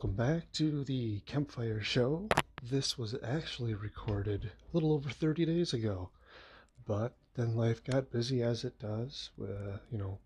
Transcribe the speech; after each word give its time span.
Welcome 0.00 0.16
back 0.16 0.50
to 0.52 0.82
the 0.82 1.20
Campfire 1.26 1.82
Show. 1.82 2.26
This 2.62 2.96
was 2.96 3.14
actually 3.22 3.74
recorded 3.74 4.46
a 4.46 4.50
little 4.72 4.94
over 4.94 5.10
30 5.10 5.44
days 5.44 5.74
ago, 5.74 6.08
but 6.86 7.16
then 7.34 7.54
life 7.54 7.84
got 7.84 8.10
busy 8.10 8.42
as 8.42 8.64
it 8.64 8.78
does. 8.78 9.28
Uh, 9.38 9.76
you 9.92 9.98
know, 9.98 10.18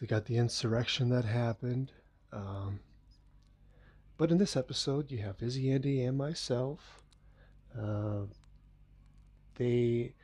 they 0.00 0.08
got 0.08 0.24
the 0.24 0.38
insurrection 0.38 1.08
that 1.10 1.24
happened. 1.24 1.92
Um, 2.32 2.80
but 4.18 4.32
in 4.32 4.38
this 4.38 4.56
episode, 4.56 5.12
you 5.12 5.18
have 5.18 5.40
Izzy, 5.40 5.70
Andy, 5.70 6.02
and 6.02 6.18
myself. 6.18 7.04
Uh, 7.80 8.22
they, 9.54 10.14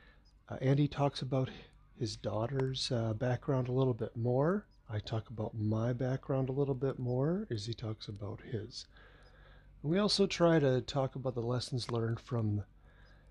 uh, 0.49 0.57
Andy 0.61 0.89
talks 0.89 1.23
about 1.23 1.51
his 2.01 2.17
daughter's 2.17 2.91
uh, 2.91 3.13
background 3.13 3.69
a 3.69 3.73
little 3.73 3.95
bit 3.95 4.17
more. 4.17 4.67
I 4.89 5.01
talk 5.01 5.31
about 5.31 5.55
my 5.55 5.93
background 5.93 6.49
a 6.49 6.53
little 6.53 6.75
bit 6.75 6.99
more 6.99 7.47
as 7.51 7.67
he 7.67 7.75
talks 7.75 8.07
about 8.07 8.41
his. 8.41 8.87
We 9.83 9.99
also 9.99 10.27
try 10.27 10.61
to 10.61 10.81
talk 10.81 11.17
about 11.17 11.35
the 11.35 11.41
lessons 11.41 11.91
learned 11.91 12.21
from 12.21 12.63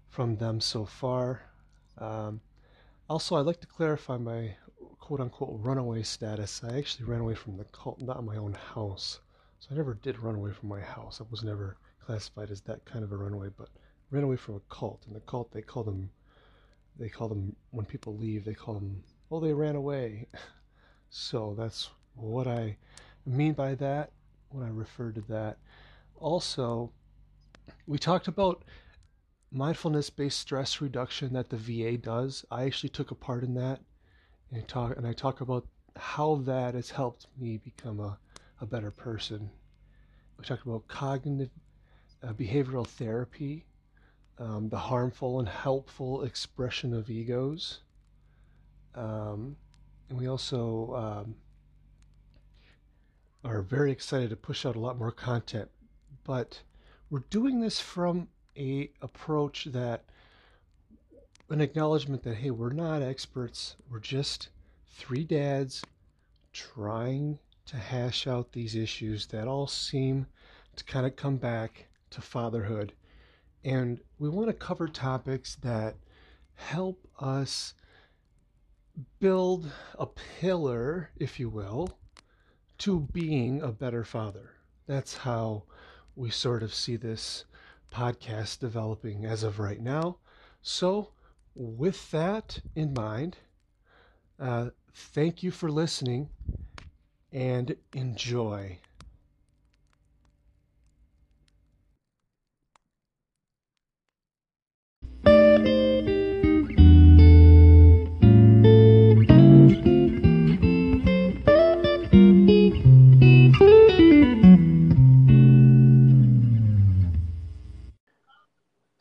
from 0.09 0.35
them 0.35 0.59
so 0.61 0.85
far. 0.85 1.41
Um, 1.97 2.41
also, 3.09 3.35
I'd 3.35 3.45
like 3.45 3.61
to 3.61 3.67
clarify 3.67 4.17
my 4.17 4.55
quote 4.99 5.21
unquote 5.21 5.59
runaway 5.61 6.03
status. 6.03 6.61
I 6.63 6.77
actually 6.77 7.05
ran 7.05 7.21
away 7.21 7.35
from 7.35 7.57
the 7.57 7.65
cult, 7.65 8.01
not 8.01 8.23
my 8.25 8.35
own 8.35 8.53
house. 8.53 9.19
So 9.59 9.69
I 9.71 9.75
never 9.75 9.93
did 9.93 10.19
run 10.19 10.35
away 10.35 10.51
from 10.51 10.69
my 10.69 10.81
house. 10.81 11.21
I 11.21 11.25
was 11.29 11.43
never 11.43 11.77
classified 12.05 12.51
as 12.51 12.61
that 12.61 12.85
kind 12.85 13.03
of 13.03 13.11
a 13.11 13.17
runaway, 13.17 13.49
but 13.55 13.69
ran 14.11 14.23
away 14.23 14.35
from 14.35 14.55
a 14.55 14.73
cult. 14.73 15.03
And 15.07 15.15
the 15.15 15.21
cult, 15.21 15.51
they 15.51 15.61
call 15.61 15.83
them, 15.83 16.09
they 16.97 17.09
call 17.09 17.29
them 17.29 17.55
when 17.71 17.85
people 17.85 18.17
leave, 18.17 18.43
they 18.43 18.53
call 18.53 18.73
them, 18.73 19.03
oh, 19.31 19.39
they 19.39 19.53
ran 19.53 19.75
away. 19.75 20.27
So 21.09 21.55
that's 21.57 21.89
what 22.15 22.47
I 22.47 22.77
mean 23.25 23.53
by 23.53 23.75
that 23.75 24.11
when 24.49 24.65
I 24.65 24.69
refer 24.69 25.11
to 25.11 25.21
that. 25.21 25.57
Also, 26.15 26.91
we 27.87 27.97
talked 27.97 28.27
about 28.27 28.63
mindfulness 29.51 30.09
based 30.09 30.39
stress 30.39 30.81
reduction 30.81 31.33
that 31.33 31.49
the 31.49 31.57
VA 31.57 31.97
does. 31.97 32.45
I 32.51 32.65
actually 32.65 32.89
took 32.89 33.11
a 33.11 33.15
part 33.15 33.43
in 33.43 33.53
that 33.55 33.81
and 34.51 34.67
talk 34.67 34.97
and 34.97 35.07
I 35.07 35.13
talk 35.13 35.41
about 35.41 35.67
how 35.95 36.35
that 36.45 36.73
has 36.73 36.89
helped 36.89 37.27
me 37.37 37.57
become 37.57 37.99
a, 37.99 38.17
a 38.61 38.65
better 38.65 38.91
person. 38.91 39.49
We 40.37 40.45
talked 40.45 40.65
about 40.65 40.87
cognitive 40.87 41.51
uh, 42.21 42.33
behavioral 42.33 42.87
therapy, 42.87 43.65
um, 44.37 44.69
the 44.69 44.77
harmful 44.77 45.39
and 45.39 45.47
helpful 45.47 46.23
expression 46.23 46.93
of 46.93 47.09
egos. 47.09 47.79
Um, 48.93 49.55
and 50.09 50.19
we 50.19 50.27
also 50.27 50.93
um, 50.95 51.35
are 53.43 53.61
very 53.61 53.91
excited 53.91 54.29
to 54.29 54.35
push 54.35 54.65
out 54.65 54.75
a 54.75 54.79
lot 54.79 54.97
more 54.97 55.11
content. 55.11 55.69
But 56.23 56.61
we're 57.09 57.23
doing 57.29 57.59
this 57.59 57.79
from 57.79 58.27
a 58.57 58.89
approach 59.01 59.65
that 59.65 60.05
an 61.49 61.61
acknowledgement 61.61 62.23
that 62.23 62.35
hey, 62.35 62.51
we're 62.51 62.73
not 62.73 63.01
experts. 63.01 63.75
We're 63.89 63.99
just 63.99 64.49
three 64.87 65.23
dads 65.23 65.83
trying 66.53 67.39
to 67.67 67.77
hash 67.77 68.27
out 68.27 68.51
these 68.51 68.75
issues 68.75 69.27
that 69.27 69.47
all 69.47 69.67
seem 69.67 70.25
to 70.75 70.83
kind 70.83 71.05
of 71.05 71.15
come 71.15 71.37
back 71.37 71.87
to 72.11 72.21
fatherhood. 72.21 72.93
And 73.63 73.99
we 74.19 74.29
want 74.29 74.47
to 74.47 74.53
cover 74.53 74.87
topics 74.87 75.55
that 75.57 75.95
help 76.55 77.07
us 77.19 77.73
build 79.19 79.71
a 79.97 80.05
pillar, 80.05 81.09
if 81.17 81.39
you 81.39 81.49
will, 81.49 81.97
to 82.79 83.01
being 83.11 83.61
a 83.61 83.71
better 83.71 84.03
father. 84.03 84.51
That's 84.87 85.17
how 85.17 85.63
we 86.15 86.29
sort 86.29 86.63
of 86.63 86.73
see 86.73 86.95
this 86.95 87.45
podcast 87.93 88.59
developing 88.59 89.25
as 89.25 89.43
of 89.43 89.59
right 89.59 89.81
now. 89.81 90.17
So, 90.61 91.09
with 91.55 92.11
that 92.11 92.59
in 92.75 92.93
mind, 92.93 93.37
uh, 94.39 94.69
thank 94.93 95.43
you 95.43 95.51
for 95.51 95.71
listening 95.71 96.29
and 97.31 97.75
enjoy. 97.93 98.79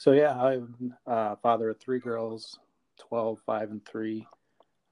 So 0.05 0.13
yeah, 0.13 0.39
I'm 0.39 0.95
uh, 1.07 1.35
father 1.37 1.71
of 1.71 1.81
three 1.81 1.99
girls, 1.99 2.59
12, 2.99 3.39
5, 3.47 3.71
and 3.71 3.85
3. 3.87 4.27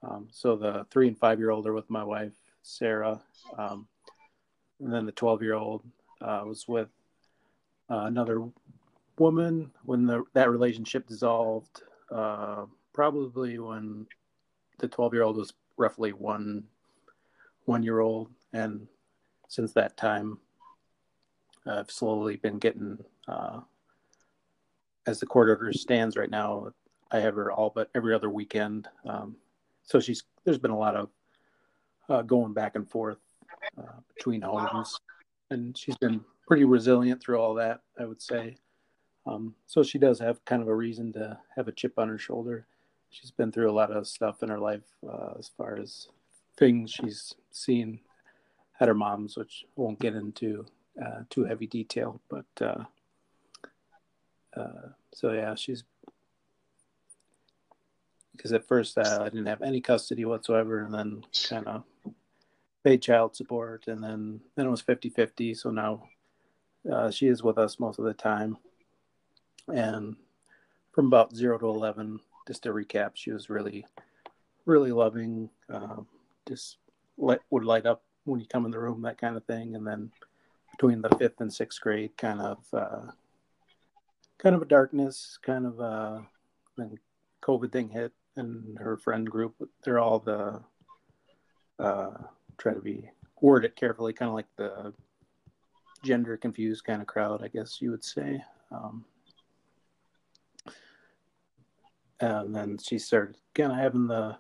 Um, 0.03 0.27
so 0.31 0.57
the 0.57 0.87
three 0.91 1.07
and 1.07 1.19
five 1.19 1.39
year 1.39 1.51
old 1.51 1.67
are 1.67 1.75
with 1.75 1.91
my 1.91 2.03
wife, 2.03 2.33
Sarah. 2.63 3.21
Um, 3.59 3.87
and 4.81 4.91
then 4.91 5.05
the 5.05 5.13
12 5.13 5.43
year 5.43 5.53
old 5.53 5.83
uh, 6.23 6.45
was 6.47 6.67
with 6.67 6.89
uh, 7.91 8.05
another 8.07 8.49
woman 9.19 9.71
when 9.85 10.07
the, 10.07 10.25
that 10.33 10.51
relationship 10.51 11.07
dissolved, 11.09 11.83
uh, 12.11 12.65
probably 12.95 13.59
when 13.59 14.07
the 14.79 14.89
12 14.89 15.13
year 15.13 15.25
old 15.25 15.37
was 15.37 15.53
roughly 15.77 16.15
one, 16.15 16.65
one 17.67 17.83
year 17.83 18.01
old. 18.01 18.31
And 18.55 18.89
since 19.49 19.75
that 19.75 19.99
time, 19.99 20.39
I've 21.67 21.91
slowly 21.91 22.37
been 22.37 22.59
getting 22.59 22.97
uh, 23.29 23.61
as 25.07 25.21
the 25.21 25.27
court 25.27 25.49
order 25.49 25.73
stands 25.73 26.17
right 26.17 26.31
now, 26.31 26.73
I 27.11 27.21
have 27.21 27.35
her 27.35 27.53
all 27.53 27.73
but 27.75 27.91
every 27.95 28.15
other 28.15 28.31
weekend. 28.31 28.89
Um, 29.05 29.37
so 29.83 30.01
she's 30.01 30.25
there's 30.45 30.59
been 30.59 30.71
a 30.71 30.79
lot 30.79 30.97
of 30.97 31.09
uh, 32.09 32.23
going 32.23 32.53
back 32.53 32.75
and 32.75 32.89
forth 32.89 33.19
uh, 33.79 34.01
between 34.15 34.43
homes, 34.43 34.99
and 35.51 35.77
she's 35.77 35.97
been 35.97 36.21
pretty 36.47 36.65
resilient 36.65 37.23
through 37.23 37.39
all 37.39 37.55
that. 37.55 37.81
I 37.99 38.05
would 38.05 38.23
say. 38.23 38.57
Um, 39.25 39.55
so 39.67 39.83
she 39.83 39.99
does 39.99 40.19
have 40.19 40.45
kind 40.45 40.63
of 40.63 40.69
a 40.69 40.75
reason 40.75 41.13
to 41.13 41.39
have 41.55 41.69
a 41.69 41.73
chip 41.73 41.99
on 41.99 42.09
her 42.09 42.19
shoulder. 42.19 42.67
She's 43.11 43.31
been 43.31 43.53
through 43.53 43.71
a 43.71 43.73
lot 43.73 43.93
of 43.93 44.09
stuff 44.09 44.43
in 44.43 44.49
her 44.49 44.59
life 44.59 44.89
uh, 45.09 45.35
as 45.39 45.49
far 45.57 45.79
as 45.79 46.09
things 46.57 46.91
she's 46.91 47.35
seen 47.53 48.01
at 48.81 48.89
her 48.89 48.95
mom's, 48.95 49.37
which 49.37 49.65
I 49.65 49.81
won't 49.81 50.01
get 50.01 50.17
into 50.17 50.67
uh, 51.01 51.21
too 51.31 51.45
heavy 51.45 51.67
detail, 51.67 52.21
but 52.29 52.47
uh, 54.57 54.89
so 55.13 55.33
yeah, 55.33 55.55
she's 55.55 55.85
because 58.37 58.53
at 58.53 58.67
first 58.67 58.99
uh, 58.99 59.19
I 59.21 59.25
didn't 59.25 59.47
have 59.47 59.63
any 59.63 59.81
custody 59.81 60.25
whatsoever, 60.25 60.81
and 60.81 60.93
then 60.93 61.25
kind 61.49 61.67
of 61.67 61.85
paid 62.85 63.03
child 63.03 63.37
support, 63.37 63.87
and 63.87 64.03
then 64.03 64.41
then 64.57 64.67
it 64.67 64.71
was 64.71 64.83
50-50. 64.83 65.57
So 65.57 65.71
now 65.71 66.05
uh, 66.91 67.11
she 67.11 67.29
is 67.29 67.43
with 67.43 67.59
us 67.59 67.79
most 67.79 67.99
of 67.99 68.05
the 68.05 68.15
time, 68.15 68.57
and 69.73 70.17
from 70.93 71.07
about 71.07 71.35
zero 71.35 71.59
to 71.59 71.67
eleven, 71.67 72.21
just 72.47 72.65
to 72.65 72.71
recap, 72.71 73.13
she 73.15 73.31
was 73.31 73.49
really, 73.49 73.87
really 74.67 74.93
loving. 74.93 75.49
Uh, 75.73 75.99
just 76.49 76.79
would 77.17 77.65
light 77.65 77.87
up 77.87 78.03
when 78.25 78.41
you 78.41 78.47
come 78.47 78.65
in 78.65 78.71
the 78.71 78.79
room, 78.79 79.03
that 79.03 79.19
kind 79.19 79.37
of 79.37 79.45
thing, 79.45 79.75
and 79.77 79.87
then 79.87 80.11
between 80.73 81.03
the 81.03 81.11
fifth 81.17 81.41
and 81.41 81.53
sixth 81.53 81.81
grade, 81.81 82.17
kind 82.17 82.41
of 82.41 82.59
uh, 82.73 83.07
kind 84.43 84.57
of 84.57 84.63
a 84.63 84.67
darkness, 84.67 85.39
kind 85.41 85.67
of 85.67 85.81
uh, 85.81 86.19
when 86.75 86.99
COVID 87.43 87.71
thing 87.71 87.89
hit 87.89 88.13
and 88.37 88.77
her 88.79 88.97
friend 88.97 89.31
group, 89.31 89.55
they're 89.85 90.01
all 90.01 90.19
the 90.19 90.61
uh, 91.79 92.11
try 92.59 92.75
to 92.75 92.81
be 92.81 93.09
word 93.41 93.65
it 93.65 93.77
carefully, 93.77 94.13
kind 94.13 94.29
of 94.29 94.35
like 94.35 94.47
the 94.57 94.93
gender 96.05 96.37
confused 96.37 96.85
kind 96.85 97.01
of 97.01 97.07
crowd, 97.07 97.43
I 97.45 97.49
guess 97.49 97.81
you 97.81 97.93
would 97.93 98.05
say. 98.05 98.43
Um, 98.73 99.05
and 102.21 102.55
then 102.55 102.79
she 102.79 102.99
started 102.99 103.37
kind 103.55 103.73
of 103.73 103.79
having 103.79 104.09
the 104.09 104.37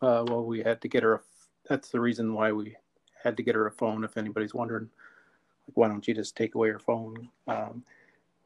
uh, 0.00 0.24
well, 0.28 0.44
we 0.44 0.60
had 0.60 0.80
to 0.82 0.88
get 0.88 1.02
her. 1.02 1.14
A, 1.14 1.20
that's 1.68 1.90
the 1.90 2.00
reason 2.00 2.32
why 2.32 2.52
we 2.52 2.76
had 3.22 3.36
to 3.36 3.42
get 3.42 3.56
her 3.56 3.66
a 3.66 3.72
phone. 3.72 4.04
If 4.04 4.16
anybody's 4.16 4.54
wondering, 4.54 4.88
like, 5.66 5.76
why 5.76 5.88
don't 5.88 6.06
you 6.06 6.14
just 6.14 6.36
take 6.36 6.54
away 6.54 6.70
her 6.70 6.78
phone? 6.78 7.28
Um 7.46 7.84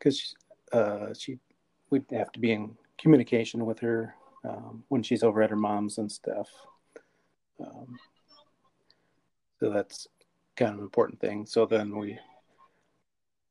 because 0.03 0.35
um, 0.35 0.42
uh, 0.73 1.15
she 1.15 1.39
we'd 1.91 2.05
have 2.11 2.33
to 2.33 2.41
be 2.41 2.53
in 2.53 2.77
communication 2.99 3.67
with 3.67 3.79
her 3.81 4.15
um, 4.49 4.85
when 4.89 5.03
she's 5.03 5.23
over 5.23 5.43
at 5.43 5.51
her 5.51 5.57
mom's 5.57 5.99
and 5.99 6.11
stuff. 6.11 6.49
Um, 7.61 7.99
so 9.61 9.71
that's 9.71 10.09
kind 10.57 10.73
of 10.73 10.79
an 10.79 10.85
important 10.85 11.21
thing. 11.21 11.47
So 11.47 11.67
then 11.67 11.97
we 11.97 12.19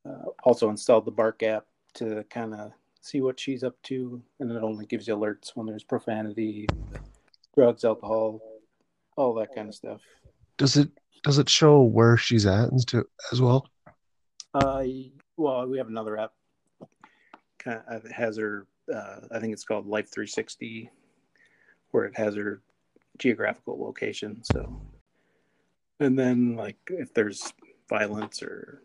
uh, 0.08 0.30
also 0.44 0.70
installed 0.70 1.06
the 1.06 1.12
Bark 1.12 1.44
app 1.44 1.66
to 1.96 2.24
kind 2.30 2.54
of 2.54 2.72
see 3.02 3.22
what 3.22 3.40
she's 3.40 3.64
up 3.64 3.82
to, 3.84 4.22
and 4.40 4.52
it 4.52 4.64
only 4.64 4.86
gives 4.86 5.08
you 5.08 5.16
alerts 5.16 5.52
when 5.56 5.68
there's 5.68 5.84
profanity, 5.84 6.68
drugs, 7.56 7.84
alcohol, 7.84 8.42
all 9.16 9.34
that 9.36 9.54
kind 9.56 9.70
of 9.70 9.76
stuff. 9.76 10.02
Does 10.58 10.78
it 10.78 10.90
does 11.24 11.38
it 11.38 11.50
show 11.50 11.82
where 11.82 12.18
she's 12.18 12.46
at 12.46 12.70
as 13.32 13.42
well? 13.42 13.68
Uh, 14.54 14.84
well, 15.38 15.68
we 15.68 15.78
have 15.78 15.88
another 15.88 16.18
app. 16.18 16.34
Kind 17.64 17.82
of 17.88 18.10
has 18.12 18.38
her. 18.38 18.66
Uh, 18.94 19.22
I 19.32 19.40
think 19.40 19.54
it's 19.54 19.64
called 19.64 19.86
Life 19.88 20.10
360, 20.12 20.90
where 21.92 22.06
it 22.06 22.18
has 22.18 22.36
her 22.36 22.62
geographical 23.18 23.80
location. 23.80 24.44
So, 24.44 24.82
and 26.00 26.18
then 26.18 26.56
like 26.56 26.78
if 26.90 27.14
there's 27.14 27.54
violence 27.90 28.42
or 28.42 28.82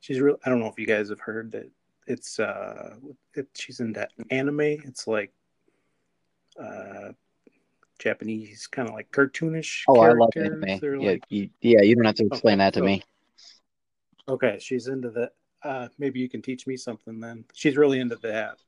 she's 0.00 0.20
real. 0.20 0.38
I 0.44 0.50
don't 0.50 0.60
know 0.60 0.66
if 0.68 0.78
you 0.78 0.86
guys 0.86 1.08
have 1.08 1.20
heard 1.20 1.50
that 1.52 1.68
it's 2.06 2.38
uh, 2.38 2.94
it, 3.34 3.48
she's 3.54 3.80
into 3.80 4.06
anime. 4.30 4.60
It's 4.60 5.06
like 5.06 5.32
uh 6.60 7.12
Japanese 7.98 8.66
kind 8.66 8.88
of 8.88 8.94
like 8.94 9.10
cartoonish. 9.10 9.82
Oh, 9.88 10.00
I 10.00 10.12
love 10.12 10.30
anime. 10.36 10.64
Yeah, 10.68 11.10
like- 11.12 11.24
you, 11.28 11.48
yeah, 11.60 11.82
you 11.82 11.96
don't 11.96 12.04
have 12.04 12.14
to 12.16 12.26
explain 12.26 12.60
Okay, 12.60 12.66
that 12.66 12.74
to 12.74 12.80
so- 12.80 12.84
me. 12.84 13.02
Okay, 14.28 14.58
she's 14.60 14.86
into 14.86 15.10
that. 15.10 15.32
Uh, 15.64 15.88
maybe 15.98 16.20
you 16.20 16.28
can 16.28 16.42
teach 16.42 16.66
me 16.66 16.76
something 16.76 17.20
then. 17.20 17.44
She's 17.54 17.76
really 17.76 18.00
into 18.00 18.16
that. 18.16 18.58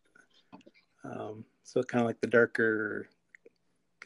Um, 1.04 1.44
so 1.62 1.82
kind 1.82 2.02
of 2.02 2.06
like 2.06 2.20
the 2.20 2.26
darker, 2.26 3.08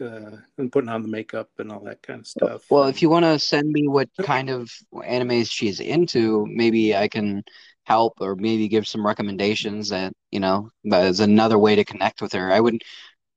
uh, 0.00 0.36
and 0.58 0.72
putting 0.72 0.88
on 0.88 1.02
the 1.02 1.08
makeup 1.08 1.50
and 1.58 1.70
all 1.72 1.80
that 1.80 2.02
kind 2.02 2.20
of 2.20 2.26
stuff. 2.26 2.64
Well, 2.70 2.84
if 2.84 3.02
you 3.02 3.10
want 3.10 3.24
to 3.24 3.38
send 3.38 3.68
me 3.68 3.88
what 3.88 4.08
kind 4.22 4.48
of 4.48 4.70
animes 4.94 5.50
she's 5.50 5.80
into, 5.80 6.46
maybe 6.48 6.96
I 6.96 7.08
can 7.08 7.42
help 7.84 8.14
or 8.20 8.36
maybe 8.36 8.68
give 8.68 8.86
some 8.86 9.04
recommendations 9.04 9.88
that, 9.88 10.12
you 10.30 10.40
know, 10.40 10.70
as 10.92 11.20
another 11.20 11.58
way 11.58 11.74
to 11.74 11.84
connect 11.84 12.22
with 12.22 12.32
her. 12.32 12.52
I 12.52 12.60
would, 12.60 12.82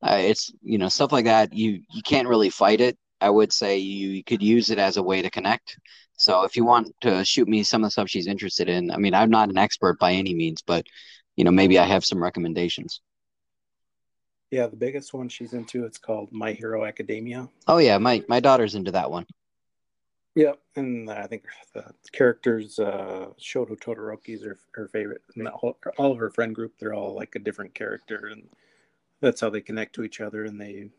uh, 0.03 0.17
it's, 0.19 0.51
you 0.61 0.77
know, 0.77 0.89
stuff 0.89 1.11
like 1.11 1.25
that. 1.25 1.53
You 1.53 1.81
you 1.89 2.01
can't 2.03 2.27
really 2.27 2.49
fight 2.49 2.81
it. 2.81 2.97
I 3.21 3.29
would 3.29 3.53
say 3.53 3.77
you, 3.77 4.23
could 4.23 4.41
use 4.43 4.69
it 4.69 4.79
as 4.79 4.97
a 4.97 5.03
way 5.03 5.21
to 5.21 5.29
connect. 5.29 5.79
So 6.17 6.43
if 6.43 6.55
you 6.55 6.65
want 6.65 6.93
to 7.01 7.23
shoot 7.25 7.47
me 7.47 7.63
some 7.63 7.83
of 7.83 7.87
the 7.87 7.91
stuff 7.91 8.09
she's 8.09 8.27
interested 8.27 8.69
in, 8.69 8.91
I 8.91 8.97
mean, 8.97 9.13
I'm 9.13 9.29
not 9.29 9.49
an 9.49 9.57
expert 9.57 9.99
by 9.99 10.13
any 10.13 10.33
means, 10.35 10.61
but, 10.61 10.85
you 11.35 11.43
know, 11.43 11.51
maybe 11.51 11.79
I 11.79 11.85
have 11.85 12.05
some 12.05 12.21
recommendations. 12.23 13.01
yeah, 14.51 14.67
the 14.67 14.75
biggest 14.75 15.13
one 15.13 15.29
she's 15.29 15.53
into 15.53 15.85
it's 15.85 15.97
called 15.97 16.31
My 16.31 16.51
Hero 16.53 16.85
Academia. 16.85 17.49
Oh 17.67 17.77
yeah, 17.79 17.97
my 17.97 18.23
my 18.27 18.39
daughter's 18.39 18.75
into 18.75 18.91
that 18.91 19.09
one. 19.09 19.25
Yep, 20.35 20.59
and 20.77 21.09
I 21.09 21.27
think 21.27 21.43
the 21.73 21.93
characters 22.13 22.79
uh, 22.79 23.27
Shoto 23.39 23.77
Todoroki 23.77 24.29
is 24.29 24.43
her, 24.43 24.59
her 24.73 24.87
favorite. 24.87 25.21
And 25.35 25.47
whole, 25.49 25.77
all 25.97 26.11
of 26.11 26.17
her 26.19 26.29
friend 26.29 26.55
group, 26.55 26.73
they're 26.79 26.93
all 26.93 27.13
like 27.15 27.35
a 27.35 27.39
different 27.39 27.73
character, 27.73 28.27
and 28.31 28.49
that's 29.21 29.41
how 29.41 29.49
they 29.49 29.61
connect 29.61 29.93
to 29.95 30.03
each 30.03 30.21
other. 30.21 30.45
And 30.45 30.59
they 30.59 30.89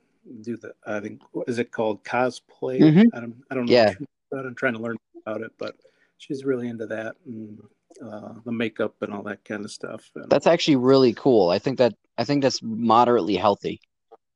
do 0.43 0.57
the 0.57 0.73
I 0.87 1.01
think 1.01 1.21
is 1.47 1.59
it 1.59 1.71
called 1.73 2.05
cosplay? 2.05 2.81
Mhm. 2.81 3.05
I 3.15 3.21
don't 3.21 3.37
I 3.51 3.55
don't 3.55 3.67
know. 3.67 3.73
Yeah. 3.73 3.93
about 4.31 4.45
it. 4.45 4.49
I'm 4.49 4.55
trying 4.55 4.75
to 4.75 4.81
learn 4.81 4.97
about 5.27 5.43
it, 5.43 5.53
but 5.59 5.75
she's 6.19 6.45
really 6.45 6.69
into 6.69 6.87
that 6.87 7.17
and 7.27 7.59
uh, 8.03 8.33
the 8.45 8.53
makeup 8.53 8.95
and 9.03 9.13
all 9.13 9.23
that 9.25 9.45
kind 9.45 9.65
of 9.65 9.71
stuff. 9.71 10.11
And, 10.15 10.31
That's 10.31 10.47
actually 10.47 10.77
really 10.77 11.13
cool. 11.13 11.51
I 11.51 11.59
think 11.59 11.79
that 11.79 11.95
I 12.19 12.25
think 12.25 12.43
that's 12.43 12.63
moderately 12.63 13.37
healthy. 13.37 13.81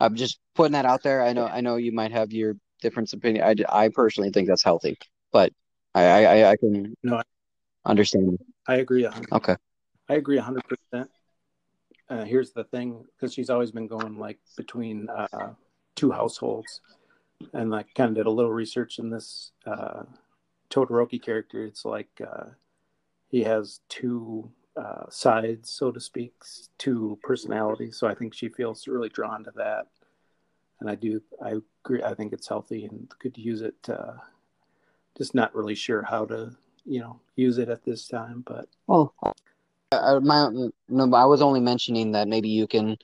I'm 0.01 0.15
just 0.15 0.39
putting 0.55 0.73
that 0.73 0.85
out 0.85 1.03
there. 1.03 1.23
I 1.23 1.33
know 1.33 1.47
I 1.47 1.61
know 1.61 1.77
you 1.77 1.93
might 1.93 2.13
have 2.13 2.33
your 2.33 2.57
different 2.83 3.13
opinion. 3.13 3.45
I, 3.45 3.85
I 3.85 3.89
personally 3.89 4.31
think 4.31 4.49
that's 4.49 4.63
healthy, 4.63 4.99
but 5.33 5.53
I 5.95 6.05
I, 6.25 6.51
I- 6.51 6.57
can 6.57 6.95
No, 7.03 7.17
I- 7.17 7.23
understand. 7.87 8.39
I 8.69 8.77
agree. 8.77 9.05
a 9.05 9.11
hun- 9.11 9.25
Okay. 9.33 9.57
I 10.09 10.15
agree 10.15 10.37
hundred 10.37 10.65
percent. 10.65 11.11
Uh, 12.09 12.25
here's 12.25 12.53
the 12.53 12.65
thing, 12.65 13.05
because 13.17 13.33
she's 13.35 13.51
always 13.51 13.71
been 13.73 13.87
going 13.89 14.19
like 14.19 14.39
between 14.57 15.09
uh, 15.09 15.53
two 15.97 16.13
households, 16.13 16.81
and 17.53 17.71
like 17.71 17.93
kind 17.95 18.11
of 18.11 18.17
did 18.17 18.27
a 18.27 18.31
little 18.31 18.53
research 18.53 18.99
in 18.99 19.11
this 19.11 19.53
uh, 19.67 20.05
Todoroki 20.71 21.21
character. 21.21 21.65
It's 21.65 21.85
like 21.85 22.21
uh, 22.21 22.51
he 23.29 23.43
has 23.43 23.81
two 23.89 24.51
uh, 24.77 25.11
sides, 25.11 25.71
so 25.71 25.91
to 25.91 26.01
speak, 26.01 26.33
two 26.79 27.19
personalities. 27.23 27.97
So 27.97 28.07
I 28.07 28.15
think 28.15 28.35
she 28.35 28.49
feels 28.49 28.87
really 28.87 29.09
drawn 29.09 29.43
to 29.45 29.53
that, 29.57 29.87
and 30.81 30.89
I 30.89 30.95
do. 30.95 31.21
I 31.43 31.55
agree. 31.85 32.03
I 32.03 32.15
think 32.15 32.33
it's 32.33 32.49
healthy 32.49 32.85
and 32.85 33.13
to 33.23 33.41
use 33.41 33.63
it. 33.63 33.75
Uh, 33.89 34.15
just 35.17 35.35
not 35.35 35.55
really 35.55 35.75
sure 35.75 36.03
how 36.03 36.27
to, 36.27 36.55
you 36.85 37.01
know, 37.01 37.19
use 37.37 37.59
it 37.59 37.69
at 37.69 37.85
this 37.85 38.07
time, 38.07 38.45
but 38.47 38.69
Well, 38.87 39.15
uh, 39.93 40.21
my 40.21 40.51
no, 40.89 41.15
I 41.15 41.25
was 41.25 41.43
only 41.43 41.61
mentioning 41.61 42.13
that 42.13 42.29
maybe 42.29 42.49
you 42.49 42.67
can, 42.67 42.99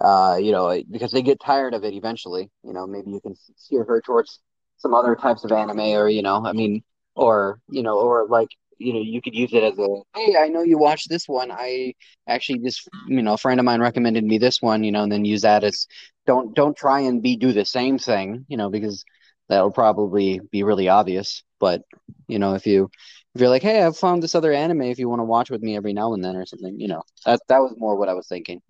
uh, 0.00 0.38
you 0.40 0.52
know, 0.52 0.82
because 0.90 1.12
they 1.12 1.22
get 1.22 1.40
tired 1.40 1.74
of 1.74 1.84
it 1.84 1.94
eventually. 1.94 2.50
You 2.62 2.72
know, 2.72 2.86
maybe 2.86 3.10
you 3.10 3.20
can 3.20 3.34
steer 3.56 3.84
her 3.84 4.00
towards 4.00 4.40
some 4.78 4.94
other 4.94 5.14
types 5.16 5.44
of 5.44 5.52
anime, 5.52 5.80
or 5.80 6.08
you 6.08 6.22
know, 6.22 6.44
I 6.44 6.52
mean, 6.52 6.82
or 7.14 7.60
you 7.68 7.82
know, 7.82 7.98
or 7.98 8.26
like 8.28 8.48
you 8.80 8.94
know, 8.94 9.00
you 9.00 9.20
could 9.20 9.34
use 9.34 9.52
it 9.52 9.62
as 9.62 9.78
a, 9.78 9.86
hey, 10.16 10.36
I 10.38 10.48
know 10.48 10.62
you 10.62 10.78
watched 10.78 11.10
this 11.10 11.28
one. 11.28 11.50
I 11.52 11.92
actually 12.26 12.60
just, 12.60 12.88
you 13.06 13.22
know, 13.22 13.34
a 13.34 13.38
friend 13.38 13.60
of 13.60 13.66
mine 13.66 13.80
recommended 13.80 14.24
me 14.24 14.38
this 14.38 14.62
one, 14.62 14.82
you 14.82 14.90
know, 14.90 15.02
and 15.02 15.12
then 15.12 15.26
use 15.26 15.42
that 15.42 15.64
as 15.64 15.86
don't 16.26 16.54
don't 16.54 16.76
try 16.76 17.00
and 17.00 17.22
be 17.22 17.36
do 17.36 17.52
the 17.52 17.64
same 17.64 17.98
thing, 17.98 18.46
you 18.48 18.56
know, 18.56 18.70
because 18.70 19.04
that'll 19.48 19.70
probably 19.70 20.40
be 20.50 20.62
really 20.62 20.88
obvious. 20.88 21.42
But 21.60 21.82
you 22.26 22.38
know, 22.38 22.54
if 22.54 22.66
you 22.66 22.90
if 23.34 23.40
you're 23.40 23.50
like, 23.50 23.62
hey, 23.62 23.82
I've 23.82 23.98
found 23.98 24.22
this 24.22 24.34
other 24.34 24.52
anime 24.52 24.82
if 24.82 24.98
you 24.98 25.08
want 25.08 25.20
to 25.20 25.24
watch 25.24 25.50
with 25.50 25.62
me 25.62 25.76
every 25.76 25.92
now 25.92 26.14
and 26.14 26.24
then 26.24 26.36
or 26.36 26.46
something, 26.46 26.80
you 26.80 26.88
know, 26.88 27.02
that 27.26 27.40
that 27.48 27.58
was 27.58 27.74
more 27.76 27.96
what 27.96 28.08
I 28.08 28.14
was 28.14 28.28
thinking. 28.28 28.62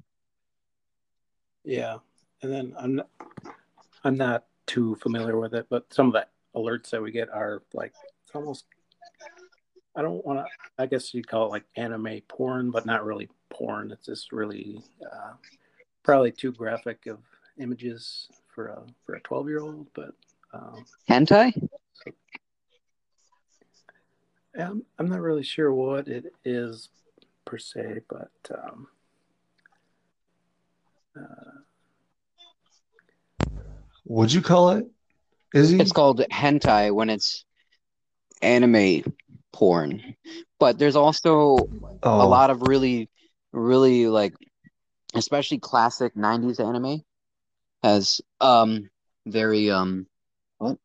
Yeah, 1.65 1.99
and 2.43 2.53
then 2.53 2.75
I'm 2.79 2.97
not, 2.97 3.09
I'm 4.05 4.17
not 4.17 4.45
too 4.67 4.97
familiar 4.97 5.39
with 5.39 5.55
it, 5.55 5.67
but 5.69 5.93
some 5.93 6.07
of 6.09 6.13
the 6.13 6.27
alerts 6.55 6.91
that 6.91 7.03
we 7.03 7.11
get 7.11 7.29
are 7.31 7.63
like 7.75 7.93
it's 8.25 8.35
almost 8.35 8.65
I 9.97 10.03
don't 10.03 10.25
want 10.25 10.39
to. 10.39 10.47
I 10.79 10.87
guess 10.87 11.13
you'd 11.13 11.29
call 11.29 11.47
it 11.47 11.51
like 11.51 11.65
anime 11.77 12.21
porn, 12.29 12.71
but 12.71 12.87
not 12.87 13.05
really 13.05 13.29
porn. 13.51 13.91
It's 13.91 14.07
just 14.07 14.33
really 14.33 14.83
uh, 15.05 15.33
probably 16.03 16.33
too 16.33 16.53
graphic 16.53 17.07
of 17.07 17.19
images 17.59 18.29
for 18.55 18.69
a 18.69 18.83
for 19.05 19.15
a 19.15 19.21
twelve 19.21 19.49
year 19.49 19.61
old. 19.61 19.89
But 19.95 20.15
um, 20.53 20.85
Hentai? 21.09 21.69
I'm, 24.59 24.85
I'm 24.99 25.09
not 25.09 25.21
really 25.21 25.45
sure 25.45 25.73
what 25.73 26.09
it 26.09 26.33
is 26.45 26.89
per 27.45 27.59
se, 27.59 28.01
but 28.09 28.31
um, 28.53 28.89
uh, 31.17 31.61
Would 34.07 34.33
you 34.33 34.43
call 34.43 34.71
it? 34.71 34.87
Izzy? 35.55 35.81
It's 35.81 35.93
called 35.93 36.21
hentai 36.33 36.93
when 36.93 37.11
it's 37.11 37.45
anime 38.43 39.05
porn. 39.53 40.17
But 40.59 40.79
there's 40.79 40.97
also 40.97 41.57
oh, 42.03 42.23
a 42.23 42.27
lot 42.27 42.51
of 42.51 42.63
really, 42.63 43.09
really 43.53 44.07
like, 44.07 44.35
especially 45.15 45.59
classic 45.59 46.17
'90s 46.17 46.61
anime 46.61 47.03
has 47.83 48.21
um 48.41 48.91
very 49.27 49.71
um 49.71 50.07
what 50.59 50.77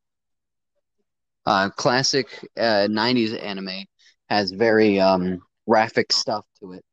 uh 1.46 1.70
classic 1.72 2.28
uh 2.58 2.88
'90s 2.90 3.34
anime 3.34 3.86
has 4.30 4.52
very 4.52 5.00
um 5.00 5.42
graphic 5.68 6.12
stuff 6.12 6.46
to 6.60 6.74
it. 6.74 6.84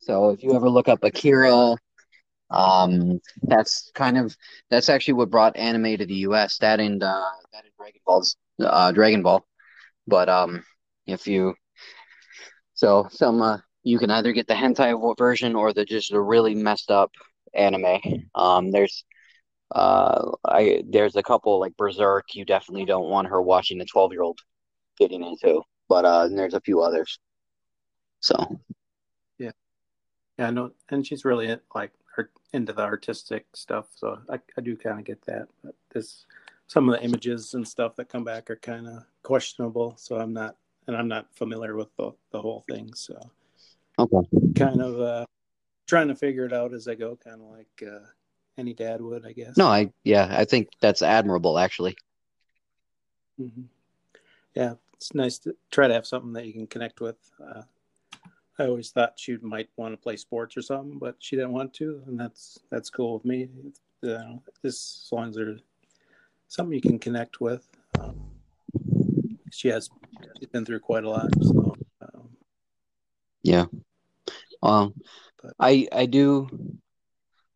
So 0.00 0.30
if 0.30 0.42
you 0.42 0.54
ever 0.54 0.68
look 0.68 0.88
up 0.88 1.02
Akira, 1.04 1.76
um 2.50 3.20
that's 3.42 3.90
kind 3.94 4.16
of 4.18 4.36
that's 4.70 4.88
actually 4.88 5.14
what 5.14 5.30
brought 5.30 5.56
anime 5.56 5.96
to 5.98 6.06
the 6.06 6.14
US. 6.26 6.58
That 6.58 6.80
and 6.80 7.02
uh 7.02 7.30
that 7.52 7.64
and 7.64 7.72
Dragon 7.78 8.00
Ball's 8.06 8.36
uh 8.60 8.92
Dragon 8.92 9.22
Ball. 9.22 9.44
But 10.06 10.28
um 10.28 10.64
if 11.06 11.26
you 11.26 11.54
so 12.74 13.06
some 13.10 13.42
uh, 13.42 13.58
you 13.82 13.98
can 13.98 14.10
either 14.10 14.32
get 14.32 14.46
the 14.48 14.54
hentai 14.54 15.16
version 15.18 15.54
or 15.54 15.72
the 15.72 15.84
just 15.84 16.12
a 16.12 16.20
really 16.20 16.54
messed 16.54 16.90
up 16.90 17.12
anime. 17.54 18.00
Um, 18.34 18.70
there's 18.70 19.04
uh, 19.74 20.32
I 20.46 20.82
there's 20.90 21.16
a 21.16 21.22
couple 21.22 21.60
like 21.60 21.76
Berserk. 21.76 22.34
You 22.34 22.44
definitely 22.44 22.86
don't 22.86 23.10
want 23.10 23.28
her 23.28 23.42
watching 23.42 23.80
a 23.80 23.84
12 23.86 24.12
year 24.12 24.22
old 24.22 24.40
getting 24.98 25.24
into, 25.24 25.62
but 25.88 26.04
uh, 26.04 26.28
there's 26.28 26.54
a 26.54 26.60
few 26.60 26.82
others. 26.82 27.18
So 28.20 28.60
Yeah, 29.38 29.52
I 30.38 30.50
know, 30.50 30.72
and 30.90 31.06
she's 31.06 31.24
really 31.24 31.56
like 31.74 31.92
her 32.16 32.30
into 32.52 32.72
the 32.72 32.82
artistic 32.82 33.46
stuff, 33.54 33.86
so 33.94 34.18
I, 34.30 34.40
I 34.56 34.60
do 34.60 34.76
kind 34.76 34.98
of 34.98 35.04
get 35.04 35.24
that. 35.26 35.48
But 35.62 35.74
this, 35.92 36.24
some 36.66 36.88
of 36.88 36.98
the 36.98 37.04
images 37.04 37.54
and 37.54 37.66
stuff 37.66 37.94
that 37.96 38.08
come 38.08 38.24
back 38.24 38.50
are 38.50 38.56
kind 38.56 38.86
of 38.86 39.04
questionable, 39.22 39.94
so 39.96 40.16
I'm 40.16 40.32
not, 40.32 40.56
and 40.86 40.96
I'm 40.96 41.08
not 41.08 41.26
familiar 41.34 41.76
with 41.76 41.94
the 41.96 42.12
the 42.32 42.40
whole 42.40 42.64
thing, 42.68 42.92
so 42.94 43.18
okay, 43.98 44.28
kind 44.54 44.80
of 44.80 45.00
uh, 45.00 45.26
trying 45.86 46.08
to 46.08 46.16
figure 46.16 46.46
it 46.46 46.52
out 46.52 46.72
as 46.72 46.88
I 46.88 46.94
go, 46.94 47.16
kind 47.16 47.40
of 47.40 47.48
like 47.48 47.82
uh, 47.86 48.06
any 48.58 48.72
dad 48.72 49.00
would, 49.00 49.26
I 49.26 49.32
guess. 49.32 49.56
no, 49.56 49.66
I 49.66 49.92
yeah, 50.04 50.28
I 50.30 50.44
think 50.44 50.68
that's 50.80 51.02
admirable 51.02 51.58
actually. 51.58 51.96
hmm 53.36 53.64
Yeah, 54.54 54.74
it's 54.94 55.14
nice 55.14 55.38
to 55.40 55.54
try 55.70 55.88
to 55.88 55.94
have 55.94 56.06
something 56.06 56.32
that 56.32 56.46
you 56.46 56.54
can 56.54 56.66
connect 56.66 57.00
with. 57.00 57.16
Uh, 57.38 57.62
I 58.58 58.66
always 58.66 58.90
thought 58.90 59.14
she 59.18 59.36
might 59.42 59.68
want 59.76 59.92
to 59.92 59.98
play 59.98 60.16
sports 60.16 60.56
or 60.56 60.62
something, 60.62 60.98
but 60.98 61.16
she 61.18 61.36
didn't 61.36 61.52
want 61.52 61.74
to, 61.74 62.02
and 62.06 62.18
that's 62.18 62.58
that's 62.70 62.88
cool 62.90 63.14
with 63.14 63.24
me. 63.24 63.48
Uh, 64.06 64.34
just 64.62 65.04
as 65.04 65.08
long 65.12 65.28
as 65.28 65.34
there's 65.36 65.60
something 66.48 66.74
you 66.74 66.80
can 66.80 66.98
connect 66.98 67.40
with. 67.40 67.66
Um, 68.00 68.30
she 69.50 69.68
has 69.68 69.90
she's 70.38 70.48
been 70.48 70.64
through 70.64 70.80
quite 70.80 71.04
a 71.04 71.10
lot, 71.10 71.30
so 71.42 71.74
um, 72.00 72.28
Yeah. 73.42 73.66
Um, 74.62 74.94
But- 75.42 75.54
I 75.60 75.86
I 75.92 76.06
do. 76.06 76.48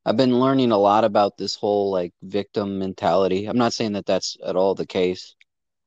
I've 0.05 0.17
been 0.17 0.41
learning 0.41 0.73
a 0.73 0.79
lot 0.79 1.05
about 1.05 1.37
this 1.37 1.55
whole 1.55 1.91
like 1.91 2.13
victim 2.23 2.79
mentality. 2.79 3.47
I'm 3.47 3.59
not 3.59 3.75
saying 3.75 3.93
that 3.93 4.07
that's 4.07 4.37
at 4.45 4.57
all 4.57 4.75
the 4.75 4.87
case, 4.87 5.35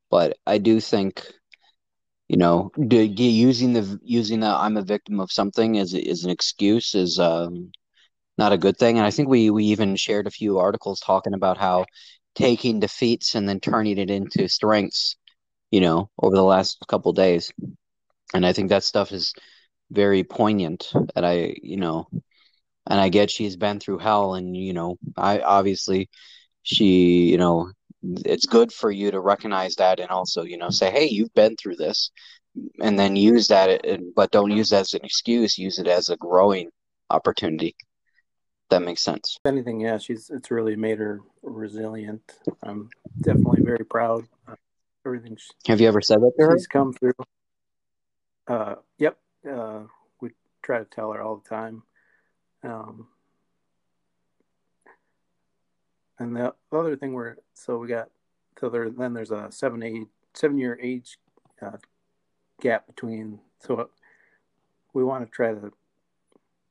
but 0.09 0.37
I 0.45 0.59
do 0.59 0.79
think, 0.79 1.25
you 2.29 2.37
know, 2.37 2.71
do, 2.87 2.97
using 3.03 3.73
the 3.73 3.99
using 4.03 4.39
the 4.39 4.47
I'm 4.47 4.77
a 4.77 4.81
victim 4.83 5.19
of 5.19 5.31
something 5.31 5.77
as 5.77 5.93
is 5.93 6.23
an 6.25 6.31
excuse 6.31 6.95
is 6.95 7.19
um 7.19 7.71
not 8.37 8.53
a 8.53 8.57
good 8.57 8.77
thing. 8.77 8.97
And 8.97 9.05
I 9.07 9.11
think 9.11 9.29
we 9.29 9.49
we 9.51 9.65
even 9.65 9.95
shared 9.95 10.27
a 10.27 10.31
few 10.31 10.59
articles 10.59 10.99
talking 11.01 11.33
about 11.33 11.57
how 11.57 11.85
taking 12.35 12.79
defeats 12.79 13.35
and 13.35 13.47
then 13.49 13.59
turning 13.59 13.97
it 13.99 14.09
into 14.11 14.47
strengths, 14.49 15.15
you 15.71 15.81
know, 15.81 16.09
over 16.21 16.35
the 16.35 16.43
last 16.43 16.79
couple 16.87 17.13
days. 17.13 17.51
And 18.33 18.45
I 18.45 18.53
think 18.53 18.69
that 18.69 18.83
stuff 18.83 19.11
is 19.11 19.33
very 19.91 20.23
poignant. 20.23 20.91
And 21.15 21.25
I, 21.25 21.55
you 21.63 21.77
know, 21.77 22.07
and 22.87 22.99
I 22.99 23.09
get 23.09 23.31
she's 23.31 23.55
been 23.55 23.79
through 23.79 23.99
hell, 23.99 24.35
and 24.35 24.55
you 24.55 24.73
know, 24.73 24.97
I 25.17 25.39
obviously 25.39 26.09
she, 26.63 27.29
you 27.31 27.37
know, 27.37 27.71
it's 28.03 28.45
good 28.45 28.71
for 28.71 28.91
you 28.91 29.11
to 29.11 29.19
recognize 29.19 29.75
that 29.75 29.99
and 29.99 30.09
also, 30.09 30.43
you 30.43 30.57
know, 30.57 30.69
say, 30.69 30.91
hey, 30.91 31.05
you've 31.05 31.33
been 31.33 31.55
through 31.55 31.77
this, 31.77 32.11
and 32.81 32.99
then 32.99 33.15
use 33.15 33.47
that, 33.47 33.81
but 34.15 34.31
don't 34.31 34.51
use 34.51 34.69
that 34.69 34.81
as 34.81 34.93
an 34.93 35.03
excuse. 35.03 35.57
Use 35.57 35.79
it 35.79 35.87
as 35.87 36.09
a 36.09 36.17
growing 36.17 36.69
opportunity. 37.09 37.75
That 38.69 38.81
makes 38.81 39.01
sense. 39.01 39.37
If 39.43 39.49
anything, 39.49 39.79
yeah, 39.79 39.97
she's 39.97 40.29
it's 40.29 40.51
really 40.51 40.75
made 40.75 40.99
her 40.99 41.21
resilient. 41.41 42.23
I'm 42.63 42.89
definitely 43.21 43.61
very 43.63 43.85
proud. 43.85 44.25
of 44.47 44.57
Everything 45.05 45.35
she, 45.35 45.49
Have 45.67 45.81
you 45.81 45.87
ever 45.87 46.01
said 46.01 46.19
that 46.21 46.31
to 46.39 46.45
her? 46.45 46.57
she's 46.57 46.67
come 46.67 46.93
through. 46.93 47.13
Uh, 48.47 48.75
yep. 48.97 49.17
Uh, 49.49 49.81
we 50.21 50.31
try 50.61 50.79
to 50.79 50.85
tell 50.85 51.11
her 51.11 51.21
all 51.21 51.37
the 51.37 51.49
time. 51.49 51.83
Um, 52.63 53.07
and 56.19 56.35
the 56.35 56.53
other 56.71 56.95
thing 56.95 57.13
we're 57.13 57.35
so 57.53 57.77
we 57.77 57.87
got 57.87 58.09
so 58.59 58.69
there 58.69 58.89
then 58.89 59.13
there's 59.13 59.31
a 59.31 59.47
seven 59.51 59.83
eight 59.83 60.07
seven 60.33 60.57
year 60.57 60.79
age 60.81 61.17
uh, 61.61 61.77
gap 62.61 62.87
between 62.87 63.39
so 63.59 63.89
we 64.93 65.03
want 65.03 65.25
to 65.25 65.31
try 65.31 65.53
to 65.53 65.71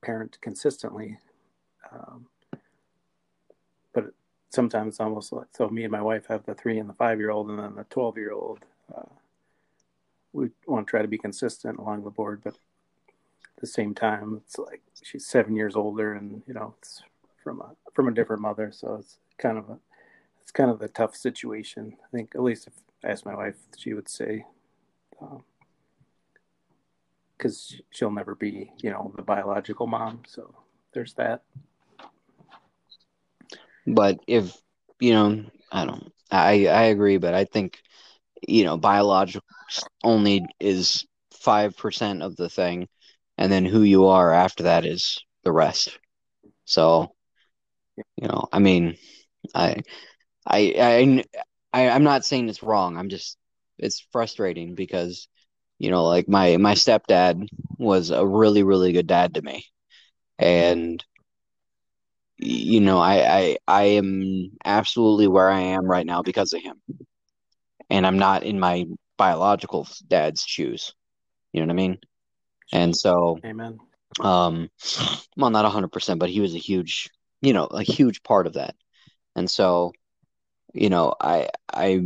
parent 0.02 0.38
consistently 0.40 1.18
um, 1.92 2.26
but 3.92 4.06
sometimes 4.50 4.94
it's 4.94 5.00
almost 5.00 5.32
like 5.32 5.46
so 5.52 5.68
me 5.68 5.82
and 5.82 5.92
my 5.92 6.02
wife 6.02 6.26
have 6.28 6.44
the 6.46 6.54
three 6.54 6.78
and 6.78 6.88
the 6.88 6.94
five 6.94 7.18
year 7.18 7.30
old 7.30 7.50
and 7.50 7.58
then 7.58 7.74
the 7.74 7.84
12 7.84 8.16
year 8.16 8.32
old 8.32 8.60
uh, 8.96 9.02
we 10.32 10.48
want 10.66 10.86
to 10.86 10.90
try 10.90 11.02
to 11.02 11.08
be 11.08 11.18
consistent 11.18 11.78
along 11.78 12.04
the 12.04 12.10
board 12.10 12.40
but 12.42 12.54
at 12.54 13.60
the 13.60 13.66
same 13.66 13.94
time 13.94 14.40
it's 14.44 14.58
like 14.58 14.82
she's 15.02 15.26
seven 15.26 15.54
years 15.54 15.76
older 15.76 16.14
and 16.14 16.42
you 16.46 16.54
know 16.54 16.74
it's 16.78 17.02
from 17.42 17.60
a 17.60 17.70
from 17.92 18.08
a 18.08 18.12
different 18.12 18.42
mother 18.42 18.70
so 18.72 18.94
it's 18.94 19.18
kind 19.42 19.58
of 19.58 19.68
a 19.68 19.78
it's 20.40 20.52
kind 20.52 20.70
of 20.70 20.80
a 20.82 20.88
tough 20.88 21.16
situation. 21.16 21.96
I 22.04 22.16
think 22.16 22.34
at 22.34 22.42
least 22.42 22.66
if 22.68 22.72
i 23.04 23.10
asked 23.10 23.26
my 23.26 23.34
wife 23.34 23.56
she 23.76 23.94
would 23.94 24.08
say 24.08 24.44
because 27.36 27.74
um, 27.74 27.84
she'll 27.90 28.12
never 28.12 28.36
be 28.36 28.72
you 28.80 28.90
know 28.90 29.12
the 29.16 29.22
biological 29.22 29.86
mom 29.86 30.22
so 30.26 30.54
there's 30.94 31.14
that. 31.14 31.42
But 33.86 34.20
if 34.28 34.56
you 35.00 35.12
know 35.14 35.44
i 35.72 35.84
don't 35.84 36.12
i 36.30 36.66
i 36.66 36.82
agree 36.84 37.16
but 37.16 37.34
i 37.34 37.44
think 37.44 37.80
you 38.46 38.64
know 38.64 38.76
biological 38.76 39.46
only 40.04 40.46
is 40.60 41.04
5% 41.44 42.22
of 42.22 42.36
the 42.36 42.48
thing 42.48 42.86
and 43.36 43.50
then 43.50 43.64
who 43.64 43.82
you 43.82 44.06
are 44.06 44.32
after 44.32 44.64
that 44.64 44.86
is 44.86 45.18
the 45.42 45.50
rest. 45.50 45.98
So 46.64 47.12
you 48.16 48.28
know 48.28 48.48
i 48.52 48.58
mean 48.58 48.96
i 49.54 49.76
i 50.46 50.74
i, 50.78 51.24
I 51.72 51.88
i'm 51.90 52.04
not 52.04 52.24
saying 52.24 52.48
it's 52.48 52.62
wrong. 52.62 52.96
I'm 52.96 53.08
just 53.08 53.36
it's 53.78 54.00
frustrating 54.12 54.74
because 54.74 55.28
you 55.78 55.90
know 55.90 56.04
like 56.04 56.28
my 56.28 56.56
my 56.56 56.74
stepdad 56.74 57.46
was 57.78 58.10
a 58.10 58.26
really 58.26 58.62
really 58.62 58.92
good 58.92 59.06
dad 59.06 59.34
to 59.34 59.42
me. 59.42 59.64
And 60.38 61.02
you 62.36 62.80
know 62.80 62.98
I, 62.98 63.38
I 63.38 63.56
i 63.68 63.82
am 63.84 64.50
absolutely 64.64 65.28
where 65.28 65.48
i 65.48 65.60
am 65.60 65.84
right 65.86 66.06
now 66.06 66.22
because 66.22 66.52
of 66.52 66.62
him. 66.62 66.80
And 67.90 68.06
i'm 68.06 68.18
not 68.18 68.42
in 68.42 68.58
my 68.58 68.86
biological 69.16 69.86
dad's 70.08 70.42
shoes. 70.44 70.94
You 71.52 71.60
know 71.60 71.66
what 71.66 71.72
i 71.72 71.76
mean? 71.76 71.98
And 72.72 72.96
so 72.96 73.38
amen. 73.44 73.78
um 74.20 74.68
well 75.36 75.50
not 75.50 75.64
100% 75.64 76.18
but 76.18 76.30
he 76.30 76.40
was 76.40 76.54
a 76.54 76.58
huge 76.58 77.10
you 77.40 77.52
know 77.52 77.66
a 77.66 77.82
huge 77.82 78.22
part 78.22 78.46
of 78.46 78.54
that 78.54 78.74
and 79.36 79.50
so 79.50 79.92
you 80.72 80.88
know 80.88 81.14
i 81.20 81.48
i 81.72 82.00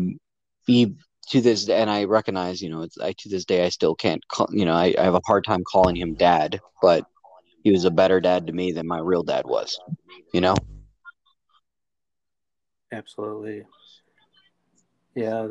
be 0.66 0.94
to 1.28 1.40
this 1.40 1.68
and 1.68 1.90
i 1.90 2.04
recognize 2.04 2.60
you 2.62 2.68
know 2.68 2.82
it's 2.82 2.98
i 2.98 3.12
to 3.12 3.28
this 3.28 3.44
day 3.44 3.64
i 3.64 3.68
still 3.68 3.94
can't 3.94 4.26
call, 4.28 4.48
you 4.50 4.64
know 4.64 4.74
I, 4.74 4.94
I 4.98 5.02
have 5.02 5.14
a 5.14 5.20
hard 5.26 5.44
time 5.44 5.64
calling 5.70 5.96
him 5.96 6.14
dad 6.14 6.60
but 6.82 7.04
he 7.62 7.70
was 7.70 7.84
a 7.84 7.90
better 7.90 8.20
dad 8.20 8.46
to 8.46 8.52
me 8.52 8.72
than 8.72 8.86
my 8.86 9.00
real 9.00 9.22
dad 9.22 9.46
was 9.46 9.78
you 10.32 10.40
know? 10.40 10.54
Absolutely. 12.92 13.64
Yeah 15.14 15.48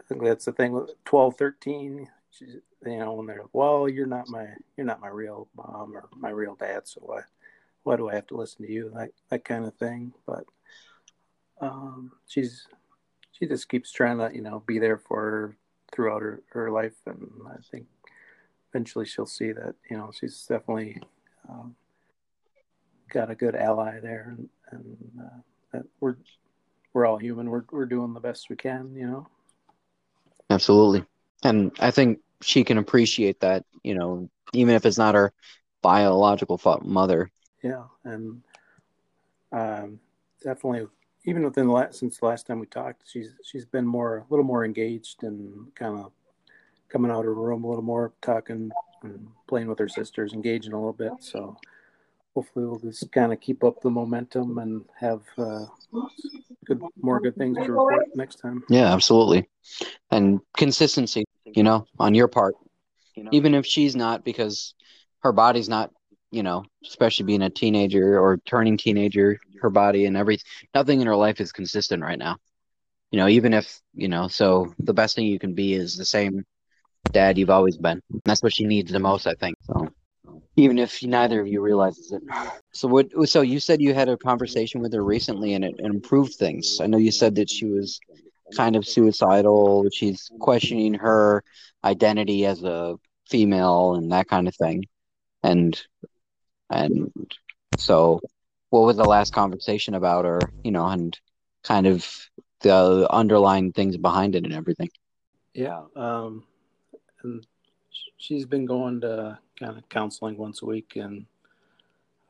i 0.00 0.02
think 0.08 0.22
that's 0.22 0.44
the 0.44 0.52
thing 0.52 0.72
with 0.72 0.90
12 1.04 1.36
13 1.36 2.08
she's, 2.30 2.56
you 2.84 2.98
know 2.98 3.14
when 3.14 3.26
they're 3.26 3.42
well 3.52 3.88
you're 3.88 4.06
not 4.06 4.28
my 4.28 4.46
you're 4.76 4.86
not 4.86 5.00
my 5.00 5.08
real 5.08 5.48
mom 5.56 5.96
or 5.96 6.08
my 6.16 6.30
real 6.30 6.54
dad 6.54 6.86
so 6.86 7.00
why 7.02 7.20
why 7.82 7.96
do 7.96 8.08
i 8.08 8.14
have 8.14 8.26
to 8.26 8.36
listen 8.36 8.64
to 8.64 8.72
you? 8.72 8.90
That 8.94 9.10
that 9.30 9.44
kind 9.44 9.64
of 9.64 9.74
thing 9.74 10.12
but 10.26 10.44
um 11.60 12.12
she's 12.26 12.66
she 13.32 13.46
just 13.46 13.68
keeps 13.68 13.90
trying 13.92 14.18
to 14.18 14.30
you 14.34 14.42
know 14.42 14.62
be 14.66 14.78
there 14.78 14.98
for 14.98 15.20
her 15.20 15.56
throughout 15.92 16.22
her, 16.22 16.42
her 16.50 16.70
life. 16.70 16.94
And 17.06 17.30
i 17.48 17.56
think 17.70 17.86
eventually 18.70 19.06
she'll 19.06 19.26
see 19.26 19.52
that 19.52 19.74
you 19.90 19.96
know 19.96 20.10
she's 20.12 20.44
definitely 20.46 21.00
um, 21.48 21.74
got 23.12 23.30
a 23.30 23.34
good 23.34 23.54
ally 23.54 24.00
there. 24.00 24.34
And, 24.36 24.48
and 24.70 24.96
uh, 25.20 25.38
that 25.72 25.82
we're 26.00 26.16
we're 26.92 27.06
all 27.06 27.18
human. 27.18 27.50
We're, 27.50 27.64
we're 27.70 27.86
doing 27.86 28.14
the 28.14 28.20
best 28.20 28.48
we 28.50 28.56
can 28.56 28.94
you 28.94 29.06
know? 29.06 29.26
Absolutely. 30.50 31.04
And 31.42 31.72
i 31.80 31.90
think 31.90 32.20
she 32.42 32.64
can 32.64 32.78
appreciate 32.78 33.40
that 33.40 33.64
you 33.82 33.94
know 33.94 34.28
even 34.52 34.74
if 34.74 34.86
it's 34.86 34.98
not 34.98 35.14
her 35.14 35.32
biological 35.82 36.60
mother. 36.82 37.30
Yeah. 37.62 37.84
And 38.04 38.42
um, 39.52 40.00
definitely 40.42 40.88
even 41.26 41.44
within 41.44 41.66
the 41.66 41.72
last 41.72 41.98
since 41.98 42.18
the 42.18 42.26
last 42.26 42.46
time 42.46 42.58
we 42.60 42.66
talked 42.66 43.02
she's 43.06 43.34
she's 43.44 43.64
been 43.64 43.86
more 43.86 44.18
a 44.18 44.24
little 44.30 44.44
more 44.44 44.64
engaged 44.64 45.22
and 45.22 45.74
kind 45.74 45.98
of 45.98 46.12
coming 46.88 47.10
out 47.10 47.20
of 47.20 47.24
her 47.26 47.34
room 47.34 47.64
a 47.64 47.68
little 47.68 47.82
more 47.82 48.12
talking 48.22 48.70
and 49.02 49.28
playing 49.46 49.68
with 49.68 49.78
her 49.78 49.88
sisters 49.88 50.32
engaging 50.32 50.72
a 50.72 50.76
little 50.76 50.92
bit. 50.92 51.12
So 51.20 51.56
hopefully 52.34 52.66
we'll 52.66 52.78
just 52.78 53.10
kind 53.12 53.32
of 53.32 53.40
keep 53.40 53.64
up 53.64 53.80
the 53.80 53.90
momentum 53.90 54.58
and 54.58 54.84
have 54.98 55.22
uh, 55.38 55.66
good 56.64 56.80
more 57.00 57.20
good 57.20 57.36
things 57.36 57.56
to 57.58 57.72
report 57.72 58.06
next 58.14 58.36
time. 58.36 58.62
Yeah 58.68 58.92
absolutely. 58.92 59.48
And 60.10 60.40
consistency 60.56 61.24
you 61.44 61.62
know 61.62 61.86
on 61.98 62.14
your 62.14 62.28
part. 62.28 62.54
You 63.14 63.24
know? 63.24 63.30
Even 63.32 63.54
if 63.54 63.66
she's 63.66 63.96
not 63.96 64.24
because 64.24 64.74
her 65.20 65.32
body's 65.32 65.68
not 65.68 65.90
you 66.30 66.42
know 66.42 66.64
especially 66.84 67.24
being 67.24 67.42
a 67.42 67.50
teenager 67.50 68.18
or 68.20 68.38
turning 68.38 68.76
teenager 68.76 69.38
her 69.60 69.70
body 69.70 70.06
and 70.06 70.16
everything 70.16 70.44
nothing 70.74 71.00
in 71.00 71.06
her 71.06 71.16
life 71.16 71.40
is 71.40 71.52
consistent 71.52 72.02
right 72.02 72.18
now. 72.18 72.36
You 73.10 73.18
know 73.18 73.28
even 73.28 73.54
if 73.54 73.80
you 73.94 74.08
know 74.08 74.28
so 74.28 74.74
the 74.78 74.94
best 74.94 75.16
thing 75.16 75.26
you 75.26 75.38
can 75.38 75.54
be 75.54 75.74
is 75.74 75.96
the 75.96 76.04
same 76.04 76.44
dad 77.12 77.38
you've 77.38 77.50
always 77.50 77.76
been. 77.76 78.00
And 78.10 78.22
that's 78.24 78.42
what 78.42 78.54
she 78.54 78.64
needs 78.64 78.92
the 78.92 78.98
most 78.98 79.26
i 79.26 79.34
think 79.34 79.56
so. 79.62 79.88
Even 80.56 80.78
if 80.78 81.02
neither 81.02 81.40
of 81.40 81.46
you 81.46 81.60
realizes 81.60 82.12
it. 82.12 82.22
So 82.72 82.88
what 82.88 83.10
so 83.28 83.42
you 83.42 83.60
said 83.60 83.80
you 83.80 83.94
had 83.94 84.08
a 84.08 84.16
conversation 84.16 84.80
with 84.80 84.92
her 84.92 85.04
recently 85.04 85.54
and 85.54 85.64
it, 85.64 85.74
it 85.78 85.84
improved 85.84 86.34
things. 86.34 86.78
I 86.80 86.86
know 86.86 86.98
you 86.98 87.12
said 87.12 87.34
that 87.36 87.50
she 87.50 87.66
was 87.66 88.00
kind 88.54 88.76
of 88.76 88.86
suicidal. 88.86 89.86
She's 89.92 90.30
questioning 90.40 90.94
her 90.94 91.42
identity 91.84 92.46
as 92.46 92.62
a 92.62 92.96
female 93.28 93.94
and 93.94 94.12
that 94.12 94.28
kind 94.28 94.48
of 94.48 94.54
thing. 94.56 94.84
And 95.42 95.80
and 96.70 97.12
so 97.78 98.20
what 98.70 98.82
was 98.82 98.96
the 98.96 99.04
last 99.04 99.32
conversation 99.32 99.94
about 99.94 100.24
or 100.24 100.40
you 100.64 100.70
know 100.70 100.86
and 100.86 101.18
kind 101.62 101.86
of 101.86 102.06
the 102.60 103.06
underlying 103.10 103.72
things 103.72 103.96
behind 103.96 104.34
it 104.34 104.44
and 104.44 104.54
everything? 104.54 104.88
Yeah 105.54 105.82
um 105.94 106.44
and 107.22 107.46
she's 108.18 108.44
been 108.44 108.66
going 108.66 109.00
to 109.00 109.38
kind 109.58 109.76
of 109.76 109.88
counseling 109.88 110.36
once 110.36 110.62
a 110.62 110.66
week 110.66 110.96
and 110.96 111.26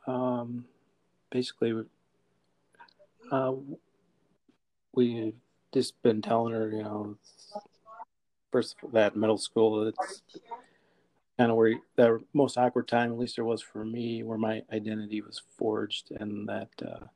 um 0.06 0.64
basically 1.30 1.74
uh 3.32 3.52
we've 4.94 5.34
just 5.72 6.00
been 6.02 6.22
telling 6.22 6.52
her 6.52 6.70
you 6.70 6.82
know 6.82 7.16
first 8.52 8.76
that 8.92 9.16
middle 9.16 9.38
school 9.38 9.88
it's 9.88 10.22
kind 11.38 11.50
of 11.50 11.56
where 11.56 11.74
the 11.96 12.20
most 12.32 12.56
awkward 12.56 12.88
time, 12.88 13.12
at 13.12 13.18
least 13.18 13.36
there 13.36 13.44
was 13.44 13.62
for 13.62 13.84
me, 13.84 14.22
where 14.22 14.38
my 14.38 14.62
identity 14.72 15.20
was 15.20 15.42
forged, 15.56 16.12
and 16.12 16.48
that 16.48 16.70
uh, 16.86 17.06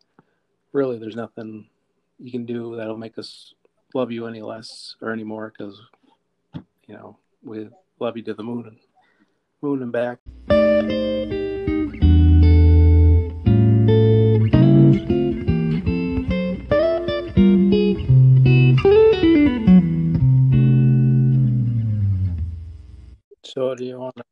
really 0.72 0.98
there's 0.98 1.16
nothing 1.16 1.68
you 2.18 2.30
can 2.30 2.44
do 2.44 2.76
that'll 2.76 2.98
make 2.98 3.18
us 3.18 3.54
love 3.94 4.12
you 4.12 4.26
any 4.26 4.42
less 4.42 4.94
or 5.00 5.10
any 5.10 5.24
more 5.24 5.52
because 5.56 5.80
you 6.86 6.94
know 6.94 7.16
we 7.42 7.68
love 7.98 8.16
you 8.16 8.22
to 8.22 8.34
the 8.34 8.42
moon 8.42 8.66
and 8.66 8.78
moon 9.62 9.82
and 9.82 9.92
back. 9.92 10.18
So, 23.52 23.74
do 23.74 23.84
you 23.84 23.98
want 23.98 24.14
to 24.14 24.22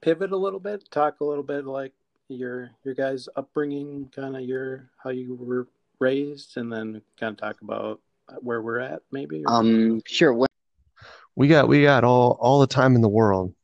pivot 0.00 0.32
a 0.32 0.36
little 0.36 0.58
bit, 0.58 0.90
talk 0.90 1.20
a 1.20 1.24
little 1.24 1.44
bit 1.44 1.64
like 1.64 1.92
your 2.26 2.70
your 2.82 2.94
guys' 2.94 3.28
upbringing, 3.36 4.10
kind 4.14 4.34
of 4.34 4.42
your 4.42 4.90
how 4.96 5.10
you 5.10 5.36
were 5.36 5.68
raised, 6.00 6.56
and 6.56 6.72
then 6.72 7.02
kind 7.20 7.32
of 7.32 7.36
talk 7.36 7.62
about 7.62 8.00
where 8.40 8.60
we're 8.60 8.80
at, 8.80 9.02
maybe? 9.12 9.44
Or... 9.44 9.52
Um, 9.52 10.02
sure. 10.06 10.34
When, 10.34 10.48
We 11.36 11.46
got 11.46 11.68
we 11.68 11.84
got 11.84 12.02
all 12.02 12.36
all 12.40 12.58
the 12.58 12.66
time 12.66 12.96
in 12.96 13.00
the 13.00 13.08
world. 13.08 13.54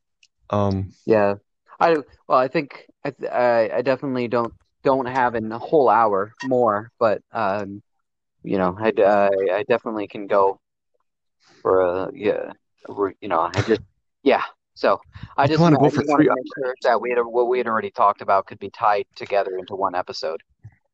Um, 0.50 0.92
yeah. 1.04 1.35
I 1.80 1.97
well, 2.28 2.38
I 2.38 2.47
think 2.47 2.87
I 3.04 3.12
I, 3.28 3.70
I 3.78 3.82
definitely 3.82 4.28
don't 4.28 4.54
don't 4.85 5.06
have 5.06 5.35
in 5.35 5.50
a 5.50 5.58
whole 5.58 5.88
hour 5.88 6.35
more, 6.44 6.92
but 7.00 7.23
um, 7.32 7.82
you 8.44 8.58
know, 8.58 8.76
I, 8.78 8.92
I 8.97 9.56
I 9.56 9.62
definitely 9.68 10.06
can 10.06 10.28
go 10.28 10.61
for 11.62 11.80
a 11.80 12.11
yeah, 12.14 12.52
you 13.20 13.28
know, 13.28 13.50
I 13.52 13.62
just 13.62 13.82
yeah. 14.23 14.44
So 14.78 15.00
I 15.37 15.49
just 15.49 15.58
wanna 15.58 15.76
go 15.76 15.90
for 15.90 16.04
three 16.04 16.28
make 16.28 16.47
sure 16.56 16.73
that 16.82 17.00
we 17.00 17.11
had 17.11 17.18
what 17.18 17.49
we 17.49 17.58
had 17.58 17.66
already 17.66 17.90
talked 17.90 18.23
about 18.23 18.47
could 18.47 18.61
be 18.61 18.70
tied 18.70 19.06
together 19.16 19.58
into 19.58 19.75
one 19.75 19.97
episode. 19.97 20.40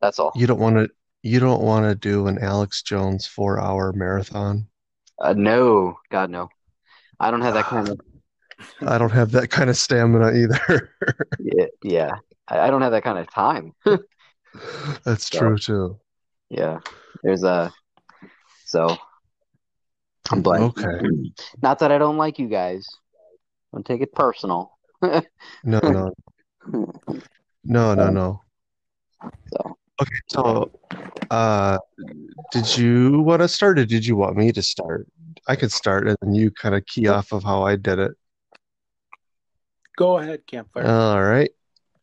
That's 0.00 0.18
all. 0.18 0.32
you 0.34 0.46
don't 0.46 0.58
want 0.58 0.76
to 0.76 0.88
you 1.22 1.38
don't 1.38 1.60
want 1.60 1.84
to 1.84 1.94
do 1.94 2.26
an 2.26 2.38
Alex 2.38 2.80
Jones 2.82 3.26
four 3.26 3.60
hour 3.60 3.92
marathon. 3.92 4.66
Uh, 5.18 5.34
no, 5.36 5.98
God 6.10 6.30
no. 6.30 6.48
I 7.20 7.30
don't 7.30 7.42
have 7.42 7.52
that 7.54 7.66
kind 7.66 7.90
of 7.90 8.00
I 8.86 8.96
don't 8.96 9.10
have 9.12 9.32
that 9.32 9.50
kind 9.50 9.68
of 9.68 9.76
stamina 9.76 10.32
either. 10.32 10.90
yeah, 11.38 11.66
yeah. 11.82 12.10
I, 12.48 12.60
I 12.60 12.70
don't 12.70 12.80
have 12.80 12.92
that 12.92 13.04
kind 13.04 13.18
of 13.18 13.30
time. 13.30 13.74
That's 15.04 15.30
So- 15.30 15.38
true 15.38 15.58
too. 15.58 16.00
Yeah. 16.48 16.78
There's 17.22 17.44
a 17.44 17.70
so 18.64 18.96
I'm 20.30 20.40
but 20.40 20.58
Okay. 20.60 21.00
not 21.62 21.80
that 21.80 21.92
I 21.92 21.98
don't 21.98 22.16
like 22.16 22.38
you 22.38 22.48
guys. 22.48 22.86
Don't 23.74 23.84
take 23.84 24.00
it 24.00 24.14
personal. 24.14 24.78
No, 25.64 25.80
no, 25.82 26.12
no, 27.64 27.94
no, 27.94 28.10
no. 28.10 28.40
So 29.52 29.76
Okay, 30.00 30.20
so 30.28 30.70
uh 31.30 31.78
did 32.52 32.76
you 32.78 33.20
want 33.20 33.42
to 33.42 33.48
start 33.48 33.78
or 33.78 33.84
did 33.84 34.06
you 34.06 34.16
want 34.16 34.36
me 34.36 34.52
to 34.52 34.62
start? 34.62 35.06
I 35.48 35.56
could 35.56 35.72
start 35.72 36.08
and 36.08 36.16
then 36.22 36.34
you 36.34 36.50
kind 36.50 36.74
of 36.74 36.86
key 36.86 37.08
off 37.08 37.32
of 37.32 37.42
how 37.42 37.64
I 37.64 37.76
did 37.76 37.98
it. 37.98 38.12
Go 39.96 40.18
ahead, 40.18 40.46
campfire. 40.46 40.86
All 40.86 41.22
right. 41.22 41.50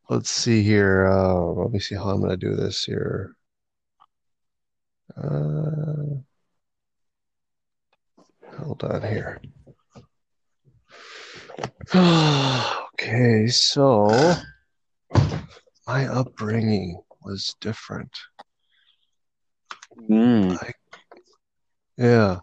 Let's 0.09 0.29
see 0.29 0.61
here. 0.61 1.07
Uh, 1.07 1.33
let 1.33 1.71
me 1.71 1.79
see 1.79 1.95
how 1.95 2.09
I'm 2.09 2.19
going 2.19 2.31
to 2.31 2.37
do 2.37 2.55
this 2.55 2.83
here. 2.83 3.35
Uh, 5.17 6.19
hold 8.57 8.83
on 8.83 9.01
here. 9.01 9.41
Okay, 12.93 13.47
so 13.47 14.33
my 15.87 16.07
upbringing 16.07 17.01
was 17.23 17.55
different. 17.59 18.11
mm, 19.97 20.57
Yeah. 21.97 22.39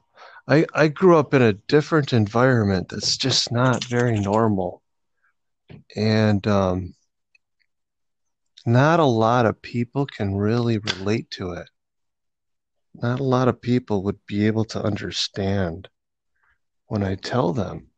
I 0.47 0.67
I 0.75 0.89
grew 0.89 1.17
up 1.19 1.35
in 1.35 1.43
a 1.43 1.53
different 1.53 2.13
environment 2.13 2.89
that's 2.89 3.17
just 3.17 3.53
not 3.53 3.85
very 3.85 4.19
normal. 4.19 4.83
And 5.97 6.47
um, 6.47 6.95
not 8.67 9.01
a 9.01 9.05
lot 9.05 9.47
of 9.47 9.61
people 9.63 10.07
can 10.07 10.37
really 10.37 10.79
relate 10.79 11.31
to 11.33 11.53
it. 11.53 11.69
Not 12.95 13.21
a 13.21 13.25
lot 13.25 13.49
of 13.49 13.61
people 13.61 14.03
would 14.05 14.25
be 14.27 14.47
able 14.47 14.65
to 14.67 14.83
understand 14.83 15.89
when 16.87 17.03
I 17.03 17.15
tell 17.15 17.53
them 17.53 17.89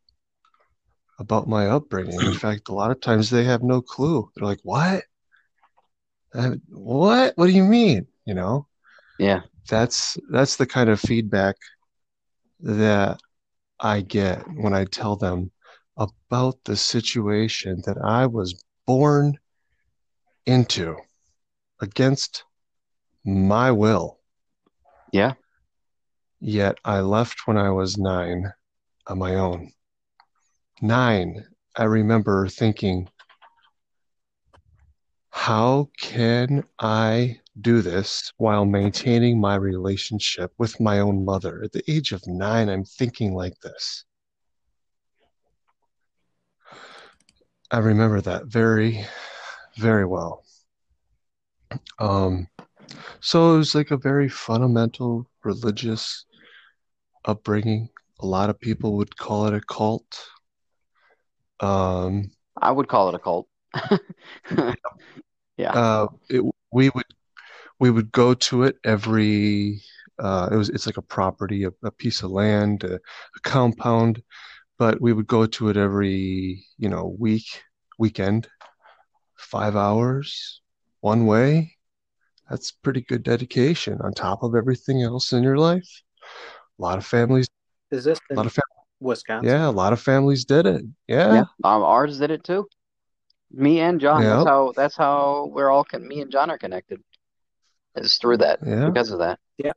about 1.21 1.47
my 1.47 1.67
upbringing. 1.67 2.19
In 2.19 2.33
fact, 2.45 2.67
a 2.67 2.73
lot 2.73 2.91
of 2.91 2.99
times 2.99 3.29
they 3.29 3.43
have 3.45 3.61
no 3.61 3.81
clue. 3.81 4.29
They're 4.35 4.47
like, 4.47 4.59
"What? 4.63 5.03
What? 6.69 7.33
What 7.37 7.45
do 7.45 7.51
you 7.51 7.63
mean?" 7.63 8.07
You 8.25 8.33
know? 8.33 8.67
yeah. 9.19 9.41
That's 9.69 10.17
that's 10.31 10.57
the 10.57 10.65
kind 10.65 10.89
of 10.89 10.99
feedback 10.99 11.55
that 12.59 13.19
I 13.79 14.01
get 14.01 14.43
when 14.55 14.73
I 14.73 14.85
tell 14.85 15.15
them 15.15 15.51
about 15.95 16.57
the 16.65 16.75
situation 16.75 17.81
that 17.85 17.97
I 18.03 18.25
was 18.25 18.63
born 18.87 19.37
into 20.45 20.97
against 21.79 22.43
my 23.23 23.71
will. 23.71 24.19
Yeah. 25.13 25.33
Yet 26.39 26.79
I 26.83 27.01
left 27.01 27.45
when 27.45 27.57
I 27.57 27.69
was 27.69 27.97
nine 27.97 28.51
on 29.07 29.19
my 29.19 29.35
own. 29.35 29.71
Nine, 30.83 31.45
I 31.75 31.83
remember 31.83 32.47
thinking, 32.47 33.07
how 35.29 35.89
can 35.99 36.63
I 36.79 37.39
do 37.59 37.83
this 37.83 38.33
while 38.37 38.65
maintaining 38.65 39.39
my 39.39 39.55
relationship 39.55 40.51
with 40.57 40.79
my 40.79 40.99
own 40.99 41.23
mother? 41.23 41.61
At 41.63 41.71
the 41.71 41.83
age 41.87 42.13
of 42.13 42.25
nine, 42.25 42.67
I'm 42.67 42.83
thinking 42.83 43.35
like 43.35 43.59
this. 43.59 44.05
I 47.69 47.77
remember 47.77 48.19
that 48.21 48.47
very, 48.47 49.05
very 49.77 50.05
well. 50.05 50.43
Um, 51.99 52.47
so 53.19 53.53
it 53.53 53.57
was 53.59 53.75
like 53.75 53.91
a 53.91 53.97
very 53.97 54.29
fundamental 54.29 55.27
religious 55.43 56.25
upbringing. 57.25 57.89
A 58.21 58.25
lot 58.25 58.49
of 58.49 58.59
people 58.59 58.97
would 58.97 59.15
call 59.15 59.45
it 59.45 59.53
a 59.53 59.61
cult. 59.61 60.30
Um, 61.61 62.31
I 62.57 62.71
would 62.71 62.87
call 62.87 63.09
it 63.09 63.15
a 63.15 63.19
cult. 63.19 63.47
Yeah. 65.57 65.73
uh, 65.73 66.07
it, 66.29 66.43
we 66.71 66.89
would 66.89 67.05
we 67.79 67.91
would 67.91 68.11
go 68.11 68.33
to 68.33 68.63
it 68.63 68.77
every 68.83 69.81
uh, 70.17 70.49
it 70.51 70.55
was 70.55 70.69
it's 70.69 70.85
like 70.85 70.97
a 70.97 71.01
property, 71.03 71.65
a, 71.65 71.71
a 71.83 71.91
piece 71.91 72.23
of 72.23 72.31
land, 72.31 72.83
a, 72.83 72.95
a 72.95 73.39
compound, 73.43 74.21
but 74.77 75.01
we 75.01 75.13
would 75.13 75.27
go 75.27 75.45
to 75.45 75.69
it 75.69 75.77
every, 75.77 76.63
you 76.77 76.89
know, 76.89 77.15
week, 77.19 77.63
weekend, 77.97 78.47
five 79.37 79.75
hours 79.75 80.61
one 81.01 81.25
way. 81.25 81.75
That's 82.49 82.71
pretty 82.71 83.01
good 83.01 83.23
dedication 83.23 83.99
on 84.01 84.13
top 84.13 84.43
of 84.43 84.55
everything 84.55 85.01
else 85.01 85.33
in 85.33 85.43
your 85.43 85.57
life. 85.57 85.89
A 86.79 86.81
lot 86.81 86.97
of 86.97 87.05
families, 87.05 87.47
Is 87.91 88.03
this 88.03 88.19
a 88.29 88.35
lot 88.35 88.45
of 88.45 88.53
fam 88.53 88.63
Wisconsin? 89.01 89.49
yeah, 89.49 89.67
a 89.67 89.71
lot 89.71 89.91
of 89.93 89.99
families 90.01 90.45
did 90.45 90.65
it. 90.65 90.83
Yeah, 91.07 91.33
Yeah. 91.33 91.43
Um, 91.63 91.83
ours 91.83 92.19
did 92.19 92.31
it 92.31 92.43
too. 92.43 92.67
Me 93.51 93.81
and 93.81 93.99
John. 93.99 94.23
That's 94.23 94.45
how 94.47 94.71
that's 94.75 94.95
how 94.95 95.49
we're 95.51 95.69
all 95.69 95.83
con 95.83 96.07
me 96.07 96.21
and 96.21 96.31
John 96.31 96.49
are 96.49 96.57
connected. 96.57 97.01
Is 97.95 98.15
through 98.17 98.37
that 98.37 98.59
yeah. 98.65 98.87
because 98.87 99.11
of 99.11 99.19
that. 99.19 99.39
Yeah. 99.57 99.73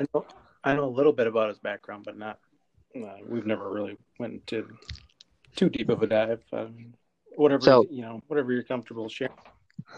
I 0.00 0.06
know, 0.14 0.24
I 0.64 0.74
know 0.74 0.84
a 0.84 0.94
little 0.96 1.12
bit 1.12 1.26
about 1.26 1.50
his 1.50 1.58
background, 1.58 2.04
but 2.06 2.16
not. 2.16 2.38
Uh, 2.96 3.16
we've 3.28 3.44
never 3.44 3.70
really 3.70 3.98
went 4.18 4.32
into 4.32 4.66
too 5.54 5.68
deep 5.68 5.90
of 5.90 6.02
a 6.02 6.06
dive. 6.06 6.42
Um, 6.52 6.94
whatever 7.36 7.60
So- 7.62 7.84
you 7.90 8.00
know, 8.02 8.22
whatever 8.28 8.52
you're 8.52 8.62
comfortable 8.62 9.08
sharing. 9.08 9.34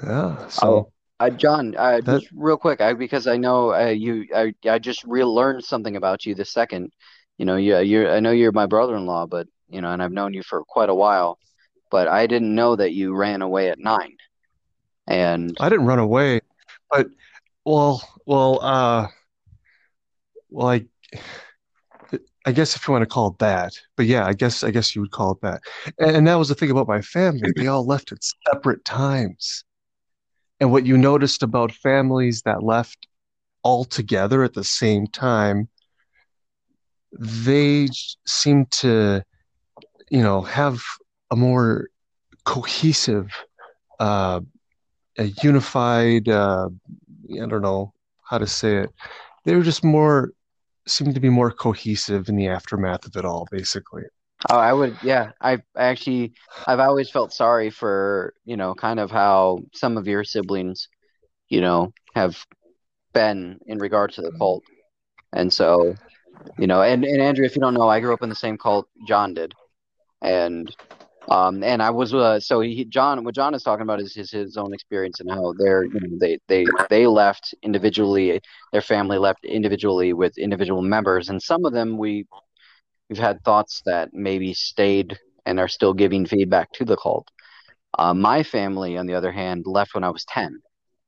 Yeah. 0.03 0.49
So, 0.49 0.91
Uh, 1.21 1.31
John, 1.31 1.75
uh, 1.77 2.01
That- 2.01 2.21
just 2.21 2.33
real 2.33 2.57
quick, 2.57 2.81
I, 2.81 2.93
because 2.95 3.27
I 3.27 3.37
know 3.37 3.73
uh, 3.75 3.87
you, 3.89 4.27
I, 4.35 4.55
I 4.69 4.79
just 4.79 5.03
relearned 5.05 5.65
something 5.65 5.97
about 5.97 6.25
you 6.27 6.35
this 6.35 6.51
second. 6.53 6.93
You 7.39 7.45
know, 7.45 7.57
you, 7.57 7.79
you're, 7.79 8.11
I 8.11 8.21
know 8.21 8.33
you're 8.33 8.53
my 8.53 8.67
brother-in-law, 8.67 9.27
but 9.27 9.47
you 9.71 9.81
know, 9.81 9.91
and 9.91 10.03
I've 10.03 10.13
known 10.13 10.35
you 10.35 10.43
for 10.43 10.65
quite 10.65 10.89
a 10.89 10.95
while, 10.95 11.39
but 11.91 12.09
I 12.09 12.27
didn't 12.27 12.55
know 12.55 12.77
that 12.77 12.93
you 12.93 13.15
ran 13.15 13.43
away 13.43 13.71
at 13.71 13.79
nine. 13.79 14.17
And 15.07 15.57
I 15.61 15.69
didn't 15.69 15.87
run 15.87 16.01
away, 16.01 16.41
but 16.91 17.09
well, 17.65 18.07
well, 18.27 18.59
uh, 18.63 19.07
well, 20.51 20.69
I, 20.69 20.85
I 22.45 22.53
guess 22.53 22.77
if 22.77 22.87
you 22.87 22.93
want 22.93 23.03
to 23.03 23.07
call 23.07 23.29
it 23.29 23.39
that, 23.39 23.79
but 23.97 24.07
yeah, 24.07 24.27
I 24.27 24.33
guess 24.33 24.65
I 24.65 24.71
guess 24.71 24.95
you 24.95 25.01
would 25.01 25.13
call 25.13 25.33
it 25.33 25.41
that. 25.43 25.63
And, 25.99 26.17
and 26.17 26.29
that 26.29 26.35
was 26.35 26.49
the 26.49 26.55
thing 26.55 26.71
about 26.71 26.89
my 26.89 27.01
family; 27.01 27.53
they 27.57 27.69
all 27.69 27.87
left 27.87 28.13
at 28.13 28.19
separate 28.47 28.85
times. 28.85 29.65
And 30.61 30.73
what 30.73 30.87
you 30.87 30.99
noticed 30.99 31.43
about 31.43 31.73
families 31.73 32.43
that 32.43 32.63
left 32.63 33.07
all 33.63 33.85
together 33.85 34.43
at 34.43 34.55
the 34.55 34.65
same 34.65 35.07
time, 35.07 35.69
they 37.19 37.89
seem 38.27 38.67
to, 38.67 39.23
you 40.11 40.23
know, 40.23 40.41
have 40.43 40.81
a 41.31 41.37
more 41.37 41.89
cohesive, 42.45 43.31
uh, 43.99 44.41
a 45.19 45.25
unified. 45.43 46.29
Uh, 46.29 46.69
I 47.31 47.47
don't 47.47 47.63
know 47.63 47.93
how 48.23 48.39
to 48.39 48.47
say 48.47 48.77
it. 48.77 48.91
They 49.45 49.55
were 49.55 49.63
just 49.63 49.85
more 49.85 50.33
seemed 50.87 51.15
to 51.15 51.21
be 51.21 51.29
more 51.29 51.51
cohesive 51.51 52.29
in 52.29 52.37
the 52.37 52.49
aftermath 52.49 53.07
of 53.07 53.17
it 53.17 53.25
all, 53.25 53.47
basically. 53.51 54.05
Oh, 54.51 54.59
I 54.59 54.73
would, 54.73 54.97
yeah. 55.03 55.33
I 55.41 55.55
I 55.77 55.85
actually, 55.85 56.33
I've 56.67 56.81
always 56.81 57.11
felt 57.11 57.33
sorry 57.33 57.71
for, 57.71 58.35
you 58.45 58.57
know, 58.57 58.75
kind 58.75 59.01
of 59.01 59.11
how 59.11 59.59
some 59.75 59.97
of 59.97 60.07
your 60.07 60.25
siblings, 60.25 60.89
you 61.49 61.61
know, 61.61 61.93
have 62.15 62.47
been 63.13 63.59
in 63.67 63.79
regard 63.79 64.13
to 64.13 64.23
the 64.23 64.31
cult. 64.33 64.63
And 65.33 65.53
so, 65.53 65.95
you 66.59 66.67
know, 66.67 66.83
and, 66.83 67.05
and 67.05 67.23
Andrew, 67.23 67.45
if 67.45 67.55
you 67.55 67.61
don't 67.61 67.75
know, 67.75 67.89
I 67.89 68.01
grew 68.01 68.13
up 68.13 68.23
in 68.23 68.29
the 68.29 68.35
same 68.35 68.59
cult 68.59 68.89
John 69.07 69.35
did. 69.35 69.55
And 70.23 70.75
um 71.29 71.63
and 71.63 71.83
I 71.83 71.91
was 71.91 72.15
uh, 72.15 72.41
so 72.41 72.61
he 72.61 72.87
John 72.87 73.23
what 73.23 73.35
John 73.35 73.55
is 73.55 73.63
talking 73.63 73.83
about 73.83 74.01
is 74.01 74.15
his, 74.15 74.31
his 74.31 74.57
own 74.57 74.73
experience 74.73 75.21
and 75.21 75.31
how 75.31 75.53
they're 75.59 75.85
you 75.85 76.01
know 76.01 76.17
they 76.19 76.39
they 76.49 76.65
they 76.89 77.07
left 77.07 77.55
individually 77.63 78.41
their 78.73 78.81
family 78.81 79.19
left 79.19 79.45
individually 79.45 80.15
with 80.15 80.39
individual 80.39 80.81
members 80.81 81.29
and 81.29 81.43
some 81.43 81.67
of 81.67 81.75
them 81.75 81.99
we 81.99 82.27
we've 83.09 83.19
had 83.19 83.43
thoughts 83.45 83.83
that 83.85 84.13
maybe 84.13 84.55
stayed 84.55 85.19
and 85.47 85.59
are 85.59 85.69
still 85.69 85.95
giving 85.95 86.27
feedback 86.27 86.71
to 86.73 86.85
the 86.85 86.97
cult. 86.97 87.31
Uh, 87.99 88.13
my 88.13 88.43
family, 88.43 88.99
on 88.99 89.07
the 89.07 89.15
other 89.15 89.33
hand, 89.33 89.65
left 89.67 89.95
when 89.95 90.05
I 90.05 90.11
was 90.11 90.25
10, 90.27 90.61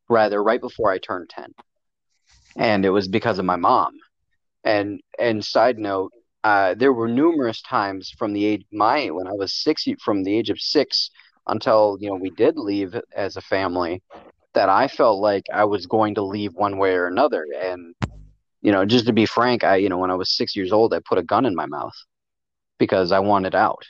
rather, 0.09 0.43
right 0.43 0.61
before 0.61 0.90
I 0.90 0.99
turned 0.99 1.29
10. 1.29 1.53
And 2.57 2.85
it 2.87 2.90
was 2.90 3.07
because 3.07 3.38
of 3.38 3.45
my 3.45 3.57
mom. 3.57 3.93
And 4.64 5.01
and 5.18 5.44
side 5.44 5.79
note, 5.79 6.12
uh, 6.44 6.75
there 6.75 6.92
were 6.92 7.09
numerous 7.09 7.62
times 7.62 8.12
from 8.18 8.33
the 8.33 8.44
age 8.44 8.64
my 8.73 9.11
when 9.11 9.27
I 9.27 9.33
was 9.33 9.53
six 9.53 9.85
from 10.03 10.25
the 10.25 10.37
age 10.37 10.51
of 10.51 10.61
six 10.61 11.11
until 11.46 11.96
you 12.01 12.09
know 12.09 12.16
we 12.16 12.31
did 12.31 12.57
leave 12.57 12.94
as 13.14 13.37
a 13.37 13.40
family 13.42 14.03
that 14.55 14.68
I 14.68 14.88
felt 14.88 15.20
like 15.20 15.44
I 15.53 15.64
was 15.64 15.87
going 15.87 16.14
to 16.16 16.23
leave 16.23 16.55
one 16.55 16.79
way 16.79 16.94
or 16.94 17.07
another. 17.07 17.46
And 17.62 17.94
you 18.62 18.73
know, 18.73 18.85
just 18.85 19.07
to 19.07 19.12
be 19.12 19.27
frank, 19.27 19.64
I, 19.64 19.77
you 19.77 19.88
know, 19.88 19.99
when 19.99 20.11
I 20.11 20.16
was 20.16 20.37
six 20.37 20.55
years 20.55 20.73
old, 20.73 20.92
I 20.92 21.01
put 21.01 21.18
a 21.18 21.23
gun 21.23 21.46
in 21.46 21.55
my 21.55 21.66
mouth 21.66 21.94
because 22.79 23.12
I 23.12 23.20
wanted 23.20 23.55
out. 23.55 23.85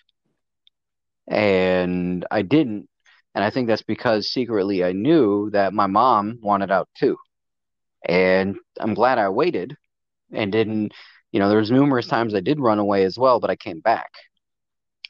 And 1.29 2.25
I 2.31 2.43
didn't. 2.43 2.89
And 3.35 3.45
I 3.45 3.51
think 3.51 3.69
that's 3.69 3.83
because 3.83 4.31
secretly 4.31 4.85
I 4.85 4.93
knew 4.93 5.51
that 5.51 5.73
my 5.73 5.87
mom 5.87 6.39
wanted 6.43 6.71
out 6.71 6.89
too. 6.97 7.17
And 8.07 8.57
I'm 8.79 8.95
glad 8.95 9.19
I 9.19 9.29
waited 9.29 9.77
and 10.33 10.53
didn't, 10.53 10.93
you 11.33 11.41
know, 11.41 11.49
there 11.49 11.59
was 11.59 11.71
numerous 11.71 12.07
times 12.07 12.35
I 12.35 12.41
did 12.41 12.61
run 12.61 12.79
away 12.79 13.05
as 13.05 13.19
well, 13.19 13.41
but 13.41 13.51
I 13.51 13.57
came 13.57 13.81
back. 13.81 14.11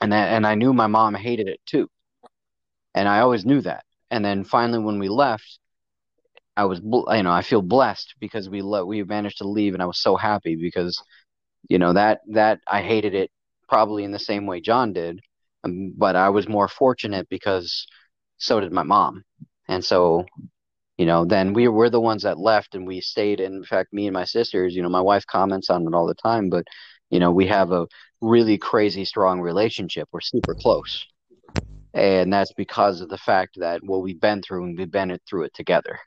And 0.00 0.12
that, 0.12 0.32
and 0.32 0.46
I 0.46 0.54
knew 0.54 0.72
my 0.72 0.86
mom 0.86 1.14
hated 1.14 1.48
it 1.48 1.60
too. 1.66 1.88
And 2.94 3.08
I 3.08 3.20
always 3.20 3.44
knew 3.44 3.60
that. 3.62 3.84
And 4.10 4.24
then 4.24 4.44
finally 4.44 4.78
when 4.80 4.98
we 4.98 5.08
left, 5.08 5.58
I 6.56 6.64
was, 6.64 6.80
you 6.80 7.22
know, 7.22 7.30
I 7.30 7.42
feel 7.42 7.62
blessed 7.62 8.14
because 8.20 8.48
we 8.50 8.62
let 8.62 8.86
we 8.86 9.02
managed 9.04 9.38
to 9.38 9.48
leave, 9.48 9.74
and 9.74 9.82
I 9.82 9.86
was 9.86 10.00
so 10.02 10.16
happy 10.16 10.56
because, 10.56 11.02
you 11.68 11.78
know, 11.78 11.92
that 11.94 12.20
that 12.32 12.60
I 12.66 12.82
hated 12.82 13.14
it 13.14 13.30
probably 13.68 14.04
in 14.04 14.12
the 14.12 14.18
same 14.18 14.46
way 14.46 14.60
John 14.60 14.92
did, 14.92 15.20
um, 15.64 15.92
but 15.96 16.16
I 16.16 16.30
was 16.30 16.48
more 16.48 16.68
fortunate 16.68 17.28
because 17.30 17.86
so 18.38 18.60
did 18.60 18.72
my 18.72 18.82
mom, 18.82 19.24
and 19.68 19.84
so, 19.84 20.26
you 21.00 21.06
know, 21.06 21.24
then 21.24 21.54
we 21.54 21.66
were 21.66 21.88
the 21.88 21.98
ones 21.98 22.24
that 22.24 22.38
left, 22.38 22.74
and 22.74 22.86
we 22.86 23.00
stayed. 23.00 23.40
in 23.40 23.64
fact, 23.64 23.90
me 23.90 24.06
and 24.06 24.12
my 24.12 24.26
sisters, 24.26 24.74
you 24.74 24.82
know, 24.82 24.90
my 24.90 25.00
wife 25.00 25.24
comments 25.24 25.70
on 25.70 25.86
it 25.86 25.94
all 25.94 26.06
the 26.06 26.12
time, 26.12 26.50
but 26.50 26.66
you 27.08 27.18
know, 27.18 27.30
we 27.30 27.46
have 27.46 27.72
a 27.72 27.86
really 28.20 28.58
crazy 28.58 29.06
strong 29.06 29.40
relationship. 29.40 30.10
We're 30.12 30.20
super 30.20 30.54
close. 30.54 31.06
And 31.94 32.30
that's 32.30 32.52
because 32.52 33.00
of 33.00 33.08
the 33.08 33.16
fact 33.16 33.56
that 33.60 33.82
what 33.82 34.02
we've 34.02 34.20
been 34.20 34.42
through 34.42 34.64
and 34.64 34.78
we've 34.78 34.90
been 34.90 35.18
through 35.26 35.44
it 35.44 35.54
together. 35.54 35.98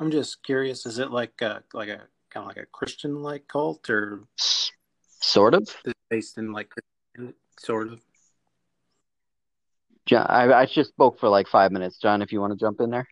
I'm 0.00 0.10
just 0.10 0.42
curious. 0.42 0.86
Is 0.86 0.98
it 0.98 1.10
like 1.10 1.42
a, 1.42 1.64
like 1.74 1.90
a 1.90 2.00
kind 2.30 2.44
of 2.44 2.46
like 2.46 2.56
a 2.56 2.66
Christian 2.72 3.22
like 3.22 3.46
cult 3.46 3.90
or 3.90 4.24
sort 5.20 5.52
of 5.52 5.68
based 6.08 6.38
in 6.38 6.50
like 6.50 6.72
sort 7.58 7.88
of? 7.88 8.00
John, 10.06 10.26
I, 10.28 10.52
I 10.52 10.66
just 10.66 10.90
spoke 10.90 11.18
for 11.18 11.28
like 11.28 11.48
five 11.48 11.72
minutes. 11.72 11.98
John, 11.98 12.22
if 12.22 12.32
you 12.32 12.40
want 12.40 12.52
to 12.52 12.58
jump 12.58 12.80
in 12.80 12.90
there. 12.90 13.06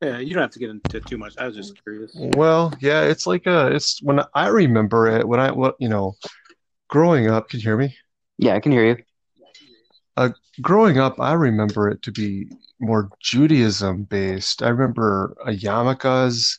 Yeah, 0.00 0.18
you 0.18 0.32
don't 0.32 0.42
have 0.42 0.52
to 0.52 0.58
get 0.58 0.70
into 0.70 1.00
too 1.00 1.18
much. 1.18 1.36
I 1.36 1.46
was 1.46 1.54
just 1.54 1.82
curious. 1.82 2.12
Well, 2.14 2.72
yeah, 2.80 3.02
it's 3.02 3.26
like 3.26 3.46
a, 3.46 3.66
it's 3.66 4.02
when 4.02 4.20
I 4.34 4.46
remember 4.46 5.08
it 5.08 5.28
when 5.28 5.40
I, 5.40 5.50
what 5.50 5.74
you 5.78 5.88
know, 5.88 6.14
growing 6.88 7.28
up. 7.28 7.50
Can 7.50 7.60
you 7.60 7.64
hear 7.64 7.76
me? 7.76 7.94
Yeah, 8.38 8.54
I 8.54 8.60
can 8.60 8.72
hear 8.72 8.86
you. 8.86 8.96
Uh, 10.16 10.30
growing 10.62 10.98
up, 10.98 11.20
I 11.20 11.34
remember 11.34 11.88
it 11.88 12.02
to 12.02 12.12
be 12.12 12.50
more 12.80 13.10
Judaism 13.20 14.04
based. 14.04 14.62
I 14.62 14.68
remember 14.68 15.36
a 15.44 15.50
yarmulkes, 15.50 16.58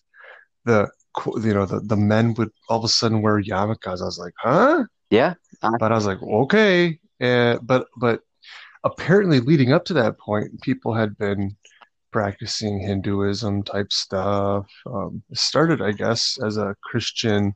the 0.65 0.89
you 1.43 1.53
know 1.53 1.65
the, 1.65 1.79
the 1.79 1.97
men 1.97 2.35
would 2.35 2.51
all 2.69 2.77
of 2.77 2.83
a 2.83 2.89
sudden 2.89 3.21
wear 3.21 3.41
yarmulkes. 3.41 4.01
I 4.01 4.05
was 4.05 4.19
like, 4.19 4.33
huh? 4.37 4.83
Yeah. 5.09 5.33
But 5.79 5.91
I 5.91 5.95
was 5.95 6.05
like, 6.05 6.21
okay. 6.21 6.99
And 7.19 7.59
but 7.65 7.87
but 7.97 8.21
apparently 8.83 9.39
leading 9.39 9.71
up 9.71 9.85
to 9.85 9.93
that 9.93 10.17
point, 10.17 10.61
people 10.61 10.93
had 10.93 11.17
been 11.17 11.55
practicing 12.11 12.79
Hinduism 12.79 13.63
type 13.63 13.91
stuff. 13.91 14.65
Um, 14.85 15.23
started, 15.33 15.81
I 15.81 15.91
guess, 15.91 16.37
as 16.45 16.57
a 16.57 16.75
Christian 16.83 17.53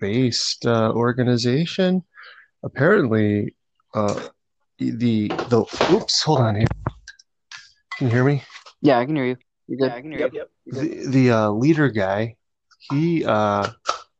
based 0.00 0.66
uh, 0.66 0.92
organization. 0.92 2.02
Apparently, 2.62 3.54
uh, 3.94 4.28
the 4.78 5.28
the 5.28 5.64
oops, 5.92 6.22
hold 6.22 6.40
on 6.40 6.56
here. 6.56 6.66
Can 7.96 8.08
you 8.08 8.12
hear 8.12 8.24
me? 8.24 8.42
Yeah, 8.82 8.98
I 8.98 9.06
can 9.06 9.16
hear 9.16 9.26
you. 9.26 9.36
You 9.68 9.78
good? 9.78 9.90
Yeah, 9.90 9.94
I 9.94 10.00
can 10.00 10.10
hear 10.10 10.20
yep, 10.20 10.32
you. 10.32 10.38
Yep. 10.40 10.50
The 10.66 11.06
the 11.08 11.30
uh, 11.30 11.50
leader 11.50 11.88
guy, 11.88 12.36
he 12.90 13.24
uh, 13.24 13.70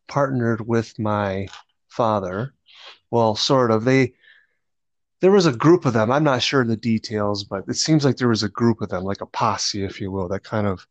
partnered 0.08 0.66
with 0.66 0.98
my 0.98 1.48
father. 1.88 2.54
Well, 3.10 3.34
sort 3.34 3.70
of. 3.70 3.84
They 3.84 4.14
there 5.24 5.30
was 5.30 5.46
a 5.46 5.52
group 5.52 5.86
of 5.86 5.94
them. 5.94 6.12
I'm 6.12 6.22
not 6.22 6.42
sure 6.42 6.62
the 6.66 6.76
details, 6.76 7.44
but 7.44 7.64
it 7.66 7.76
seems 7.76 8.04
like 8.04 8.18
there 8.18 8.28
was 8.28 8.42
a 8.42 8.48
group 8.50 8.82
of 8.82 8.90
them, 8.90 9.04
like 9.04 9.22
a 9.22 9.26
posse, 9.26 9.82
if 9.82 9.98
you 9.98 10.12
will, 10.12 10.28
that 10.28 10.44
kind 10.44 10.66
of 10.66 10.86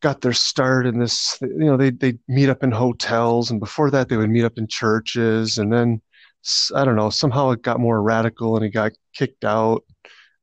got 0.00 0.22
their 0.22 0.32
start 0.32 0.88
in 0.88 0.98
this. 0.98 1.38
You 1.40 1.66
know, 1.66 1.76
they 1.76 1.90
they 1.90 2.18
meet 2.26 2.48
up 2.48 2.64
in 2.64 2.72
hotels, 2.72 3.52
and 3.52 3.60
before 3.60 3.92
that, 3.92 4.08
they 4.08 4.16
would 4.16 4.28
meet 4.28 4.42
up 4.42 4.58
in 4.58 4.66
churches, 4.66 5.58
and 5.58 5.72
then 5.72 6.02
I 6.74 6.84
don't 6.84 6.96
know. 6.96 7.10
Somehow 7.10 7.50
it 7.52 7.62
got 7.62 7.78
more 7.78 8.02
radical, 8.02 8.56
and 8.56 8.64
he 8.64 8.72
got 8.72 8.90
kicked 9.14 9.44
out 9.44 9.84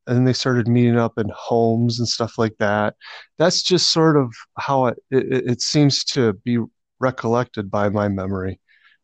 and 0.07 0.17
then 0.17 0.23
they 0.23 0.33
started 0.33 0.67
meeting 0.67 0.97
up 0.97 1.17
in 1.19 1.29
homes 1.35 1.99
and 1.99 2.07
stuff 2.07 2.37
like 2.37 2.55
that. 2.59 2.95
That's 3.37 3.61
just 3.61 3.91
sort 3.91 4.15
of 4.15 4.33
how 4.57 4.85
it, 4.87 4.97
it, 5.11 5.51
it 5.51 5.61
seems 5.61 6.05
to 6.05 6.33
be 6.33 6.59
recollected 6.99 7.69
by 7.69 7.89
my 7.89 8.07
memory. 8.07 8.59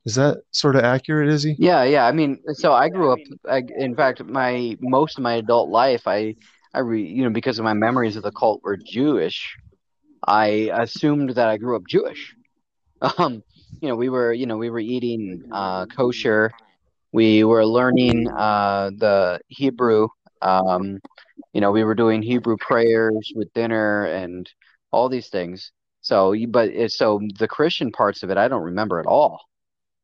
Is 0.05 0.15
that 0.15 0.37
sort 0.51 0.75
of 0.75 0.83
accurate, 0.83 1.29
Izzy? 1.29 1.55
Yeah, 1.57 1.83
yeah. 1.83 2.05
I 2.05 2.11
mean, 2.11 2.39
so 2.53 2.73
I 2.73 2.89
grew 2.89 3.11
up. 3.11 3.19
I, 3.49 3.63
in 3.77 3.95
fact, 3.95 4.23
my 4.23 4.77
most 4.79 5.17
of 5.17 5.23
my 5.23 5.35
adult 5.35 5.69
life, 5.69 6.03
I, 6.05 6.35
I, 6.73 6.79
re, 6.79 7.03
you 7.03 7.23
know, 7.23 7.31
because 7.31 7.57
of 7.57 7.65
my 7.65 7.73
memories 7.73 8.15
of 8.15 8.23
the 8.23 8.31
cult 8.31 8.61
were 8.63 8.77
Jewish, 8.77 9.55
I 10.27 10.69
assumed 10.73 11.31
that 11.31 11.47
I 11.47 11.57
grew 11.57 11.75
up 11.75 11.83
Jewish. 11.87 12.35
Um, 13.17 13.43
you 13.81 13.89
know, 13.89 13.95
we 13.95 14.07
were, 14.09 14.31
you 14.31 14.45
know, 14.45 14.57
we 14.57 14.69
were 14.69 14.79
eating 14.79 15.43
uh, 15.51 15.85
kosher. 15.85 16.49
We 17.11 17.43
were 17.43 17.65
learning 17.65 18.29
uh, 18.29 18.91
the 18.97 19.41
Hebrew 19.49 20.07
um, 20.41 20.99
you 21.53 21.61
know, 21.61 21.71
we 21.71 21.83
were 21.83 21.95
doing 21.95 22.21
Hebrew 22.21 22.57
prayers 22.57 23.31
with 23.35 23.53
dinner 23.53 24.05
and 24.05 24.49
all 24.91 25.09
these 25.09 25.29
things. 25.29 25.71
So, 26.01 26.35
but 26.49 26.69
so 26.91 27.19
the 27.39 27.47
Christian 27.47 27.91
parts 27.91 28.23
of 28.23 28.29
it, 28.29 28.37
I 28.37 28.47
don't 28.47 28.61
remember 28.61 28.99
at 28.99 29.07
all. 29.07 29.41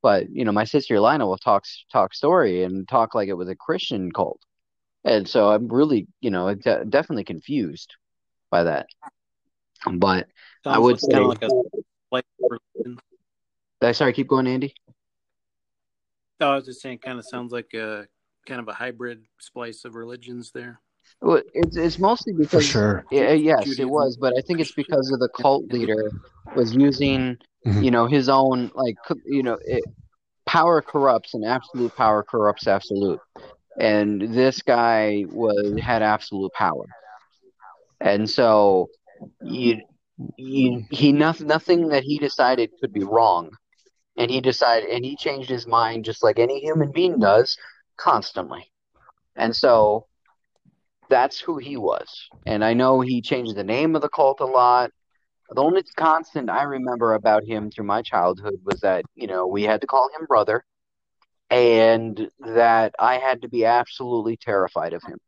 But 0.01 0.29
you 0.29 0.45
know, 0.45 0.51
my 0.51 0.63
sister 0.63 0.99
Lina 0.99 1.27
will 1.27 1.37
talk 1.37 1.65
talk 1.91 2.13
story 2.13 2.63
and 2.63 2.87
talk 2.87 3.13
like 3.13 3.29
it 3.29 3.33
was 3.33 3.49
a 3.49 3.55
Christian 3.55 4.11
cult, 4.11 4.41
and 5.03 5.27
so 5.27 5.49
I'm 5.49 5.67
really, 5.67 6.07
you 6.21 6.31
know, 6.31 6.53
de- 6.55 6.85
definitely 6.85 7.23
confused 7.23 7.93
by 8.49 8.63
that. 8.63 8.87
But 9.85 10.27
Sounds 10.63 10.75
I 10.75 10.79
would 10.79 10.99
say, 10.99 11.17
like 11.17 11.41
a, 11.43 11.49
like 12.11 12.25
uh, 13.81 13.93
sorry, 13.93 14.13
keep 14.13 14.27
going, 14.27 14.47
Andy. 14.47 14.73
No, 16.39 16.51
I 16.51 16.55
was 16.55 16.65
just 16.65 16.81
saying, 16.81 16.99
kind 16.99 17.19
of 17.19 17.25
sounds 17.25 17.51
like 17.51 17.73
a 17.75 18.07
kind 18.47 18.59
of 18.59 18.67
a 18.67 18.73
hybrid 18.73 19.25
splice 19.39 19.85
of 19.85 19.95
religions 19.95 20.51
there? 20.51 20.79
Well, 21.21 21.41
it's 21.54 21.78
it's 21.78 22.00
mostly 22.00 22.34
because 22.34 22.65
For 22.65 22.71
sure. 22.71 23.06
Yeah, 23.12 23.32
yes, 23.32 23.80
it 23.80 23.89
was, 23.89 24.17
but 24.17 24.38
I 24.38 24.41
think 24.41 24.60
it's 24.60 24.71
because 24.71 25.12
of 25.12 25.19
the 25.19 25.30
cult 25.30 25.71
leader 25.71 26.12
was 26.56 26.76
using, 26.76 27.38
mm-hmm. 27.65 27.84
you 27.84 27.91
know, 27.91 28.08
his 28.08 28.30
own 28.30 28.71
like, 28.74 28.95
you 29.26 29.43
know, 29.43 29.58
it, 29.65 29.84
power 30.45 30.82
corrupts 30.82 31.34
and 31.34 31.45
absolute 31.45 31.95
power 31.95 32.24
corrupts 32.24 32.67
absolute, 32.67 33.19
and 33.80 34.34
this 34.34 34.62
guy 34.62 35.26
was 35.30 35.80
had 35.80 36.02
absolute 36.02 36.52
power, 36.54 36.86
and 38.00 38.30
so 38.30 38.89
you, 39.43 39.82
you 40.38 40.86
he 40.89 41.12
nothing 41.12 41.47
nothing 41.47 41.88
that 41.89 42.04
he 42.04 42.17
decided 42.17 42.71
could 42.80 42.93
be 42.93 43.04
wrong 43.04 43.52
and 44.17 44.30
he 44.30 44.41
decided 44.41 44.89
and 44.89 45.06
he 45.06 45.15
changed 45.15 45.50
his 45.50 45.67
mind 45.67 46.06
just 46.06 46.24
like 46.24 46.39
any 46.39 46.60
human 46.60 46.91
being 46.91 47.19
does 47.19 47.58
constantly. 47.97 48.71
And 49.36 49.56
so 49.56 50.08
that's 51.12 51.39
who 51.39 51.58
he 51.58 51.78
was. 51.78 52.30
And 52.47 52.63
I 52.63 52.74
know 52.74 53.02
he 53.02 53.21
changed 53.21 53.56
the 53.56 53.63
name 53.63 53.95
of 53.95 54.02
the 54.02 54.10
cult 54.10 54.39
a 54.39 54.45
lot. 54.45 54.89
The 55.50 55.62
only 55.62 55.84
constant 55.97 56.50
I 56.50 56.63
remember 56.63 57.13
about 57.13 57.43
him 57.43 57.69
through 57.69 57.86
my 57.86 58.02
childhood 58.02 58.62
was 58.63 58.80
that, 58.80 59.04
you 59.13 59.28
know, 59.28 59.45
we 59.45 59.63
had 59.63 59.82
to 59.82 59.88
call 59.88 60.10
him 60.17 60.26
brother 60.26 60.63
and 61.50 62.30
that 62.39 62.95
I 62.97 63.17
had 63.17 63.41
to 63.41 63.50
be 63.50 63.65
absolutely 63.65 64.38
terrified 64.38 64.93
of 64.93 65.04
him. 65.04 65.19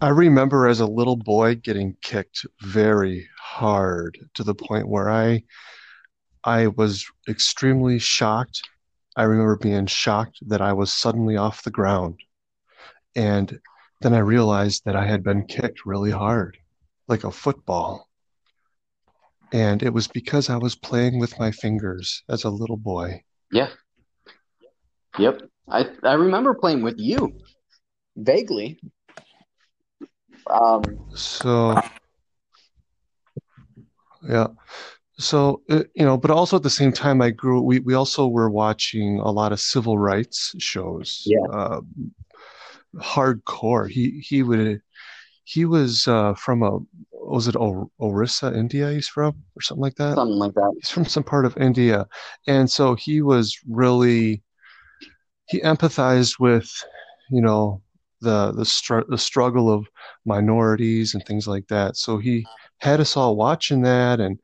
I 0.00 0.08
remember 0.08 0.66
as 0.66 0.80
a 0.80 0.86
little 0.86 1.16
boy 1.16 1.54
getting 1.54 1.96
kicked 2.02 2.44
very 2.60 3.28
hard 3.38 4.18
to 4.34 4.42
the 4.42 4.54
point 4.54 4.88
where 4.88 5.08
I 5.08 5.44
I 6.42 6.66
was 6.66 7.06
extremely 7.28 8.00
shocked. 8.00 8.68
I 9.16 9.22
remember 9.22 9.56
being 9.56 9.86
shocked 9.86 10.40
that 10.48 10.60
I 10.60 10.72
was 10.72 10.92
suddenly 10.92 11.36
off 11.36 11.62
the 11.62 11.70
ground. 11.70 12.18
And 13.16 13.58
then 14.00 14.14
I 14.14 14.18
realized 14.18 14.84
that 14.84 14.96
I 14.96 15.06
had 15.06 15.22
been 15.22 15.46
kicked 15.46 15.86
really 15.86 16.10
hard, 16.10 16.58
like 17.08 17.24
a 17.24 17.30
football. 17.30 18.08
And 19.52 19.82
it 19.82 19.92
was 19.92 20.08
because 20.08 20.50
I 20.50 20.56
was 20.56 20.74
playing 20.74 21.20
with 21.20 21.38
my 21.38 21.50
fingers 21.50 22.22
as 22.28 22.44
a 22.44 22.50
little 22.50 22.76
boy. 22.76 23.22
Yeah. 23.52 23.68
Yep. 25.18 25.42
I 25.68 25.88
I 26.02 26.14
remember 26.14 26.54
playing 26.54 26.82
with 26.82 26.98
you 26.98 27.32
vaguely. 28.16 28.80
Um, 30.50 30.82
So, 31.14 31.80
yeah. 34.28 34.48
So, 35.18 35.62
uh, 35.70 35.84
you 35.94 36.04
know, 36.04 36.16
but 36.16 36.32
also 36.32 36.56
at 36.56 36.64
the 36.64 36.70
same 36.70 36.92
time, 36.92 37.22
I 37.22 37.30
grew, 37.30 37.60
we, 37.60 37.78
we 37.78 37.94
also 37.94 38.26
were 38.26 38.50
watching 38.50 39.20
a 39.20 39.30
lot 39.30 39.52
of 39.52 39.60
civil 39.60 39.96
rights 39.96 40.54
shows, 40.58 41.22
yeah, 41.24 41.38
uh, 41.52 41.80
hardcore. 43.00 43.88
He, 43.88 44.20
he 44.20 44.42
would, 44.42 44.80
he 45.44 45.64
was, 45.64 46.06
uh, 46.08 46.34
from 46.34 46.62
a, 46.62 46.78
was 47.12 47.48
it 47.48 47.56
o 47.56 47.90
Orissa, 48.00 48.54
India 48.54 48.92
he's 48.92 49.08
from, 49.08 49.34
or 49.56 49.62
something 49.62 49.82
like 49.82 49.96
that? 49.96 50.14
something 50.14 50.38
like 50.38 50.54
that. 50.54 50.72
He's 50.80 50.90
from 50.90 51.04
some 51.04 51.24
part 51.24 51.46
of 51.46 51.56
India. 51.56 52.06
And 52.46 52.70
so 52.70 52.94
he 52.94 53.22
was 53.22 53.58
really, 53.68 54.42
he 55.48 55.60
empathized 55.60 56.38
with, 56.38 56.70
you 57.30 57.40
know, 57.40 57.82
the 58.20 58.52
the 58.52 58.64
str 58.64 59.00
the 59.08 59.18
struggle 59.18 59.70
of 59.70 59.86
minorities 60.24 61.14
and 61.14 61.24
things 61.24 61.46
like 61.46 61.66
that. 61.68 61.96
So 61.96 62.18
he 62.18 62.46
had 62.78 63.00
us 63.00 63.16
all 63.16 63.36
watching 63.36 63.82
that, 63.82 64.18
and 64.20 64.40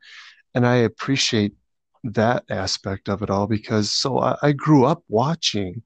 and 0.54 0.66
I 0.66 0.76
appreciate 0.76 1.54
that 2.04 2.44
aspect 2.50 3.08
of 3.08 3.22
it 3.22 3.30
all 3.30 3.46
because 3.46 3.92
so 3.92 4.18
I, 4.18 4.36
I 4.42 4.52
grew 4.52 4.84
up 4.84 5.02
watching 5.08 5.82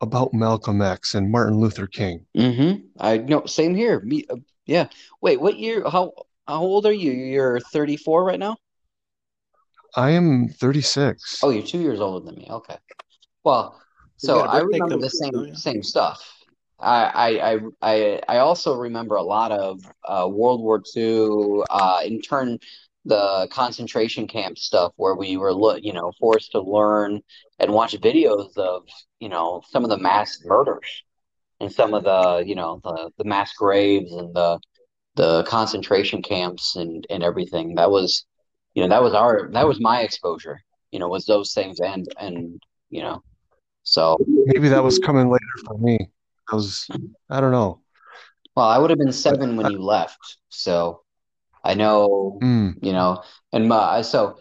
about 0.00 0.34
Malcolm 0.34 0.82
X 0.82 1.14
and 1.14 1.30
Martin 1.30 1.58
Luther 1.58 1.86
King. 1.86 2.26
Mm-hmm. 2.36 2.86
I 3.00 3.18
know. 3.18 3.46
Same 3.46 3.74
here. 3.74 4.00
Me. 4.00 4.24
Uh, 4.28 4.36
yeah. 4.66 4.88
Wait. 5.20 5.40
What 5.40 5.58
year? 5.58 5.88
How 5.88 6.12
how 6.46 6.60
old 6.60 6.86
are 6.86 6.92
you? 6.92 7.12
You're 7.12 7.60
34 7.60 8.24
right 8.24 8.38
now? 8.38 8.56
I 9.96 10.10
am 10.10 10.48
36. 10.48 11.40
Oh, 11.42 11.50
you're 11.50 11.62
two 11.62 11.80
years 11.80 12.00
older 12.00 12.24
than 12.24 12.36
me. 12.36 12.46
Okay. 12.50 12.76
Well, 13.44 13.80
so 14.18 14.40
got 14.40 14.48
a 14.48 14.52
I 14.52 14.60
remember 14.60 14.88
the 14.90 14.94
up, 14.96 15.00
don't 15.00 15.10
same 15.10 15.44
you? 15.46 15.54
same 15.54 15.82
stuff. 15.82 16.32
I 16.78 17.04
I 17.04 17.52
I 17.52 17.60
I 17.82 18.20
I 18.28 18.38
also 18.38 18.76
remember 18.76 19.16
a 19.16 19.22
lot 19.22 19.52
of 19.52 19.80
uh, 20.04 20.28
World 20.28 20.60
War 20.60 20.82
II, 20.94 21.62
uh, 21.70 22.00
in 22.04 22.20
turn 22.20 22.58
the 23.06 23.48
concentration 23.50 24.26
camp 24.26 24.58
stuff 24.58 24.92
where 24.96 25.14
we 25.14 25.36
were 25.36 25.52
you 25.78 25.92
know 25.92 26.12
forced 26.20 26.52
to 26.52 26.60
learn 26.60 27.20
and 27.58 27.72
watch 27.72 27.94
videos 28.00 28.56
of 28.58 28.82
you 29.20 29.28
know 29.28 29.62
some 29.70 29.84
of 29.84 29.90
the 29.90 29.98
mass 29.98 30.38
murders 30.44 31.04
and 31.60 31.72
some 31.72 31.94
of 31.94 32.04
the 32.04 32.44
you 32.46 32.54
know 32.54 32.80
the 32.84 33.10
the 33.18 33.24
mass 33.24 33.52
graves 33.54 34.12
and 34.12 34.34
the 34.34 34.58
the 35.14 35.44
concentration 35.44 36.22
camps 36.22 36.76
and 36.76 37.06
and 37.08 37.22
everything. 37.22 37.74
That 37.76 37.90
was 37.90 38.26
you 38.74 38.82
know 38.82 38.88
that 38.88 39.02
was 39.02 39.14
our 39.14 39.50
that 39.52 39.66
was 39.66 39.80
my 39.80 40.02
exposure. 40.02 40.60
You 40.90 40.98
know 40.98 41.08
was 41.08 41.26
those 41.26 41.52
things 41.54 41.80
and 41.80 42.06
and 42.18 42.60
you 42.90 43.02
know 43.02 43.22
so. 43.82 44.18
Maybe 44.26 44.68
that 44.68 44.82
was 44.82 44.98
coming 44.98 45.30
later 45.30 45.44
for 45.64 45.78
me. 45.78 46.10
I 46.50 46.54
was, 46.54 46.86
I 47.28 47.40
don't 47.40 47.50
know, 47.50 47.80
Well, 48.54 48.66
I 48.66 48.78
would 48.78 48.90
have 48.90 48.98
been 49.00 49.12
seven 49.12 49.56
when 49.56 49.70
you 49.70 49.82
left, 49.82 50.38
so 50.48 51.02
I 51.66 51.74
know, 51.74 52.38
mm, 52.40 52.74
you 52.80 52.92
know, 52.92 53.22
and 53.52 53.68
my, 53.68 54.02
so 54.02 54.38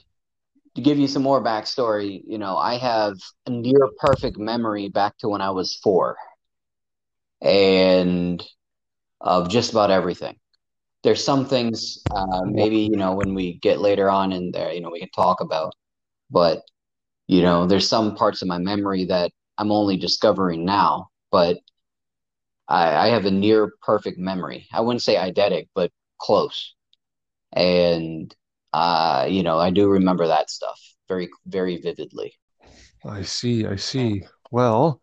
to 0.75 0.81
give 0.81 0.99
you 0.99 1.07
some 1.07 1.23
more 1.23 1.43
backstory, 1.43 2.21
you 2.27 2.37
know, 2.37 2.55
I 2.55 2.77
have 2.77 3.15
a 3.47 3.49
near 3.49 3.89
perfect 3.97 4.37
memory 4.37 4.89
back 4.89 5.17
to 5.19 5.29
when 5.29 5.41
I 5.41 5.49
was 5.49 5.75
four, 5.81 6.17
and 7.41 8.45
of 9.21 9.49
just 9.49 9.71
about 9.71 9.89
everything. 9.89 10.35
There's 11.01 11.23
some 11.23 11.47
things, 11.47 12.05
uh, 12.11 12.41
maybe, 12.45 12.77
you 12.77 12.97
know, 12.97 13.15
when 13.15 13.33
we 13.33 13.57
get 13.59 13.79
later 13.79 14.07
on 14.07 14.31
in 14.31 14.51
there, 14.51 14.71
you 14.71 14.81
know, 14.81 14.91
we 14.91 14.99
can 14.99 15.09
talk 15.09 15.41
about, 15.41 15.73
but, 16.29 16.61
you 17.25 17.41
know, 17.41 17.65
there's 17.65 17.89
some 17.89 18.15
parts 18.15 18.43
of 18.43 18.47
my 18.47 18.59
memory 18.59 19.05
that 19.05 19.31
I'm 19.57 19.71
only 19.71 19.97
discovering 19.97 20.63
now, 20.63 21.09
but 21.31 21.57
I, 22.67 22.95
I 22.95 23.07
have 23.07 23.25
a 23.25 23.31
near 23.31 23.71
perfect 23.81 24.19
memory. 24.19 24.67
I 24.71 24.81
wouldn't 24.81 25.01
say 25.01 25.15
eidetic, 25.15 25.69
but 25.73 25.91
close. 26.19 26.74
And 27.55 28.35
uh, 28.73 29.25
you 29.29 29.41
know, 29.41 29.57
I 29.57 29.69
do 29.69 29.87
remember 29.87 30.27
that 30.27 30.49
stuff 30.49 30.79
very, 31.07 31.29
very 31.45 31.77
vividly. 31.77 32.33
I 33.05 33.21
see, 33.21 33.65
I 33.65 33.77
see. 33.77 34.25
Well, 34.51 34.99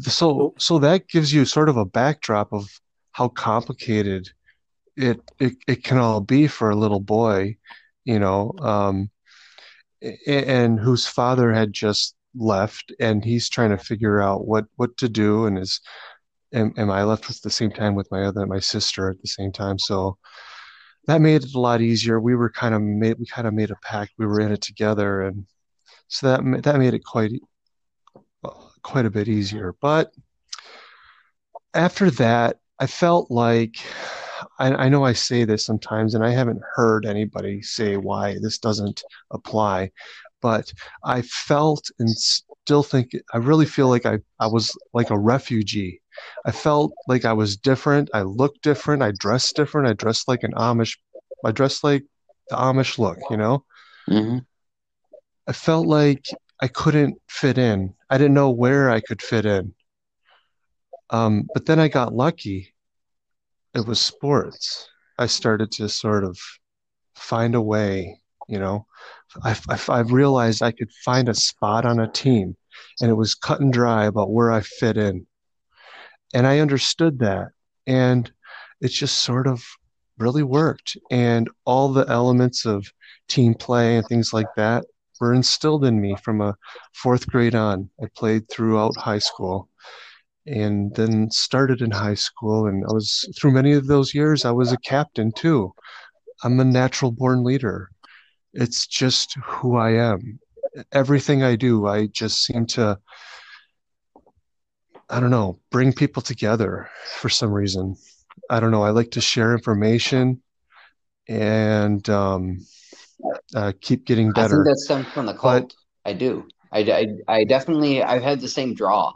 so 0.00 0.54
so 0.58 0.78
that 0.80 1.08
gives 1.08 1.32
you 1.32 1.44
sort 1.44 1.68
of 1.68 1.76
a 1.76 1.84
backdrop 1.84 2.52
of 2.52 2.68
how 3.12 3.28
complicated 3.28 4.28
it 4.96 5.20
it, 5.38 5.54
it 5.68 5.84
can 5.84 5.98
all 5.98 6.20
be 6.20 6.46
for 6.46 6.70
a 6.70 6.76
little 6.76 7.00
boy, 7.00 7.56
you 8.04 8.18
know, 8.18 8.52
um, 8.60 9.10
and 10.26 10.80
whose 10.80 11.06
father 11.06 11.52
had 11.52 11.72
just 11.72 12.16
left, 12.34 12.92
and 12.98 13.24
he's 13.24 13.48
trying 13.48 13.70
to 13.70 13.78
figure 13.78 14.20
out 14.20 14.46
what 14.46 14.64
what 14.76 14.96
to 14.96 15.08
do, 15.08 15.46
and 15.46 15.58
is 15.58 15.80
am, 16.52 16.72
am 16.76 16.90
I 16.90 17.04
left 17.04 17.28
with 17.28 17.40
the 17.42 17.50
same 17.50 17.70
time 17.70 17.94
with 17.94 18.10
my 18.10 18.24
other 18.24 18.46
my 18.46 18.60
sister 18.60 19.10
at 19.10 19.20
the 19.20 19.28
same 19.28 19.52
time? 19.52 19.78
So 19.78 20.18
that 21.06 21.20
made 21.20 21.44
it 21.44 21.54
a 21.54 21.60
lot 21.60 21.80
easier. 21.80 22.20
We 22.20 22.34
were 22.34 22.50
kind 22.50 22.74
of 22.74 22.82
made 22.82 23.18
we 23.18 23.26
kind 23.26 23.46
of 23.46 23.54
made 23.54 23.70
a 23.70 23.76
pact. 23.76 24.12
We 24.18 24.26
were 24.26 24.40
in 24.40 24.52
it 24.52 24.60
together, 24.60 25.22
and 25.22 25.46
so 26.08 26.28
that 26.28 26.62
that 26.62 26.78
made 26.78 26.94
it 26.94 27.04
quite 27.04 27.32
quite 28.82 29.06
a 29.06 29.10
bit 29.10 29.28
easier. 29.28 29.74
But 29.80 30.12
after 31.74 32.10
that, 32.10 32.58
I 32.78 32.86
felt 32.86 33.30
like 33.30 33.76
I, 34.58 34.72
I 34.74 34.88
know 34.88 35.04
I 35.04 35.12
say 35.12 35.44
this 35.44 35.64
sometimes, 35.64 36.14
and 36.14 36.24
I 36.24 36.30
haven't 36.30 36.62
heard 36.74 37.06
anybody 37.06 37.62
say 37.62 37.96
why 37.96 38.36
this 38.40 38.58
doesn't 38.58 39.02
apply, 39.30 39.90
but 40.40 40.72
I 41.04 41.22
felt 41.22 41.90
and 41.98 42.08
still 42.66 42.82
think 42.82 43.12
I 43.32 43.38
really 43.38 43.66
feel 43.66 43.88
like 43.88 44.06
I, 44.06 44.18
I 44.38 44.46
was 44.46 44.76
like 44.92 45.10
a 45.10 45.18
refugee. 45.18 46.00
I 46.46 46.52
felt 46.52 46.92
like 47.08 47.24
I 47.24 47.32
was 47.32 47.56
different. 47.56 48.10
I 48.14 48.22
looked 48.22 48.62
different. 48.62 49.02
I 49.02 49.12
dressed 49.12 49.56
different. 49.56 49.88
I 49.88 49.94
dressed 49.94 50.28
like 50.28 50.44
an 50.44 50.52
Amish. 50.52 50.96
I 51.44 51.52
dressed 51.52 51.82
like 51.84 52.04
the 52.50 52.56
Amish 52.56 52.98
look, 52.98 53.18
you 53.30 53.36
know? 53.36 53.64
hmm 54.08 54.38
I 55.46 55.52
felt 55.52 55.86
like 55.86 56.26
I 56.60 56.66
couldn't 56.66 57.20
fit 57.28 57.56
in. 57.56 57.94
I 58.10 58.18
didn't 58.18 58.34
know 58.34 58.50
where 58.50 58.90
I 58.90 59.00
could 59.00 59.22
fit 59.22 59.46
in. 59.46 59.74
Um, 61.10 61.48
but 61.54 61.66
then 61.66 61.78
I 61.78 61.88
got 61.88 62.12
lucky. 62.14 62.74
It 63.74 63.86
was 63.86 64.00
sports. 64.00 64.88
I 65.18 65.26
started 65.26 65.70
to 65.72 65.88
sort 65.90 66.24
of 66.24 66.38
find 67.14 67.54
a 67.54 67.60
way, 67.60 68.21
you 68.52 68.58
know. 68.58 68.86
I, 69.42 69.58
I, 69.70 69.80
I 69.88 70.00
realized 70.00 70.62
I 70.62 70.72
could 70.72 70.92
find 71.04 71.28
a 71.28 71.34
spot 71.34 71.86
on 71.86 71.98
a 71.98 72.12
team, 72.12 72.54
and 73.00 73.10
it 73.10 73.14
was 73.14 73.34
cut 73.34 73.60
and 73.60 73.72
dry 73.72 74.04
about 74.04 74.30
where 74.30 74.52
I 74.52 74.60
fit 74.60 74.98
in. 74.98 75.26
And 76.34 76.46
I 76.46 76.58
understood 76.58 77.18
that. 77.20 77.48
And 77.86 78.30
it 78.82 78.88
just 78.88 79.20
sort 79.20 79.46
of 79.46 79.62
really 80.18 80.42
worked. 80.42 80.98
And 81.10 81.48
all 81.64 81.88
the 81.92 82.06
elements 82.08 82.66
of 82.66 82.86
team 83.28 83.54
play 83.54 83.96
and 83.96 84.06
things 84.06 84.32
like 84.34 84.54
that 84.56 84.84
were 85.18 85.32
instilled 85.32 85.84
in 85.84 86.00
me 86.00 86.16
from 86.22 86.42
a 86.42 86.56
fourth 86.92 87.26
grade 87.26 87.54
on. 87.54 87.88
I 88.02 88.06
played 88.14 88.50
throughout 88.50 88.96
high 88.96 89.18
school 89.18 89.68
and 90.46 90.94
then 90.94 91.30
started 91.30 91.80
in 91.80 91.90
high 91.90 92.14
school. 92.14 92.66
And 92.66 92.84
I 92.88 92.92
was, 92.92 93.26
through 93.38 93.52
many 93.52 93.72
of 93.72 93.86
those 93.86 94.14
years, 94.14 94.44
I 94.44 94.50
was 94.50 94.72
a 94.72 94.78
captain 94.78 95.32
too. 95.32 95.72
I'm 96.44 96.60
a 96.60 96.64
natural 96.64 97.12
born 97.12 97.44
leader. 97.44 97.90
It's 98.54 98.86
just 98.86 99.34
who 99.44 99.76
I 99.76 99.92
am. 99.92 100.38
Everything 100.92 101.42
I 101.42 101.56
do, 101.56 101.86
I 101.86 102.06
just 102.06 102.44
seem 102.44 102.66
to, 102.66 102.98
I 105.08 105.20
don't 105.20 105.30
know, 105.30 105.58
bring 105.70 105.92
people 105.92 106.22
together 106.22 106.90
for 107.16 107.28
some 107.28 107.52
reason. 107.52 107.96
I 108.48 108.60
don't 108.60 108.70
know. 108.70 108.82
I 108.82 108.90
like 108.90 109.12
to 109.12 109.20
share 109.20 109.52
information 109.52 110.42
and 111.28 112.08
um, 112.08 112.58
uh, 113.54 113.72
keep 113.80 114.04
getting 114.04 114.32
better. 114.32 114.44
I 114.44 114.48
think 114.48 114.64
that 114.64 114.78
stems 114.78 115.06
from 115.08 115.26
the 115.26 115.32
But 115.32 115.38
cult. 115.40 115.74
I 116.04 116.12
do. 116.12 116.48
I, 116.72 116.80
I, 116.80 117.06
I 117.28 117.44
definitely 117.44 118.02
I've 118.02 118.22
had 118.22 118.40
the 118.40 118.48
same 118.48 118.74
draw. 118.74 119.12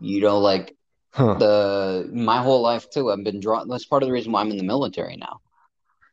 You 0.00 0.20
know, 0.20 0.38
like 0.38 0.74
huh, 1.12 1.36
the 1.38 2.10
my 2.12 2.42
whole 2.42 2.62
life 2.62 2.90
too. 2.90 3.10
I've 3.10 3.22
been 3.24 3.40
drawn. 3.40 3.68
That's 3.68 3.84
part 3.84 4.02
of 4.02 4.08
the 4.08 4.12
reason 4.12 4.32
why 4.32 4.40
I'm 4.40 4.50
in 4.50 4.56
the 4.56 4.64
military 4.64 5.16
now. 5.16 5.40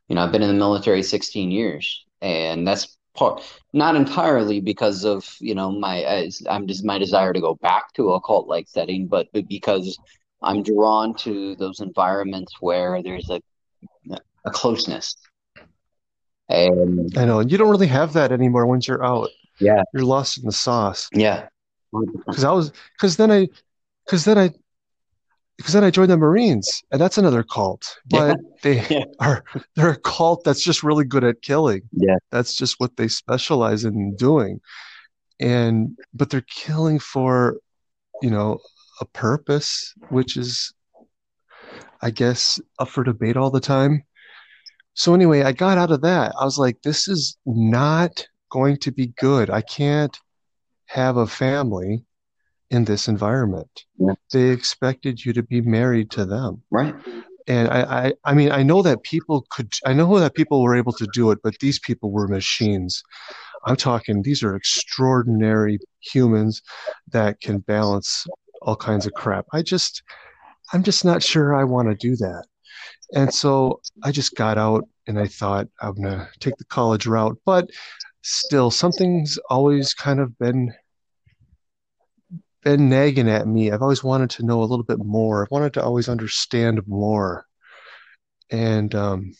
You 0.07 0.15
know, 0.15 0.23
I've 0.23 0.31
been 0.31 0.43
in 0.43 0.49
the 0.49 0.53
military 0.53 1.03
16 1.03 1.51
years, 1.51 2.05
and 2.21 2.67
that's 2.67 2.97
part 3.15 3.41
not 3.73 3.95
entirely 3.95 4.61
because 4.61 5.03
of 5.05 5.35
you 5.39 5.53
know 5.53 5.71
my 5.71 6.29
I'm 6.49 6.67
just 6.67 6.85
my 6.85 6.97
desire 6.97 7.33
to 7.33 7.41
go 7.41 7.55
back 7.55 7.93
to 7.95 8.11
a 8.13 8.21
cult 8.21 8.47
like 8.47 8.67
setting, 8.67 9.07
but 9.07 9.27
because 9.47 9.97
I'm 10.41 10.63
drawn 10.63 11.13
to 11.17 11.55
those 11.55 11.79
environments 11.79 12.53
where 12.61 13.01
there's 13.03 13.29
a 13.29 13.41
a 14.45 14.51
closeness. 14.51 15.15
And 16.49 17.15
I 17.17 17.25
know. 17.25 17.39
And 17.39 17.51
you 17.51 17.57
don't 17.57 17.69
really 17.69 17.87
have 17.87 18.13
that 18.13 18.31
anymore 18.31 18.65
once 18.65 18.87
you're 18.87 19.03
out. 19.03 19.29
yeah, 19.59 19.83
You're 19.93 20.03
lost 20.03 20.37
in 20.37 20.45
the 20.45 20.51
sauce. 20.51 21.09
yeah, 21.13 21.47
Because 21.91 22.43
I 22.43 22.51
was, 22.51 22.71
because 22.97 23.17
then 23.17 23.31
I, 23.31 23.47
because 24.05 24.25
then 24.25 24.37
I, 24.37 24.51
because 25.61 25.73
then 25.75 25.83
I 25.83 25.91
joined 25.91 26.09
the 26.09 26.17
Marines, 26.17 26.81
and 26.91 26.99
that's 26.99 27.19
another 27.19 27.43
cult. 27.43 27.97
yeah, 28.09 28.19
But 28.33 28.37
they 28.63 28.83
yeah, 28.89 29.03
are, 29.19 29.43
they're 29.75 29.91
a 29.91 29.99
cult 29.99 30.43
that's 30.43 30.63
just 30.63 30.81
really 30.81 31.05
good 31.05 31.23
at 31.23 31.43
killing. 31.43 31.81
yeah. 31.91 32.15
That's 32.31 32.55
just 32.55 32.79
what 32.79 32.97
they 32.97 33.07
specialize 33.07 33.85
in 33.85 34.15
doing. 34.15 34.59
And, 35.39 35.95
but 36.15 36.31
they're 36.31 36.41
killing 36.49 36.97
for, 36.97 37.57
you 38.23 38.31
know, 38.31 38.57
a 39.01 39.05
purpose, 39.05 39.93
which 40.09 40.35
is, 40.35 40.73
I 42.01 42.09
guess, 42.09 42.59
up 42.79 42.89
for 42.89 43.03
debate 43.03 43.37
all 43.37 43.51
the 43.51 43.59
time. 43.59 44.03
So 44.93 45.13
anyway, 45.13 45.43
I 45.43 45.51
got 45.51 45.77
out 45.77 45.91
of 45.91 46.01
that. 46.01 46.33
I 46.39 46.43
was 46.43 46.57
like, 46.57 46.81
this 46.81 47.07
is 47.07 47.37
not 47.45 48.25
going 48.51 48.77
to 48.77 48.91
be 48.91 49.13
good. 49.19 49.51
I 49.51 49.61
can't 49.61 50.17
have 50.87 51.17
a 51.17 51.27
family 51.27 52.03
in 52.71 52.85
this 52.85 53.07
environment. 53.07 53.83
yeah. 53.97 54.13
They 54.31 54.49
expected 54.49 55.23
you 55.23 55.33
to 55.33 55.43
be 55.43 55.61
married 55.61 56.09
to 56.11 56.25
them. 56.25 56.63
Right. 56.71 56.95
And 57.47 57.67
I, 57.67 57.81
I, 57.81 58.13
I 58.23 58.33
mean, 58.33 58.51
I 58.51 58.63
know 58.63 58.81
that 58.81 59.03
people 59.03 59.45
could, 59.49 59.73
I 59.85 59.93
know 59.93 60.19
that 60.19 60.35
people 60.35 60.61
were 60.61 60.75
able 60.75 60.93
to 60.93 61.07
do 61.13 61.31
it, 61.31 61.39
but 61.43 61.59
these 61.59 61.79
people 61.79 62.11
were 62.11 62.27
machines. 62.27 63.03
I'm 63.65 63.75
talking, 63.75 64.21
these 64.21 64.41
are 64.41 64.55
extraordinary 64.55 65.79
humans 65.99 66.61
that 67.11 67.41
can 67.41 67.59
balance 67.59 68.25
all 68.61 68.75
kinds 68.75 69.05
of 69.05 69.13
crap. 69.13 69.45
I 69.51 69.63
just, 69.63 70.01
I'm 70.71 70.83
just 70.83 71.03
not 71.03 71.21
sure 71.21 71.53
I 71.53 71.65
want 71.65 71.89
to 71.89 71.95
do 71.95 72.15
that. 72.17 72.45
And 73.13 73.33
so 73.33 73.81
I 74.03 74.11
just 74.11 74.35
got 74.35 74.57
out 74.57 74.87
and 75.07 75.19
I 75.19 75.27
thought 75.27 75.67
I'm 75.81 75.95
gonna 75.95 76.29
take 76.39 76.55
the 76.57 76.65
college 76.65 77.05
route, 77.05 77.37
but 77.45 77.69
still 78.21 78.71
something's 78.71 79.37
always 79.49 79.93
kind 79.93 80.19
of 80.19 80.37
been 80.37 80.73
been 82.63 82.89
nagging 82.89 83.29
at 83.29 83.47
me. 83.47 83.71
I've 83.71 83.81
always 83.81 84.03
wanted 84.03 84.29
to 84.31 84.45
know 84.45 84.61
a 84.61 84.65
little 84.65 84.83
bit 84.83 84.99
more. 84.99 85.43
I've 85.43 85.51
wanted 85.51 85.73
to 85.73 85.83
always 85.83 86.09
understand 86.09 86.81
more. 86.87 87.45
And 88.49 88.93
um, 88.95 89.33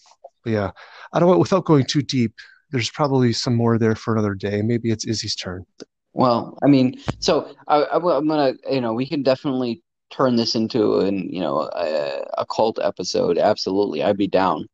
yeah, 0.46 0.72
I 1.14 1.20
don't 1.20 1.40
without 1.40 1.66
going 1.66 1.86
too 1.86 2.02
deep. 2.02 2.34
There's 2.72 2.90
probably 2.90 3.34
some 3.34 3.56
more 3.56 3.78
there 3.78 3.96
for 3.96 4.14
another 4.14 4.34
day. 4.34 4.62
Maybe 4.62 4.92
it's 4.92 5.06
Izzy's 5.06 5.36
turn. 5.36 5.66
Well, 6.14 6.58
I 6.64 6.68
mean, 6.68 7.00
so 7.20 7.54
I, 7.68 7.86
am 7.92 8.28
gonna, 8.28 8.54
you 8.70 8.82
know, 8.82 8.94
we 8.94 9.08
can 9.08 9.24
definitely 9.24 9.84
turn 10.10 10.36
this 10.36 10.56
into 10.56 11.00
an, 11.00 11.30
you 11.34 11.40
know, 11.40 11.70
a, 11.74 12.26
a 12.38 12.46
cult 12.46 12.80
episode. 12.82 13.38
Absolutely, 13.38 14.04
I'd 14.04 14.18
be 14.18 14.28
down. 14.28 14.68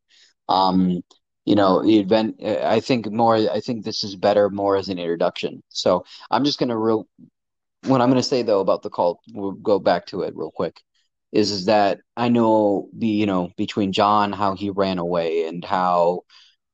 Um, 0.50 1.04
you 1.46 1.56
know, 1.56 1.84
the 1.84 2.00
event. 2.00 2.44
I 2.44 2.80
think 2.80 3.10
more. 3.12 3.36
I 3.36 3.60
think 3.62 3.86
this 3.86 4.04
is 4.04 4.16
better 4.16 4.50
more 4.50 4.76
as 4.76 4.90
an 4.90 5.00
introduction. 5.00 5.64
So 5.70 6.06
I'm 6.30 6.44
just 6.44 6.60
gonna 6.60 6.78
real. 6.78 7.08
What 7.88 8.02
I'm 8.02 8.10
gonna 8.10 8.24
say 8.24 8.44
though 8.44 8.62
about 8.62 8.84
the 8.84 8.90
cult, 8.90 9.20
we'll 9.34 9.54
go 9.54 9.80
back 9.80 10.06
to 10.08 10.22
it 10.24 10.36
real 10.36 10.52
quick. 10.52 10.82
Is 11.32 11.52
is 11.52 11.66
that 11.66 12.00
I 12.18 12.30
know 12.30 12.90
the, 12.98 13.08
you 13.08 13.26
know, 13.26 13.52
between 13.58 13.94
John, 13.94 14.32
how 14.34 14.56
he 14.56 14.70
ran 14.70 14.98
away, 15.00 15.48
and 15.48 15.64
how, 15.66 16.22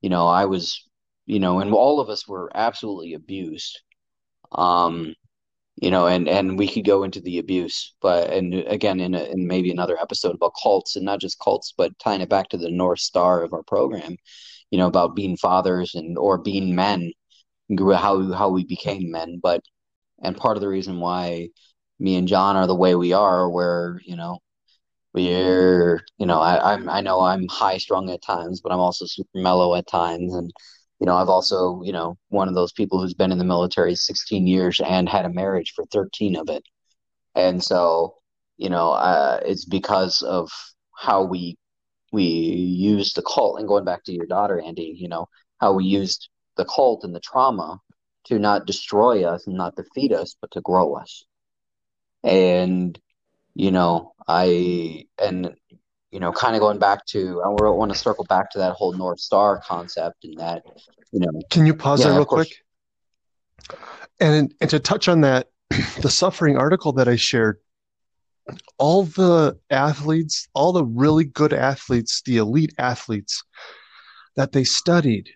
you 0.02 0.10
know, 0.10 0.26
I 0.28 0.46
was, 0.46 0.82
you 1.26 1.40
know, 1.40 1.60
and 1.60 1.72
all 1.74 2.00
of 2.00 2.08
us 2.10 2.28
were 2.28 2.50
absolutely 2.54 3.14
abused 3.14 3.80
um, 4.52 5.14
you 5.76 5.90
know, 5.90 6.06
and 6.06 6.28
and 6.28 6.58
we 6.58 6.68
could 6.68 6.84
go 6.84 7.04
into 7.04 7.20
the 7.20 7.38
abuse, 7.38 7.94
but 8.00 8.30
and 8.32 8.54
again 8.54 9.00
in 9.00 9.14
a, 9.14 9.24
in 9.24 9.46
maybe 9.46 9.70
another 9.70 9.98
episode 10.00 10.34
about 10.36 10.54
cults 10.62 10.96
and 10.96 11.04
not 11.04 11.20
just 11.20 11.38
cults, 11.40 11.74
but 11.76 11.98
tying 11.98 12.20
it 12.22 12.28
back 12.30 12.48
to 12.50 12.58
the 12.58 12.70
North 12.70 13.00
Star 13.00 13.42
of 13.42 13.52
our 13.52 13.62
program, 13.64 14.16
you 14.70 14.78
know, 14.78 14.86
about 14.86 15.16
being 15.16 15.36
fathers 15.36 15.94
and 15.94 16.18
or 16.18 16.38
being 16.38 16.74
men, 16.74 17.12
how 17.78 18.32
how 18.32 18.48
we 18.50 18.64
became 18.64 19.10
men, 19.10 19.40
but 19.42 19.62
and 20.24 20.36
part 20.36 20.56
of 20.56 20.60
the 20.60 20.68
reason 20.68 21.00
why 21.00 21.48
me 21.98 22.16
and 22.16 22.28
John 22.28 22.56
are 22.56 22.66
the 22.66 22.74
way 22.74 22.94
we 22.94 23.12
are, 23.12 23.48
where 23.50 24.00
you 24.04 24.16
know 24.16 24.38
we're 25.12 26.02
you 26.18 26.26
know 26.26 26.40
I 26.40 26.74
I'm, 26.74 26.88
I 26.88 27.00
know 27.00 27.20
I'm 27.20 27.46
high 27.48 27.78
strung 27.78 28.10
at 28.10 28.22
times, 28.22 28.60
but 28.60 28.72
I'm 28.72 28.80
also 28.80 29.06
super 29.06 29.38
mellow 29.38 29.74
at 29.76 29.86
times, 29.86 30.34
and 30.34 30.52
you 31.00 31.06
know, 31.06 31.16
I've 31.16 31.28
also, 31.28 31.82
you 31.82 31.92
know, 31.92 32.16
one 32.28 32.48
of 32.48 32.54
those 32.54 32.72
people 32.72 33.00
who's 33.00 33.14
been 33.14 33.32
in 33.32 33.38
the 33.38 33.44
military 33.44 33.94
16 33.94 34.46
years 34.46 34.80
and 34.80 35.08
had 35.08 35.24
a 35.24 35.32
marriage 35.32 35.72
for 35.74 35.84
13 35.86 36.36
of 36.36 36.48
it. 36.48 36.62
And 37.34 37.62
so, 37.62 38.14
you 38.56 38.70
know, 38.70 38.92
uh, 38.92 39.40
it's 39.44 39.64
because 39.64 40.22
of 40.22 40.50
how 40.96 41.24
we 41.24 41.56
we 42.12 42.22
used 42.22 43.16
the 43.16 43.22
cult 43.22 43.58
and 43.58 43.66
going 43.68 43.84
back 43.84 44.04
to 44.04 44.12
your 44.12 44.26
daughter, 44.26 44.60
Andy, 44.60 44.94
you 44.96 45.08
know, 45.08 45.26
how 45.60 45.72
we 45.72 45.84
used 45.84 46.28
the 46.56 46.64
cult 46.64 47.02
and 47.04 47.14
the 47.14 47.20
trauma 47.20 47.80
to 48.26 48.38
not 48.38 48.66
destroy 48.66 49.24
us 49.24 49.46
and 49.46 49.56
not 49.56 49.76
defeat 49.76 50.12
us, 50.12 50.36
but 50.40 50.50
to 50.52 50.60
grow 50.60 50.94
us. 50.94 51.24
And, 52.22 52.98
you 53.54 53.70
know, 53.70 54.14
I 54.26 55.06
and 55.18 55.54
you 56.14 56.20
know, 56.20 56.30
kind 56.30 56.54
of 56.54 56.60
going 56.60 56.78
back 56.78 57.04
to, 57.06 57.42
I 57.44 57.48
want 57.48 57.90
to 57.90 57.98
circle 57.98 58.24
back 58.28 58.48
to 58.52 58.58
that 58.58 58.74
whole 58.74 58.92
North 58.92 59.18
Star 59.18 59.60
concept 59.66 60.22
and 60.22 60.38
that, 60.38 60.62
you 61.10 61.18
know, 61.18 61.40
Can 61.50 61.66
you 61.66 61.74
pause 61.74 61.98
yeah, 61.98 62.10
that 62.10 62.14
real 62.14 62.24
quick? 62.24 62.54
And 64.20 64.54
and 64.60 64.70
to 64.70 64.78
touch 64.78 65.08
on 65.08 65.22
that, 65.22 65.48
the 66.02 66.08
suffering 66.08 66.56
article 66.56 66.92
that 66.92 67.08
I 67.08 67.16
shared, 67.16 67.58
all 68.78 69.02
the 69.02 69.58
athletes, 69.70 70.46
all 70.54 70.72
the 70.72 70.84
really 70.84 71.24
good 71.24 71.52
athletes, 71.52 72.22
the 72.24 72.36
elite 72.36 72.74
athletes 72.78 73.42
that 74.36 74.52
they 74.52 74.62
studied 74.62 75.30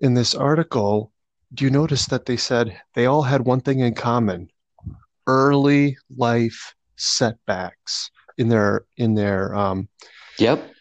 in 0.00 0.14
this 0.14 0.34
article, 0.34 1.12
do 1.54 1.64
you 1.64 1.70
notice 1.70 2.06
that 2.06 2.26
they 2.26 2.36
said 2.36 2.80
they 2.94 3.06
all 3.06 3.22
had 3.22 3.42
one 3.42 3.60
thing 3.60 3.80
in 3.80 3.94
common? 3.94 4.48
Early 5.26 5.96
life 6.16 6.74
setbacks 6.96 8.10
in 8.36 8.48
their 8.48 8.84
in 8.96 9.14
their 9.14 9.54
um, 9.54 9.88
Yep. 10.38 10.74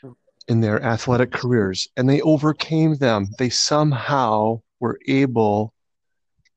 in 0.48 0.60
their 0.60 0.82
athletic 0.84 1.32
careers, 1.32 1.88
and 1.96 2.10
they 2.10 2.22
overcame 2.22 2.96
them. 2.96 3.28
They 3.38 3.50
somehow 3.50 4.62
were 4.80 5.00
able 5.08 5.74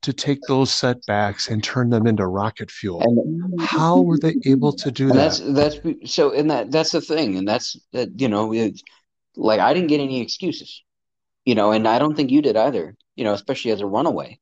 to 0.03 0.13
take 0.13 0.41
those 0.43 0.73
setbacks 0.73 1.49
and 1.49 1.63
turn 1.63 1.91
them 1.91 2.07
into 2.07 2.27
rocket 2.27 2.71
fuel. 2.71 3.01
And 3.01 3.61
How 3.61 4.01
were 4.01 4.19
they 4.19 4.37
able 4.45 4.73
to 4.73 4.91
do 4.91 5.09
and 5.11 5.19
that's 5.19 5.41
that? 5.41 5.81
that's 5.83 6.13
so 6.13 6.33
and 6.33 6.51
that 6.51 6.71
that's 6.71 6.93
the 6.93 7.01
thing 7.01 7.37
and 7.37 7.47
that's 7.47 7.77
that 7.93 8.21
you 8.21 8.29
know 8.29 8.53
it's 8.53 8.83
like 9.37 9.61
I 9.61 9.75
didn't 9.75 9.89
get 9.89 10.01
any 10.01 10.21
excuses 10.21 10.83
you 11.45 11.55
know 11.55 11.73
and 11.73 11.87
I 11.87 11.99
don't 11.99 12.15
think 12.17 12.31
you 12.31 12.41
did 12.43 12.57
either 12.57 12.97
you 13.17 13.25
know 13.25 13.35
especially 13.35 13.71
as 13.73 13.81
a 13.81 13.87
runaway 13.87 14.39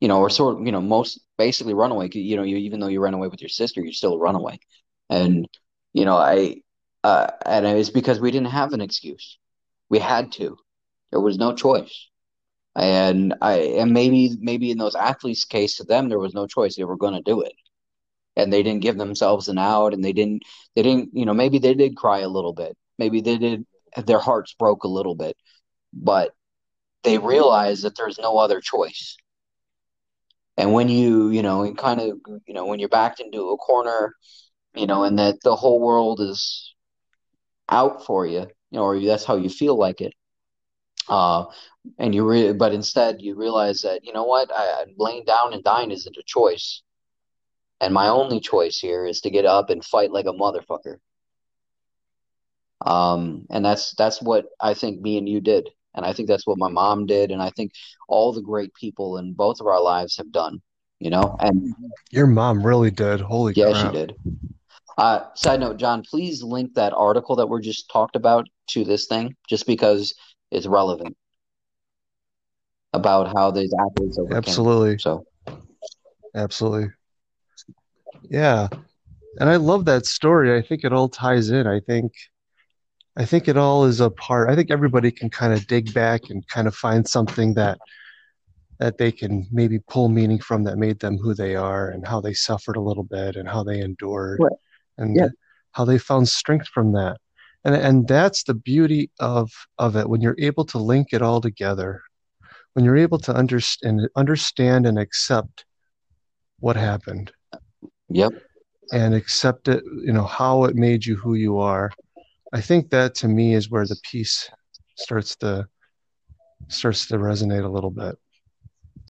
you 0.00 0.08
know 0.08 0.18
or 0.18 0.30
sort 0.30 0.58
of 0.58 0.66
you 0.66 0.72
know 0.72 0.82
most 0.82 1.20
basically 1.38 1.74
runaway 1.74 2.08
you 2.12 2.36
know 2.36 2.42
you 2.42 2.56
even 2.56 2.80
though 2.80 2.88
you 2.88 3.00
ran 3.00 3.14
away 3.14 3.28
with 3.28 3.40
your 3.40 3.48
sister 3.48 3.80
you're 3.80 3.92
still 3.92 4.14
a 4.14 4.18
runaway. 4.18 4.58
And 5.10 5.48
you 5.94 6.04
know 6.04 6.16
I 6.16 6.56
uh 7.04 7.28
and 7.46 7.66
it 7.66 7.74
was 7.74 7.90
because 7.90 8.20
we 8.20 8.30
didn't 8.30 8.50
have 8.50 8.72
an 8.74 8.82
excuse. 8.82 9.38
We 9.88 9.98
had 9.98 10.32
to. 10.32 10.58
There 11.10 11.20
was 11.20 11.38
no 11.38 11.54
choice. 11.54 12.08
And 12.76 13.34
I 13.40 13.54
and 13.80 13.92
maybe 13.92 14.36
maybe 14.40 14.70
in 14.70 14.78
those 14.78 14.94
athletes 14.94 15.44
case 15.46 15.76
to 15.78 15.84
them 15.84 16.08
there 16.08 16.18
was 16.18 16.34
no 16.34 16.46
choice. 16.46 16.76
They 16.76 16.84
were 16.84 16.96
going 16.96 17.14
to 17.14 17.22
do 17.22 17.40
it. 17.42 17.54
And 18.36 18.52
they 18.52 18.62
didn't 18.62 18.82
give 18.82 18.98
themselves 18.98 19.48
an 19.48 19.58
out 19.58 19.94
and 19.94 20.04
they 20.04 20.12
didn't 20.12 20.42
they 20.76 20.82
didn't 20.82 21.10
you 21.14 21.24
know 21.24 21.34
maybe 21.34 21.58
they 21.58 21.74
did 21.74 21.96
cry 21.96 22.20
a 22.20 22.28
little 22.28 22.52
bit. 22.52 22.76
Maybe 22.98 23.20
they 23.22 23.38
did 23.38 23.66
their 24.06 24.18
hearts 24.18 24.54
broke 24.58 24.84
a 24.84 24.88
little 24.88 25.14
bit. 25.14 25.36
But 25.94 26.34
they 27.04 27.18
realize 27.18 27.82
that 27.82 27.96
there's 27.96 28.18
no 28.18 28.38
other 28.38 28.60
choice 28.60 29.16
and 30.56 30.72
when 30.72 30.88
you 30.88 31.30
you 31.30 31.42
know 31.42 31.62
and 31.62 31.76
kind 31.78 32.00
of 32.00 32.18
you 32.46 32.54
know 32.54 32.66
when 32.66 32.78
you're 32.78 32.88
backed 32.88 33.20
into 33.20 33.50
a 33.50 33.56
corner 33.56 34.14
you 34.74 34.86
know 34.86 35.04
and 35.04 35.18
that 35.18 35.36
the 35.42 35.54
whole 35.54 35.80
world 35.80 36.20
is 36.20 36.74
out 37.68 38.04
for 38.04 38.26
you 38.26 38.40
you 38.70 38.78
know 38.78 38.82
or 38.82 39.00
that's 39.00 39.24
how 39.24 39.36
you 39.36 39.48
feel 39.48 39.76
like 39.76 40.00
it 40.00 40.12
uh 41.08 41.44
and 41.98 42.14
you 42.14 42.26
re- 42.26 42.52
but 42.52 42.72
instead 42.72 43.20
you 43.20 43.34
realize 43.34 43.82
that 43.82 44.04
you 44.04 44.12
know 44.12 44.24
what 44.24 44.50
I, 44.54 44.84
laying 44.96 45.24
down 45.24 45.52
and 45.52 45.62
dying 45.62 45.90
isn't 45.90 46.16
a 46.16 46.22
choice 46.26 46.82
and 47.80 47.92
my 47.92 48.08
only 48.08 48.40
choice 48.40 48.78
here 48.78 49.04
is 49.04 49.20
to 49.20 49.30
get 49.30 49.44
up 49.44 49.68
and 49.68 49.84
fight 49.84 50.10
like 50.10 50.26
a 50.26 50.32
motherfucker. 50.32 50.98
Um, 52.80 53.46
and 53.50 53.64
that's 53.64 53.94
that's 53.96 54.22
what 54.22 54.46
I 54.60 54.72
think 54.72 55.00
me 55.00 55.18
and 55.18 55.28
you 55.28 55.40
did. 55.40 55.68
And 55.94 56.04
I 56.04 56.12
think 56.12 56.28
that's 56.28 56.46
what 56.46 56.58
my 56.58 56.68
mom 56.68 57.06
did, 57.06 57.30
and 57.30 57.40
I 57.42 57.50
think 57.50 57.72
all 58.08 58.32
the 58.32 58.42
great 58.42 58.74
people 58.74 59.18
in 59.18 59.32
both 59.32 59.60
of 59.60 59.66
our 59.66 59.80
lives 59.80 60.16
have 60.16 60.32
done, 60.32 60.60
you 60.98 61.10
know? 61.10 61.36
And 61.40 61.74
Your 62.10 62.26
mom 62.26 62.66
really 62.66 62.90
did. 62.90 63.20
Holy 63.20 63.54
crap! 63.54 63.66
yeah, 63.66 63.82
she 63.86 63.92
did. 63.92 64.16
Uh, 64.96 65.20
side 65.34 65.60
note, 65.60 65.76
John, 65.76 66.02
please 66.02 66.42
link 66.42 66.74
that 66.74 66.92
article 66.92 67.36
that 67.36 67.48
we're 67.48 67.60
just 67.60 67.90
talked 67.90 68.16
about 68.16 68.48
to 68.68 68.84
this 68.84 69.06
thing, 69.06 69.36
just 69.48 69.66
because 69.66 70.14
it's 70.50 70.66
relevant 70.66 71.16
about 72.92 73.34
how 73.36 73.50
these 73.50 73.74
athletes 73.74 74.18
overcame. 74.18 74.36
Absolutely. 74.36 74.98
So, 74.98 75.26
Absolutely. 76.34 76.90
Yeah. 78.28 78.68
And 79.38 79.50
I 79.50 79.56
love 79.56 79.84
that 79.86 80.06
story. 80.06 80.56
I 80.56 80.62
think 80.62 80.84
it 80.84 80.92
all 80.92 81.08
ties 81.08 81.50
in. 81.50 81.66
I 81.66 81.80
think 81.80 82.12
I 83.16 83.24
think 83.24 83.46
it 83.48 83.56
all 83.56 83.84
is 83.84 84.00
a 84.00 84.10
part. 84.10 84.50
I 84.50 84.56
think 84.56 84.70
everybody 84.70 85.10
can 85.10 85.30
kind 85.30 85.52
of 85.52 85.66
dig 85.66 85.94
back 85.94 86.30
and 86.30 86.46
kind 86.48 86.66
of 86.66 86.74
find 86.74 87.06
something 87.06 87.54
that 87.54 87.78
that 88.80 88.98
they 88.98 89.12
can 89.12 89.46
maybe 89.52 89.78
pull 89.88 90.08
meaning 90.08 90.40
from 90.40 90.64
that 90.64 90.78
made 90.78 90.98
them 90.98 91.16
who 91.16 91.32
they 91.32 91.54
are 91.54 91.88
and 91.90 92.06
how 92.06 92.20
they 92.20 92.34
suffered 92.34 92.76
a 92.76 92.80
little 92.80 93.04
bit 93.04 93.36
and 93.36 93.48
how 93.48 93.62
they 93.62 93.80
endured 93.80 94.40
Right. 94.40 94.52
and 94.98 95.14
Yeah. 95.16 95.28
how 95.70 95.84
they 95.84 95.96
found 95.96 96.28
strength 96.28 96.66
from 96.68 96.92
that. 96.92 97.18
And 97.64 97.74
and 97.76 98.08
that's 98.08 98.42
the 98.42 98.54
beauty 98.54 99.10
of 99.20 99.50
of 99.78 99.96
it 99.96 100.08
when 100.08 100.20
you're 100.20 100.34
able 100.38 100.64
to 100.66 100.78
link 100.78 101.08
it 101.12 101.22
all 101.22 101.40
together. 101.40 102.02
When 102.72 102.84
you're 102.84 102.96
able 102.96 103.18
to 103.20 103.32
understand 103.32 104.08
understand 104.16 104.86
and 104.86 104.98
accept 104.98 105.64
what 106.58 106.76
happened 106.76 107.30
yep. 108.08 108.32
and 108.92 109.14
accept 109.14 109.68
it, 109.68 109.84
you 110.04 110.12
know, 110.12 110.24
how 110.24 110.64
it 110.64 110.74
made 110.74 111.06
you 111.06 111.14
who 111.16 111.34
you 111.34 111.58
are. 111.58 111.92
I 112.54 112.60
think 112.60 112.90
that 112.90 113.16
to 113.16 113.28
me 113.28 113.54
is 113.54 113.68
where 113.68 113.84
the 113.84 113.96
peace 114.08 114.48
starts 114.96 115.34
to 115.36 115.66
starts 116.68 117.08
to 117.08 117.16
resonate 117.16 117.64
a 117.64 117.68
little 117.68 117.90
bit. 117.90 118.16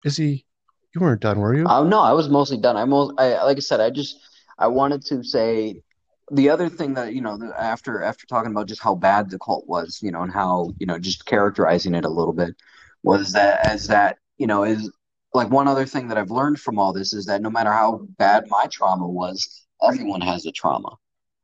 Izzy, 0.04 0.46
you 0.94 1.00
weren't 1.00 1.20
done, 1.20 1.40
were 1.40 1.54
you? 1.54 1.64
Oh 1.66 1.82
no, 1.82 2.00
I 2.00 2.12
was 2.12 2.28
mostly 2.28 2.56
done. 2.56 2.76
I 2.76 2.84
most, 2.84 3.14
I 3.18 3.42
like 3.42 3.56
I 3.56 3.60
said, 3.60 3.80
I 3.80 3.90
just 3.90 4.20
I 4.58 4.68
wanted 4.68 5.04
to 5.06 5.24
say 5.24 5.82
the 6.30 6.50
other 6.50 6.68
thing 6.68 6.94
that 6.94 7.14
you 7.14 7.20
know 7.20 7.36
after 7.58 8.00
after 8.04 8.26
talking 8.28 8.52
about 8.52 8.68
just 8.68 8.80
how 8.80 8.94
bad 8.94 9.28
the 9.28 9.40
cult 9.40 9.66
was, 9.66 9.98
you 10.00 10.12
know, 10.12 10.22
and 10.22 10.32
how 10.32 10.72
you 10.78 10.86
know 10.86 11.00
just 11.00 11.26
characterizing 11.26 11.96
it 11.96 12.04
a 12.04 12.08
little 12.08 12.32
bit 12.32 12.54
was 13.02 13.32
that 13.32 13.66
as 13.66 13.88
that 13.88 14.18
you 14.38 14.46
know 14.46 14.62
is 14.62 14.88
like 15.34 15.50
one 15.50 15.66
other 15.66 15.84
thing 15.84 16.06
that 16.08 16.16
I've 16.16 16.30
learned 16.30 16.60
from 16.60 16.78
all 16.78 16.92
this 16.92 17.12
is 17.12 17.26
that 17.26 17.42
no 17.42 17.50
matter 17.50 17.72
how 17.72 18.06
bad 18.18 18.44
my 18.48 18.66
trauma 18.70 19.08
was, 19.08 19.66
everyone 19.82 20.20
has 20.20 20.46
a 20.46 20.52
trauma, 20.52 20.94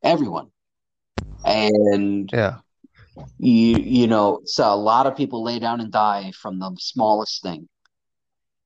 everyone, 0.05 0.51
and 1.45 2.32
Yeah. 2.32 2.59
you 3.39 3.76
you 3.78 4.07
know 4.07 4.41
so 4.45 4.72
a 4.72 4.76
lot 4.76 5.07
of 5.07 5.16
people 5.16 5.43
lay 5.45 5.59
down 5.59 5.80
and 5.80 5.93
die 5.93 6.32
from 6.41 6.59
the 6.59 6.74
smallest 6.78 7.43
thing. 7.43 7.68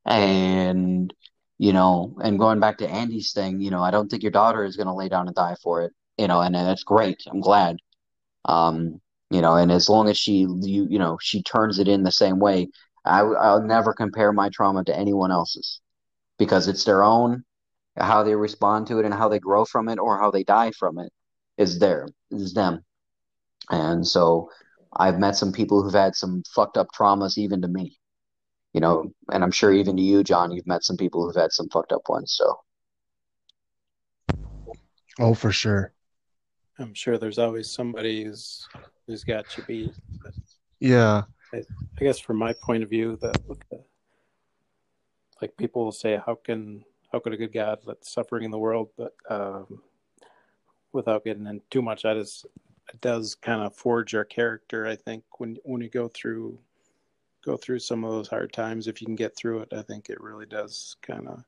And 0.05 1.13
you 1.59 1.73
know 1.73 2.17
and 2.23 2.39
going 2.39 2.61
back 2.61 2.79
to 2.79 2.89
Andy's 2.89 3.33
thing 3.33 3.61
you 3.61 3.71
know 3.71 3.83
I 3.83 3.91
don't 3.91 4.09
think 4.09 4.23
your 4.23 4.33
daughter 4.33 4.65
is 4.65 4.77
going 4.77 4.87
to 4.89 4.95
lay 4.95 5.09
down 5.09 5.27
and 5.29 5.35
die 5.37 5.57
for 5.63 5.83
it 5.83 5.93
you 6.19 6.27
know 6.29 6.41
and, 6.41 6.57
and 6.57 6.69
it's 6.71 6.85
great. 6.85 7.23
I'm 7.31 7.41
glad. 7.41 7.77
Um 8.47 9.01
you 9.31 9.41
know 9.43 9.57
and 9.57 9.71
as 9.73 9.89
long 9.89 10.09
as 10.09 10.19
she 10.19 10.41
you 10.63 10.87
you 10.91 10.99
know 10.99 11.19
she 11.21 11.43
turns 11.43 11.79
it 11.79 11.89
in 11.89 12.03
the 12.05 12.13
same 12.13 12.39
way 12.41 12.69
I 13.05 13.21
I'll 13.21 13.63
never 13.63 13.93
compare 13.95 14.33
my 14.33 14.49
trauma 14.51 14.85
to 14.85 14.97
anyone 14.97 15.31
else's 15.33 15.81
because 16.39 16.69
it's 16.69 16.85
their 16.85 17.05
own 17.05 17.45
how 17.97 18.23
they 18.25 18.35
respond 18.37 18.87
to 18.89 18.99
it 18.99 19.05
and 19.05 19.15
how 19.15 19.29
they 19.29 19.39
grow 19.41 19.65
from 19.65 19.89
it 19.89 19.99
or 19.99 20.19
how 20.19 20.31
they 20.31 20.45
die 20.45 20.73
from 20.73 20.99
it 20.99 21.13
is 21.59 21.79
there 21.79 22.09
is 22.31 22.55
them 22.55 22.85
and 23.71 24.07
so 24.07 24.51
I've 24.97 25.19
met 25.19 25.37
some 25.37 25.53
people 25.53 25.83
who've 25.83 25.93
had 25.93 26.15
some 26.15 26.43
fucked 26.55 26.77
up 26.77 26.89
traumas 26.95 27.39
even 27.39 27.63
to 27.63 27.69
me. 27.69 27.99
You 28.75 28.81
know, 28.81 29.13
and 29.31 29.43
I'm 29.43 29.51
sure 29.51 29.73
even 29.73 29.97
to 29.97 30.03
you, 30.03 30.23
John, 30.23 30.51
you've 30.51 30.67
met 30.67 30.83
some 30.85 30.97
people 30.97 31.25
who've 31.27 31.37
had 31.37 31.53
some 31.53 31.69
fucked 31.69 31.93
up 31.93 32.09
ones. 32.09 32.35
So 32.37 32.61
Oh, 35.19 35.35
for 35.35 35.53
sure. 35.53 35.93
I'm 36.79 36.95
sure 36.95 37.19
there's 37.19 37.39
always 37.39 37.71
somebody 37.71 38.25
who's 38.25 38.67
who's 39.07 39.25
got 39.25 39.57
you 39.57 39.65
beat. 39.65 39.95
But 40.23 40.33
Yeah. 40.81 41.23
I 41.55 41.65
guess 42.05 42.19
from 42.19 42.39
my 42.39 42.55
point 42.55 42.83
of 42.83 42.89
view, 42.91 43.19
that 43.21 43.37
like 45.41 45.57
people 45.57 45.85
will 45.85 45.93
say, 45.93 46.21
how 46.25 46.35
can 46.35 46.85
how 47.13 47.19
could 47.19 47.35
a 47.35 47.37
good 47.37 47.53
God 47.53 47.81
let 47.85 48.05
suffering 48.07 48.45
in 48.45 48.51
the 48.51 48.59
world? 48.59 48.89
But 48.97 49.13
um, 49.29 49.83
without 50.93 51.25
getting 51.25 51.47
in 51.47 51.61
too 51.71 51.83
much, 51.83 52.03
that 52.03 52.17
is 52.17 52.45
it 52.93 53.01
does 53.01 53.35
kind 53.35 53.63
of 53.63 53.75
forge 53.75 54.13
your 54.13 54.25
character. 54.25 54.87
I 54.87 54.97
think 54.97 55.25
when 55.39 55.57
when 55.65 55.81
you 55.81 55.89
go 55.89 56.09
through 56.09 56.59
go 57.45 57.57
through 57.57 57.81
some 57.81 58.05
of 58.05 58.13
those 58.13 58.29
hard 58.29 58.53
times, 58.53 58.87
if 58.87 59.01
you 59.01 59.07
can 59.07 59.17
get 59.17 59.37
through 59.37 59.61
it, 59.61 59.73
I 59.73 59.83
think 59.83 60.09
it 60.09 60.21
really 60.21 60.47
does 60.47 60.97
kind 61.03 61.27
of 61.27 61.43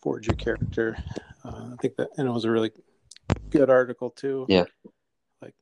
forge 0.00 0.26
your 0.26 0.36
character. 0.36 0.96
Uh, 1.44 1.70
I 1.72 1.76
think 1.80 1.96
that 1.96 2.08
and 2.16 2.28
it 2.28 2.32
was 2.32 2.44
a 2.44 2.50
really 2.50 2.72
good 3.50 3.70
article 3.70 4.10
too. 4.10 4.46
Yeah. 4.48 4.64
Like 5.42 5.54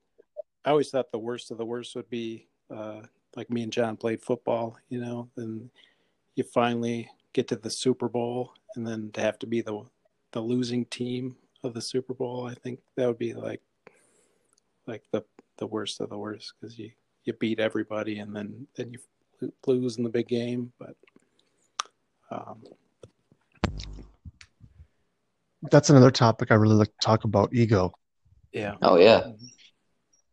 I 0.65 0.71
always 0.71 0.91
thought 0.91 1.11
the 1.13 1.19
worst 1.19 1.51
of 1.51 1.59
the 1.59 1.65
worst 1.65 1.95
would 1.97 2.09
be 2.09 2.47
uh, 2.75 3.01
like 3.35 3.51
me 3.51 3.63
and 3.63 3.73
John 3.73 3.97
played 3.97 4.23
football, 4.23 4.79
you 4.89 5.01
know, 5.01 5.29
and 5.37 5.71
you 6.35 6.45
finally 6.45 7.09
get 7.33 7.49
to 7.49 7.57
the 7.57 7.71
Super 7.71 8.09
Bowl 8.09 8.53
and 8.77 8.87
then 8.87 9.11
to 9.13 9.21
have 9.21 9.39
to 9.41 9.47
be 9.47 9.61
the 9.61 9.83
the 10.33 10.41
losing 10.41 10.85
team 10.87 11.37
of 11.67 11.75
the 11.75 11.83
Super 11.83 12.15
Bowl, 12.15 12.47
I 12.47 12.55
think 12.55 12.81
that 12.97 13.07
would 13.07 13.19
be 13.19 13.35
like 13.35 13.61
like 14.87 15.03
the 15.13 15.23
the 15.59 15.67
worst 15.67 16.01
of 16.01 16.11
the 16.11 16.19
worst 16.19 16.55
because 16.61 16.79
you 16.79 16.91
you 17.25 17.33
beat 17.35 17.61
everybody 17.61 18.21
and 18.21 18.35
then 18.35 18.67
then 18.77 18.93
you 18.93 19.53
lose 19.67 19.99
in 19.99 20.05
the 20.05 20.11
big 20.11 20.29
game, 20.29 20.73
but 20.79 20.97
um, 22.31 22.63
That's 25.71 25.91
another 25.91 26.11
topic 26.11 26.51
I 26.51 26.55
really 26.55 26.75
like 26.75 26.89
to 26.89 27.07
talk 27.07 27.25
about 27.25 27.53
ego. 27.53 27.93
yeah. 28.53 28.77
oh 28.83 28.97
yeah, 28.97 29.27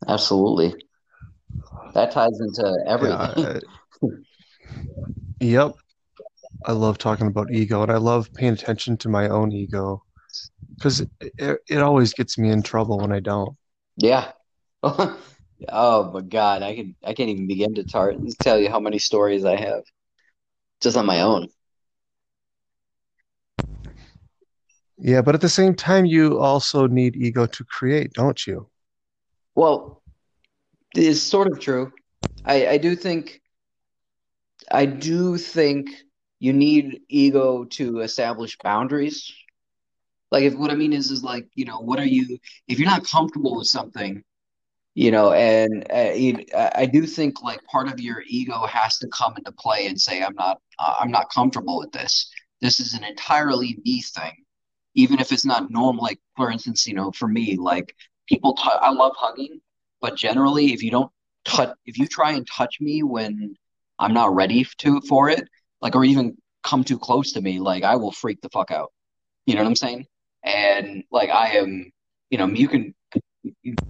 absolutely. 0.08 0.74
That 1.94 2.12
ties 2.12 2.40
into 2.40 2.84
everything. 2.88 3.62
Yeah. 4.02 4.10
Yep. 5.40 5.74
I 6.66 6.72
love 6.72 6.98
talking 6.98 7.28
about 7.28 7.52
ego 7.52 7.84
and 7.84 7.92
I 7.92 7.98
love 7.98 8.34
paying 8.34 8.54
attention 8.54 8.96
to 8.98 9.10
my 9.10 9.28
own 9.28 9.52
ego 9.52 10.02
because 10.76 11.02
it, 11.22 11.60
it 11.70 11.78
always 11.82 12.14
gets 12.14 12.38
me 12.38 12.50
in 12.50 12.62
trouble 12.62 13.00
when 13.00 13.12
I 13.12 13.20
don't. 13.20 13.56
Yeah. 13.98 14.32
Oh 15.70 16.12
my 16.12 16.20
God, 16.20 16.62
I 16.62 16.76
can 16.76 16.96
I 17.06 17.14
can't 17.14 17.30
even 17.30 17.48
begin 17.48 17.76
to 17.76 17.86
tar 17.86 18.14
tell 18.42 18.60
you 18.60 18.70
how 18.70 18.82
many 18.82 19.00
stories 19.00 19.46
I 19.46 19.56
have 19.56 19.84
just 20.82 20.98
on 20.98 21.06
my 21.06 21.22
own. 21.22 21.48
Yeah, 24.98 25.22
but 25.22 25.36
at 25.36 25.42
the 25.42 25.50
same 25.50 25.74
time, 25.74 26.06
you 26.06 26.40
also 26.40 26.88
need 26.88 27.16
ego 27.16 27.46
to 27.46 27.64
create, 27.64 28.14
don't 28.14 28.46
you? 28.46 28.68
Well, 29.56 30.02
it's 30.96 31.22
sort 31.22 31.52
of 31.52 31.60
true. 31.60 31.94
I 32.46 32.68
I 32.68 32.78
do 32.78 32.96
think 32.96 33.42
I 34.72 34.86
do 34.86 35.38
think 35.38 35.90
you 36.40 36.54
need 36.54 37.02
ego 37.10 37.66
to 37.66 38.00
establish 38.00 38.58
boundaries. 38.58 39.32
Like 40.34 40.46
if 40.46 40.56
what 40.56 40.72
I 40.72 40.76
mean 40.76 40.94
is 40.94 41.12
is 41.12 41.24
like, 41.24 41.48
you 41.56 41.66
know, 41.66 41.80
what 41.80 42.00
are 42.00 42.06
you 42.18 42.40
if 42.68 42.80
you're 42.80 42.90
not 42.90 43.06
comfortable 43.06 43.56
with 43.58 43.68
something, 43.68 44.24
you 44.96 45.12
know, 45.12 45.32
and 45.34 45.86
uh, 45.92 46.72
I 46.76 46.86
do 46.88 47.06
think 47.06 47.44
like 47.44 47.64
part 47.66 47.88
of 47.88 48.00
your 48.00 48.24
ego 48.28 48.66
has 48.66 48.98
to 49.00 49.08
come 49.10 49.36
into 49.38 49.52
play 49.54 49.88
and 49.88 50.00
say, 50.02 50.24
I'm 50.24 50.36
not 50.36 50.58
uh, 50.80 50.96
I'm 51.00 51.12
not 51.12 51.32
comfortable 51.32 51.78
with 51.80 51.92
this. 51.92 52.32
This 52.62 52.80
is 52.80 52.96
an 52.96 53.04
entirely 53.04 53.78
me 53.86 54.02
thing, 54.02 54.34
even 54.96 55.20
if 55.20 55.32
it's 55.32 55.46
not 55.46 55.70
normal. 55.72 56.04
Like 56.04 56.20
for 56.36 56.52
instance, 56.52 56.88
you 56.88 56.96
know, 56.96 57.12
for 57.12 57.28
me, 57.28 57.56
like 57.58 57.96
people, 58.28 58.56
t 58.56 58.64
I 58.66 58.90
love 58.92 59.14
hugging, 59.18 59.62
but 60.02 60.16
generally, 60.18 60.74
if 60.74 60.82
you 60.84 60.92
don't 60.92 61.12
touch, 61.46 61.76
if 61.86 61.98
you 62.00 62.08
try 62.08 62.32
and 62.34 62.48
touch 62.48 62.78
me 62.82 63.04
when 63.04 63.56
I'm 64.00 64.14
not 64.14 64.34
ready 64.36 64.66
to 64.80 65.02
for 65.02 65.30
it, 65.30 65.48
like 65.82 65.96
or 65.96 66.06
even 66.06 66.38
come 66.64 66.84
too 66.84 66.98
close 66.98 67.34
to 67.34 67.42
me, 67.42 67.60
like 67.60 67.84
I 67.84 67.96
will 67.98 68.12
freak 68.12 68.42
the 68.42 68.50
fuck 68.50 68.72
out. 68.72 68.92
You 69.46 69.56
know 69.56 69.62
what 69.64 69.70
I'm 69.70 69.76
saying? 69.76 70.08
And 70.44 71.04
like 71.12 71.30
I 71.30 71.58
am, 71.58 71.92
you 72.30 72.38
know, 72.38 72.48
you 72.48 72.68
can, 72.68 72.94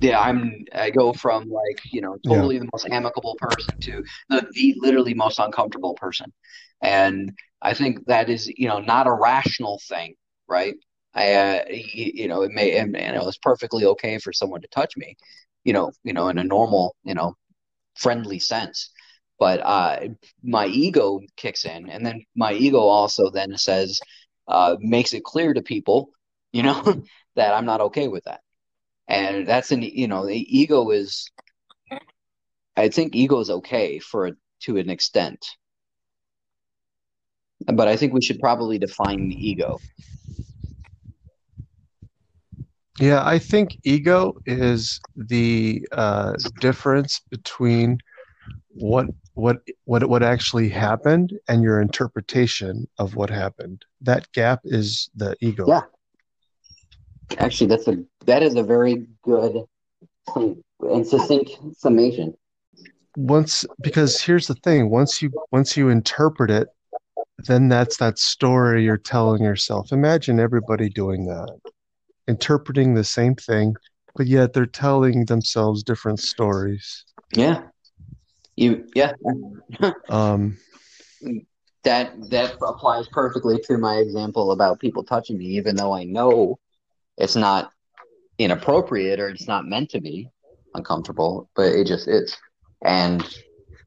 yeah, 0.02 0.20
I'm, 0.20 0.66
I 0.74 0.90
go 0.90 1.14
from 1.14 1.50
like, 1.50 1.80
you 1.92 2.02
know, 2.02 2.18
Yeah. 2.24 2.36
totally 2.36 2.58
the 2.60 2.70
most 2.74 2.88
amicable 2.90 3.36
person 3.40 3.76
to 3.82 4.04
the, 4.30 4.48
the 4.52 4.76
literally 4.80 5.14
most 5.14 5.40
uncomfortable 5.40 5.96
person. 5.96 6.32
And 6.82 7.32
I 7.62 7.74
think 7.74 8.06
that 8.08 8.30
is, 8.30 8.48
you 8.58 8.68
know, 8.68 8.80
not 8.80 9.08
a 9.08 9.14
rational 9.14 9.80
thing, 9.88 10.16
right? 10.48 10.76
I, 11.16 11.34
uh, 11.34 11.64
you, 11.70 12.12
you 12.14 12.28
know, 12.28 12.42
it 12.42 12.52
may, 12.52 12.78
and, 12.78 12.96
and 12.98 13.16
it 13.16 13.24
was 13.24 13.38
perfectly 13.38 13.86
okay 13.86 14.18
for 14.18 14.34
someone 14.34 14.62
to 14.62 14.68
touch 14.70 14.98
me, 14.98 15.16
you 15.64 15.74
know, 15.74 15.92
you 16.04 16.14
know, 16.14 16.28
in 16.30 16.38
a 16.40 16.44
normal, 16.44 16.96
you 17.04 17.14
know, 17.14 17.36
friendly 17.96 18.40
sense. 18.40 18.92
But 19.40 19.60
uh, 19.62 20.00
my 20.44 20.68
ego 20.68 21.20
kicks 21.38 21.66
in, 21.66 21.90
and 21.90 22.06
then 22.06 22.26
my 22.36 22.54
ego 22.54 22.80
also 22.80 23.30
then 23.30 23.58
says, 23.58 24.00
uh, 24.48 24.76
makes 24.80 25.14
it 25.14 25.24
clear 25.24 25.54
to 25.54 25.62
people, 25.62 26.10
you 26.54 26.64
know, 26.64 27.04
that 27.36 27.54
I'm 27.54 27.66
not 27.66 27.82
okay 27.82 28.08
with 28.08 28.24
that. 28.24 28.40
And 29.10 29.46
that's 29.46 29.72
an, 29.72 29.82
you 29.82 30.08
know, 30.08 30.26
the 30.26 30.58
ego 30.58 30.90
is 30.92 31.30
I 32.78 32.90
think 32.90 33.16
ego 33.16 33.40
is 33.40 33.50
okay 33.50 34.00
for 34.00 34.32
to 34.62 34.78
an 34.78 34.90
extent, 34.90 35.46
but 37.66 37.88
I 37.88 37.98
think 37.98 38.14
we 38.14 38.22
should 38.22 38.40
probably 38.40 38.80
define 38.80 39.32
ego. 39.32 39.80
Yeah, 43.00 43.26
I 43.26 43.40
think 43.40 43.78
ego 43.84 44.36
is 44.46 45.00
the 45.16 45.86
uh, 45.92 46.34
difference 46.60 47.22
between 47.30 48.00
what 48.70 49.08
what 49.34 49.58
what 49.86 50.08
what 50.08 50.24
actually 50.24 50.70
happened 50.70 51.34
and 51.48 51.64
your 51.64 51.82
interpretation 51.82 52.88
of 53.00 53.16
what 53.16 53.30
happened. 53.30 53.84
That 54.02 54.32
gap 54.32 54.62
is 54.64 55.10
the 55.16 55.36
ego. 55.42 55.66
Yeah. 55.68 55.82
Actually, 57.38 57.68
that's 57.68 57.88
a 57.88 57.98
that 58.26 58.44
is 58.44 58.56
a 58.56 58.64
very 58.64 59.08
good 59.24 59.66
and 60.36 61.08
succinct 61.08 61.52
summation. 61.78 62.34
Once 63.16 63.66
because 63.82 64.22
here's 64.22 64.48
the 64.48 64.56
thing, 64.56 64.90
once 64.90 65.22
you 65.22 65.32
once 65.52 65.78
you 65.78 65.90
interpret 65.90 66.50
it, 66.50 66.68
then 67.46 67.70
that's 67.70 67.98
that 67.98 68.18
story 68.18 68.84
you're 68.84 68.98
telling 68.98 69.44
yourself. 69.44 69.92
Imagine 69.92 70.40
everybody 70.40 70.90
doing 70.90 71.26
that. 71.26 71.60
Interpreting 72.28 72.94
the 72.94 73.04
same 73.04 73.36
thing, 73.36 73.76
but 74.16 74.28
yet 74.28 74.54
they're 74.54 74.66
telling 74.66 75.26
themselves 75.26 75.84
different 75.84 76.20
stories. 76.20 77.06
Yeah. 77.34 77.64
You 78.56 78.88
yeah. 78.96 79.14
Um 80.10 80.58
that 81.84 82.14
that 82.30 82.56
applies 82.62 83.08
perfectly 83.10 83.60
to 83.66 83.78
my 83.78 83.96
example 83.98 84.52
about 84.52 84.80
people 84.80 85.04
touching 85.04 85.38
me, 85.38 85.46
even 85.46 85.76
though 85.76 85.94
I 85.94 86.04
know 86.04 86.60
it's 87.18 87.36
not 87.36 87.72
inappropriate 88.38 89.20
or 89.20 89.30
it's 89.30 89.48
not 89.48 89.66
meant 89.66 89.90
to 89.92 90.02
be 90.02 90.30
uncomfortable, 90.74 91.50
but 91.56 91.68
it 91.68 91.88
just 91.88 92.08
is. 92.08 92.36
And 92.84 93.24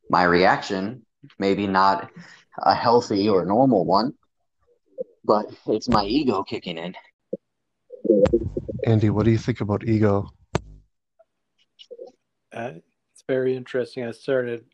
my 0.09 0.25
reaction, 0.25 1.05
maybe 1.39 1.67
not 1.67 2.11
a 2.59 2.75
healthy 2.75 3.29
or 3.29 3.45
normal 3.45 3.85
one, 3.85 4.15
but 5.25 5.47
it's 5.67 5.89
my 5.89 6.05
ego 6.05 6.43
kicking 6.43 6.79
in. 6.79 6.95
Andy, 8.87 9.11
what 9.11 9.25
do 9.25 9.33
you 9.33 9.39
think 9.39 9.61
about 9.61 9.85
ego? 9.85 10.31
Uh, 12.53 12.75
it's 13.13 13.25
very 13.29 13.57
interesting. 13.57 14.05
I 14.05 14.13
started, 14.13 14.65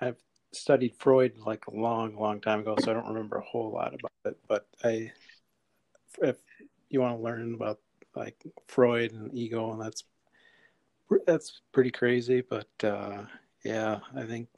I've 0.00 0.18
studied 0.52 0.94
Freud 0.96 1.38
like 1.38 1.66
a 1.66 1.74
long, 1.74 2.16
long 2.16 2.40
time 2.40 2.60
ago, 2.60 2.76
so 2.78 2.90
I 2.90 2.94
don't 2.94 3.08
remember 3.08 3.38
a 3.38 3.44
whole 3.44 3.72
lot 3.72 3.94
about 3.94 4.12
it. 4.26 4.38
But 4.46 4.68
I, 4.84 5.12
if 6.22 6.36
you 6.90 7.00
want 7.00 7.16
to 7.16 7.22
learn 7.22 7.54
about 7.54 7.78
like 8.14 8.36
Freud 8.66 9.12
and 9.12 9.32
ego, 9.34 9.72
and 9.72 9.80
that's 9.80 10.04
that's 11.26 11.62
pretty 11.72 11.90
crazy. 11.90 12.42
But 12.42 12.68
uh, 12.82 13.22
yeah, 13.64 14.00
I 14.14 14.24
think 14.24 14.48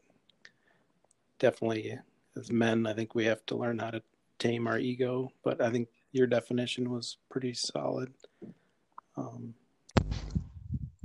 definitely 1.38 1.98
as 2.36 2.50
men, 2.50 2.86
I 2.86 2.94
think 2.94 3.14
we 3.14 3.24
have 3.26 3.44
to 3.46 3.56
learn 3.56 3.78
how 3.78 3.90
to 3.90 4.02
tame 4.38 4.66
our 4.66 4.78
ego. 4.78 5.30
But 5.44 5.60
I 5.60 5.70
think 5.70 5.88
your 6.12 6.26
definition 6.26 6.90
was 6.90 7.18
pretty 7.30 7.54
solid. 7.54 8.12
Um, 9.16 9.54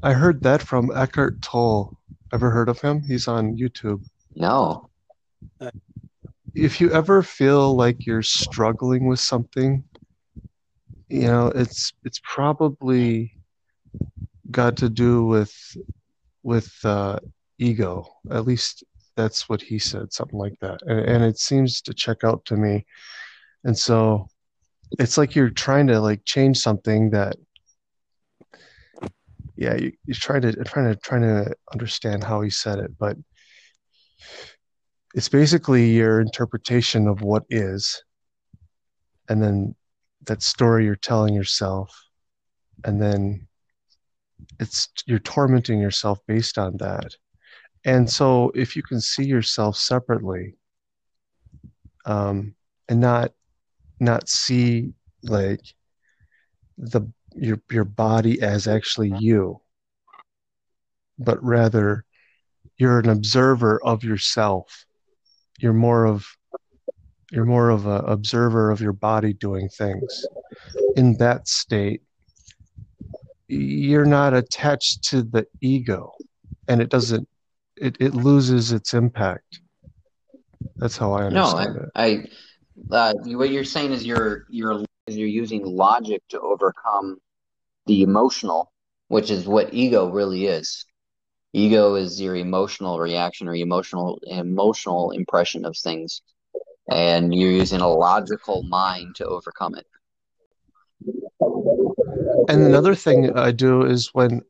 I 0.03 0.13
heard 0.13 0.41
that 0.43 0.61
from 0.61 0.91
Eckhart 0.95 1.41
Tolle. 1.41 1.97
Ever 2.33 2.49
heard 2.49 2.69
of 2.69 2.79
him? 2.81 3.01
He's 3.01 3.27
on 3.27 3.57
YouTube. 3.57 4.03
No. 4.35 4.89
If 6.53 6.81
you 6.81 6.91
ever 6.91 7.23
feel 7.23 7.75
like 7.75 8.05
you're 8.05 8.21
struggling 8.21 9.07
with 9.07 9.19
something, 9.19 9.83
you 11.09 11.27
know, 11.27 11.47
it's 11.47 11.93
it's 12.03 12.21
probably 12.23 13.33
got 14.51 14.77
to 14.77 14.89
do 14.89 15.25
with 15.25 15.53
with 16.43 16.73
uh, 16.83 17.19
ego. 17.57 18.07
At 18.31 18.45
least 18.45 18.83
that's 19.15 19.49
what 19.49 19.61
he 19.61 19.79
said, 19.79 20.13
something 20.13 20.37
like 20.39 20.57
that. 20.61 20.79
And, 20.83 20.99
and 20.99 21.23
it 21.23 21.39
seems 21.39 21.81
to 21.81 21.93
check 21.93 22.23
out 22.23 22.45
to 22.45 22.55
me. 22.55 22.85
And 23.63 23.77
so 23.77 24.27
it's 24.99 25.17
like 25.17 25.35
you're 25.35 25.49
trying 25.49 25.87
to 25.87 25.99
like 25.99 26.23
change 26.25 26.57
something 26.57 27.09
that 27.11 27.35
yeah 29.55 29.75
you, 29.75 29.91
you're 30.05 30.15
trying 30.15 30.41
to 30.41 30.53
trying 30.63 30.93
to 30.93 30.95
trying 31.01 31.21
to 31.21 31.53
understand 31.73 32.23
how 32.23 32.41
he 32.41 32.49
said 32.49 32.79
it 32.79 32.91
but 32.97 33.17
it's 35.13 35.29
basically 35.29 35.89
your 35.89 36.21
interpretation 36.21 37.07
of 37.07 37.21
what 37.21 37.43
is 37.49 38.03
and 39.29 39.41
then 39.41 39.75
that 40.27 40.43
story 40.43 40.85
you're 40.85 40.95
telling 40.95 41.33
yourself 41.33 42.05
and 42.83 43.01
then 43.01 43.47
it's 44.59 44.89
you're 45.05 45.19
tormenting 45.19 45.79
yourself 45.79 46.19
based 46.27 46.57
on 46.57 46.77
that. 46.77 47.15
And 47.85 48.09
so 48.09 48.51
if 48.53 48.75
you 48.75 48.83
can 48.83 49.01
see 49.01 49.25
yourself 49.25 49.77
separately 49.77 50.55
um, 52.05 52.55
and 52.87 52.99
not 52.99 53.31
not 53.99 54.29
see 54.29 54.93
like 55.23 55.61
the 56.77 57.01
your 57.33 57.59
your 57.71 57.83
body 57.83 58.41
as 58.41 58.67
actually 58.67 59.13
you 59.17 59.59
but 61.19 61.43
rather 61.43 62.05
you're 62.77 62.99
an 62.99 63.09
observer 63.09 63.83
of 63.83 64.03
yourself. 64.03 64.85
You're 65.59 65.73
more 65.73 66.05
of 66.05 66.25
you're 67.31 67.45
more 67.45 67.69
of 67.69 67.85
an 67.85 68.03
observer 68.05 68.71
of 68.71 68.81
your 68.81 68.93
body 68.93 69.33
doing 69.33 69.69
things. 69.69 70.25
In 70.95 71.17
that 71.17 71.47
state 71.47 72.01
you're 73.47 74.05
not 74.05 74.33
attached 74.33 75.03
to 75.03 75.23
the 75.23 75.47
ego 75.61 76.13
and 76.67 76.81
it 76.81 76.89
doesn't 76.89 77.27
it, 77.77 77.95
it 77.99 78.13
loses 78.13 78.71
its 78.71 78.93
impact. 78.93 79.61
That's 80.77 80.97
how 80.97 81.13
i 81.13 81.23
understand 81.23 81.75
no, 81.75 81.81
it. 81.81 81.89
I, 81.95 82.95
uh, 82.95 83.13
what 83.37 83.51
you're 83.51 83.63
saying 83.63 83.91
is 83.91 84.05
you're 84.05 84.45
you're 84.49 84.83
you're 85.07 85.27
using 85.27 85.63
logic 85.63 86.21
to 86.29 86.39
overcome 86.41 87.17
the 87.85 88.01
emotional, 88.01 88.71
which 89.07 89.31
is 89.31 89.47
what 89.47 89.73
ego 89.73 90.09
really 90.09 90.47
is. 90.47 90.85
Ego 91.53 91.95
is 91.95 92.19
your 92.19 92.35
emotional 92.35 92.99
reaction 92.99 93.47
or 93.47 93.55
emotional 93.55 94.19
emotional 94.27 95.11
impression 95.11 95.65
of 95.65 95.77
things, 95.77 96.21
and 96.91 97.33
you're 97.33 97.51
using 97.51 97.81
a 97.81 97.87
logical 97.87 98.63
mind 98.63 99.15
to 99.15 99.25
overcome 99.25 99.75
it. 99.75 99.87
And 102.49 102.63
another 102.63 102.95
thing 102.95 103.37
I 103.37 103.51
do 103.51 103.83
is 103.83 104.09
when 104.13 104.41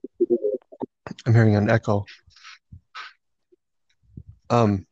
I'm 1.25 1.33
hearing 1.33 1.55
an 1.55 1.69
echo. 1.69 2.05
Um, 4.49 4.85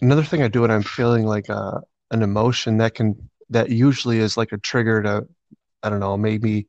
another 0.00 0.22
thing 0.24 0.42
I 0.42 0.48
do 0.48 0.62
when 0.62 0.70
I'm 0.70 0.82
feeling 0.82 1.26
like 1.26 1.48
a, 1.48 1.82
an 2.10 2.22
emotion 2.22 2.78
that 2.78 2.94
can 2.94 3.28
that 3.50 3.70
usually 3.70 4.18
is 4.18 4.36
like 4.36 4.52
a 4.52 4.58
trigger 4.58 5.02
to 5.02 5.26
I 5.82 5.90
don't 5.90 6.00
know 6.00 6.16
maybe 6.16 6.68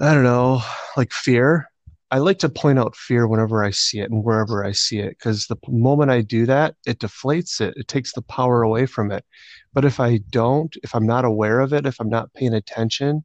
I 0.00 0.14
don't 0.14 0.24
know 0.24 0.62
like 0.96 1.12
fear. 1.12 1.68
I 2.10 2.18
like 2.18 2.38
to 2.40 2.48
point 2.48 2.78
out 2.78 2.94
fear 2.94 3.26
whenever 3.26 3.64
I 3.64 3.70
see 3.70 3.98
it 3.98 4.10
and 4.10 4.24
wherever 4.24 4.64
I 4.64 4.72
see 4.72 5.00
it 5.00 5.10
because 5.10 5.46
the 5.46 5.56
moment 5.68 6.10
I 6.10 6.20
do 6.20 6.46
that, 6.46 6.76
it 6.86 7.00
deflates 7.00 7.60
it. 7.60 7.74
It 7.76 7.88
takes 7.88 8.12
the 8.12 8.22
power 8.22 8.62
away 8.62 8.86
from 8.86 9.10
it. 9.10 9.24
But 9.72 9.84
if 9.84 9.98
I 9.98 10.20
don't, 10.30 10.74
if 10.84 10.94
I'm 10.94 11.06
not 11.06 11.24
aware 11.24 11.60
of 11.60 11.72
it, 11.72 11.84
if 11.84 12.00
I'm 12.00 12.08
not 12.08 12.32
paying 12.34 12.54
attention 12.54 13.24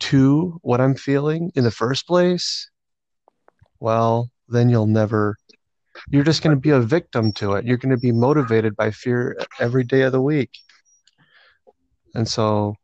to 0.00 0.58
what 0.62 0.80
I'm 0.80 0.94
feeling 0.94 1.50
in 1.54 1.64
the 1.64 1.70
first 1.70 2.06
place, 2.06 2.70
well, 3.80 4.30
then 4.48 4.68
you'll 4.68 4.86
never 4.86 5.36
you're 6.08 6.24
just 6.24 6.42
going 6.42 6.56
to 6.56 6.60
be 6.60 6.70
a 6.70 6.80
victim 6.80 7.32
to 7.32 7.54
it. 7.54 7.64
You're 7.64 7.76
going 7.76 7.94
to 7.94 8.00
be 8.00 8.12
motivated 8.12 8.76
by 8.76 8.90
fear 8.90 9.36
every 9.58 9.84
day 9.84 10.02
of 10.02 10.12
the 10.12 10.20
week. 10.20 10.50
And 12.14 12.28
so 12.28 12.74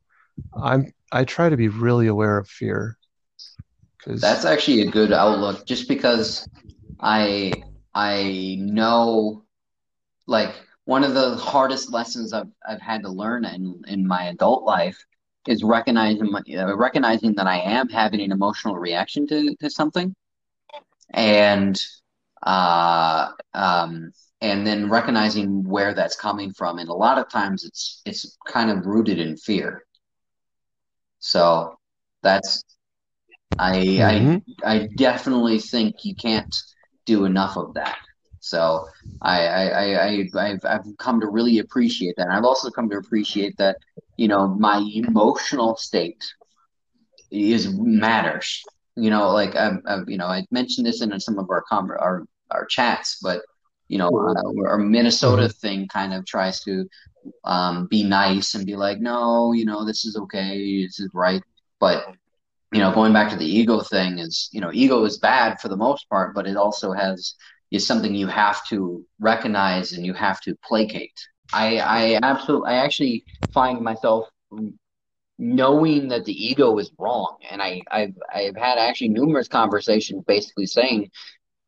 I'm 0.61 0.93
I 1.13 1.25
try 1.25 1.49
to 1.49 1.57
be 1.57 1.69
really 1.69 2.09
aware 2.09 2.39
of 2.39 2.49
fear. 2.49 2.99
Cause 4.07 4.21
That's 4.21 4.45
actually 4.45 4.83
a 4.83 4.91
good 4.91 5.13
outlook 5.13 5.67
just 5.67 5.89
because 5.89 6.47
I 7.01 7.53
I 7.95 8.57
know 8.61 9.43
like 10.27 10.55
one 10.85 11.03
of 11.03 11.15
the 11.15 11.35
hardest 11.37 11.93
lessons 11.93 12.33
I've 12.33 12.51
I've 12.69 12.81
had 12.81 13.03
to 13.03 13.09
learn 13.09 13.45
in 13.45 13.83
in 13.89 14.07
my 14.07 14.25
adult 14.27 14.63
life 14.65 15.05
is 15.49 15.65
recognizing 15.65 16.33
uh, 16.35 16.77
recognizing 16.77 17.35
that 17.35 17.49
I 17.49 17.59
am 17.59 17.89
having 17.89 18.21
an 18.21 18.31
emotional 18.31 18.77
reaction 18.77 19.27
to 19.27 19.57
to 19.57 19.69
something 19.69 20.15
and 21.11 21.81
uh, 22.43 23.31
um, 23.55 24.13
and 24.41 24.65
then 24.65 24.89
recognizing 24.89 25.65
where 25.65 25.95
that's 25.95 26.15
coming 26.15 26.53
from. 26.53 26.79
And 26.79 26.89
a 26.89 26.95
lot 26.95 27.19
of 27.19 27.29
times 27.29 27.65
it's 27.65 28.03
it's 28.05 28.39
kind 28.47 28.71
of 28.71 28.87
rooted 28.87 29.19
in 29.19 29.37
fear. 29.37 29.85
So 31.19 31.77
that's 32.23 32.63
I 33.59 33.77
mm-hmm. 33.79 34.37
I 34.65 34.75
I 34.75 34.89
definitely 34.97 35.59
think 35.59 36.05
you 36.05 36.15
can't 36.15 36.55
do 37.07 37.25
enough 37.25 37.57
of 37.57 37.75
that. 37.75 37.99
So 38.41 38.87
I, 39.23 39.47
I, 39.47 39.85
I, 40.07 40.29
I've, 40.39 40.65
I've 40.65 40.97
come 40.99 41.21
to 41.21 41.27
really 41.29 41.59
appreciate 41.59 42.15
that. 42.17 42.29
And 42.29 42.33
I've 42.33 42.45
also 42.45 42.71
come 42.71 42.89
to 42.91 42.97
appreciate 42.97 43.57
that, 43.59 43.77
you 44.17 44.29
know, 44.29 44.47
my 44.47 44.79
emotional 44.95 45.77
state 45.77 46.25
is 47.31 47.73
matters 47.77 48.63
You 48.97 49.11
know, 49.11 49.31
like 49.31 49.55
I, 49.57 49.73
I 49.87 49.99
you 50.07 50.17
know, 50.17 50.27
I 50.27 50.47
mentioned 50.51 50.87
this 50.87 51.03
in 51.03 51.19
some 51.21 51.39
of 51.39 51.51
our 51.51 51.63
com 51.69 51.91
our 51.91 52.25
our 52.51 52.65
chats, 52.67 53.19
but 53.23 53.43
you 53.89 53.99
know, 53.99 54.09
uh, 54.09 54.69
our 54.69 54.79
Minnesota 54.79 55.49
thing 55.49 55.87
kind 55.89 56.15
of 56.15 56.25
tries 56.25 56.61
to 56.65 56.89
um, 57.45 57.87
be 57.89 58.03
nice 58.03 58.55
and 58.55 58.65
be 58.67 58.75
like, 58.75 58.99
no, 59.01 59.53
you 59.53 59.65
know, 59.65 59.85
this 59.85 60.05
is 60.07 60.17
okay, 60.17 60.85
this 60.87 60.99
is 60.99 61.11
right. 61.13 61.43
But 61.79 62.07
you 62.73 62.81
know, 62.81 62.93
going 62.93 63.13
back 63.13 63.31
to 63.31 63.37
the 63.37 63.47
ego 63.47 63.81
thing 63.81 64.19
is, 64.19 64.49
you 64.53 64.61
know, 64.61 64.71
ego 64.73 65.05
is 65.05 65.19
bad 65.19 65.61
for 65.61 65.69
the 65.69 65.77
most 65.77 66.09
part, 66.09 66.35
but 66.35 66.47
it 66.47 66.57
also 66.57 66.93
has 66.93 67.35
is 67.71 67.87
something 67.87 68.15
you 68.15 68.27
have 68.29 68.65
to 68.69 69.05
recognize 69.19 69.93
and 69.93 70.07
you 70.07 70.15
have 70.15 70.41
to 70.41 70.57
placate. 70.65 71.19
I 71.53 71.79
I 71.79 72.19
absolutely 72.23 72.71
I 72.71 72.77
actually 72.77 73.25
find 73.53 73.81
myself 73.81 74.29
knowing 75.39 76.09
that 76.09 76.25
the 76.25 76.33
ego 76.33 76.79
is 76.79 76.91
wrong, 76.99 77.37
and 77.51 77.63
I 77.63 77.83
I've 77.91 78.15
I've 78.35 78.57
had 78.57 78.79
actually 78.79 79.09
numerous 79.11 79.49
conversations 79.49 80.25
basically 80.27 80.67
saying 80.67 81.11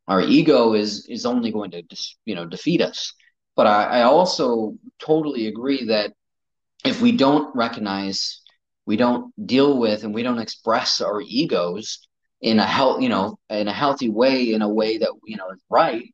our 0.09 0.23
ego 0.23 0.75
is 0.75 1.07
is 1.07 1.27
only 1.27 1.53
going 1.53 1.71
to 1.73 1.83
you 2.25 2.35
know 2.35 2.47
defeat 2.47 2.81
us. 2.81 3.13
But 3.57 3.67
I, 3.67 4.01
I 4.01 4.03
also 4.03 4.75
totally 5.01 5.49
agree 5.49 5.87
that 5.87 6.13
if 6.85 7.03
we 7.03 7.13
don't 7.13 7.55
recognize, 7.57 8.41
we 8.89 8.97
don't 8.97 9.35
deal 9.47 9.79
with, 9.79 10.03
and 10.03 10.15
we 10.15 10.23
don't 10.23 10.39
express 10.39 11.03
our 11.03 11.21
egos 11.21 12.09
in 12.41 12.59
a 12.59 12.65
health, 12.65 13.03
you 13.03 13.11
know, 13.11 13.39
in 13.51 13.69
a 13.69 13.73
healthy 13.73 14.09
way, 14.09 14.55
in 14.55 14.63
a 14.63 14.69
way 14.69 14.97
that 14.97 15.13
you 15.27 15.37
know 15.37 15.51
is 15.51 15.61
right, 15.69 16.07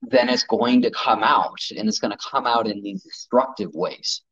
then 0.00 0.30
it's 0.30 0.44
going 0.44 0.80
to 0.80 0.90
come 0.92 1.22
out, 1.22 1.60
and 1.76 1.86
it's 1.90 1.98
going 1.98 2.10
to 2.10 2.16
come 2.30 2.46
out 2.46 2.66
in 2.66 2.82
these 2.82 3.02
destructive 3.02 3.70
ways, 3.74 4.22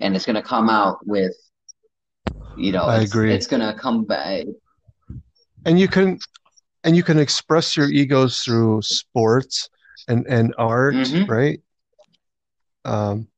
and 0.00 0.16
it's 0.16 0.24
going 0.24 0.40
to 0.42 0.48
come 0.54 0.70
out 0.70 1.06
with, 1.06 1.36
you 2.56 2.72
know, 2.72 2.86
I 2.86 3.02
it's 3.02 3.10
agree. 3.10 3.34
it's 3.34 3.46
going 3.46 3.60
to 3.60 3.78
come 3.78 4.06
back. 4.06 4.46
And 5.66 5.78
you 5.78 5.86
can 5.86 6.18
and 6.82 6.96
you 6.96 7.02
can 7.02 7.18
express 7.18 7.76
your 7.76 7.90
egos 7.90 8.40
through 8.40 8.80
sports 8.80 9.68
and 10.08 10.26
and 10.28 10.54
art, 10.56 10.94
hmm 10.94 11.24
right? 11.24 11.60
Um, 12.86 13.28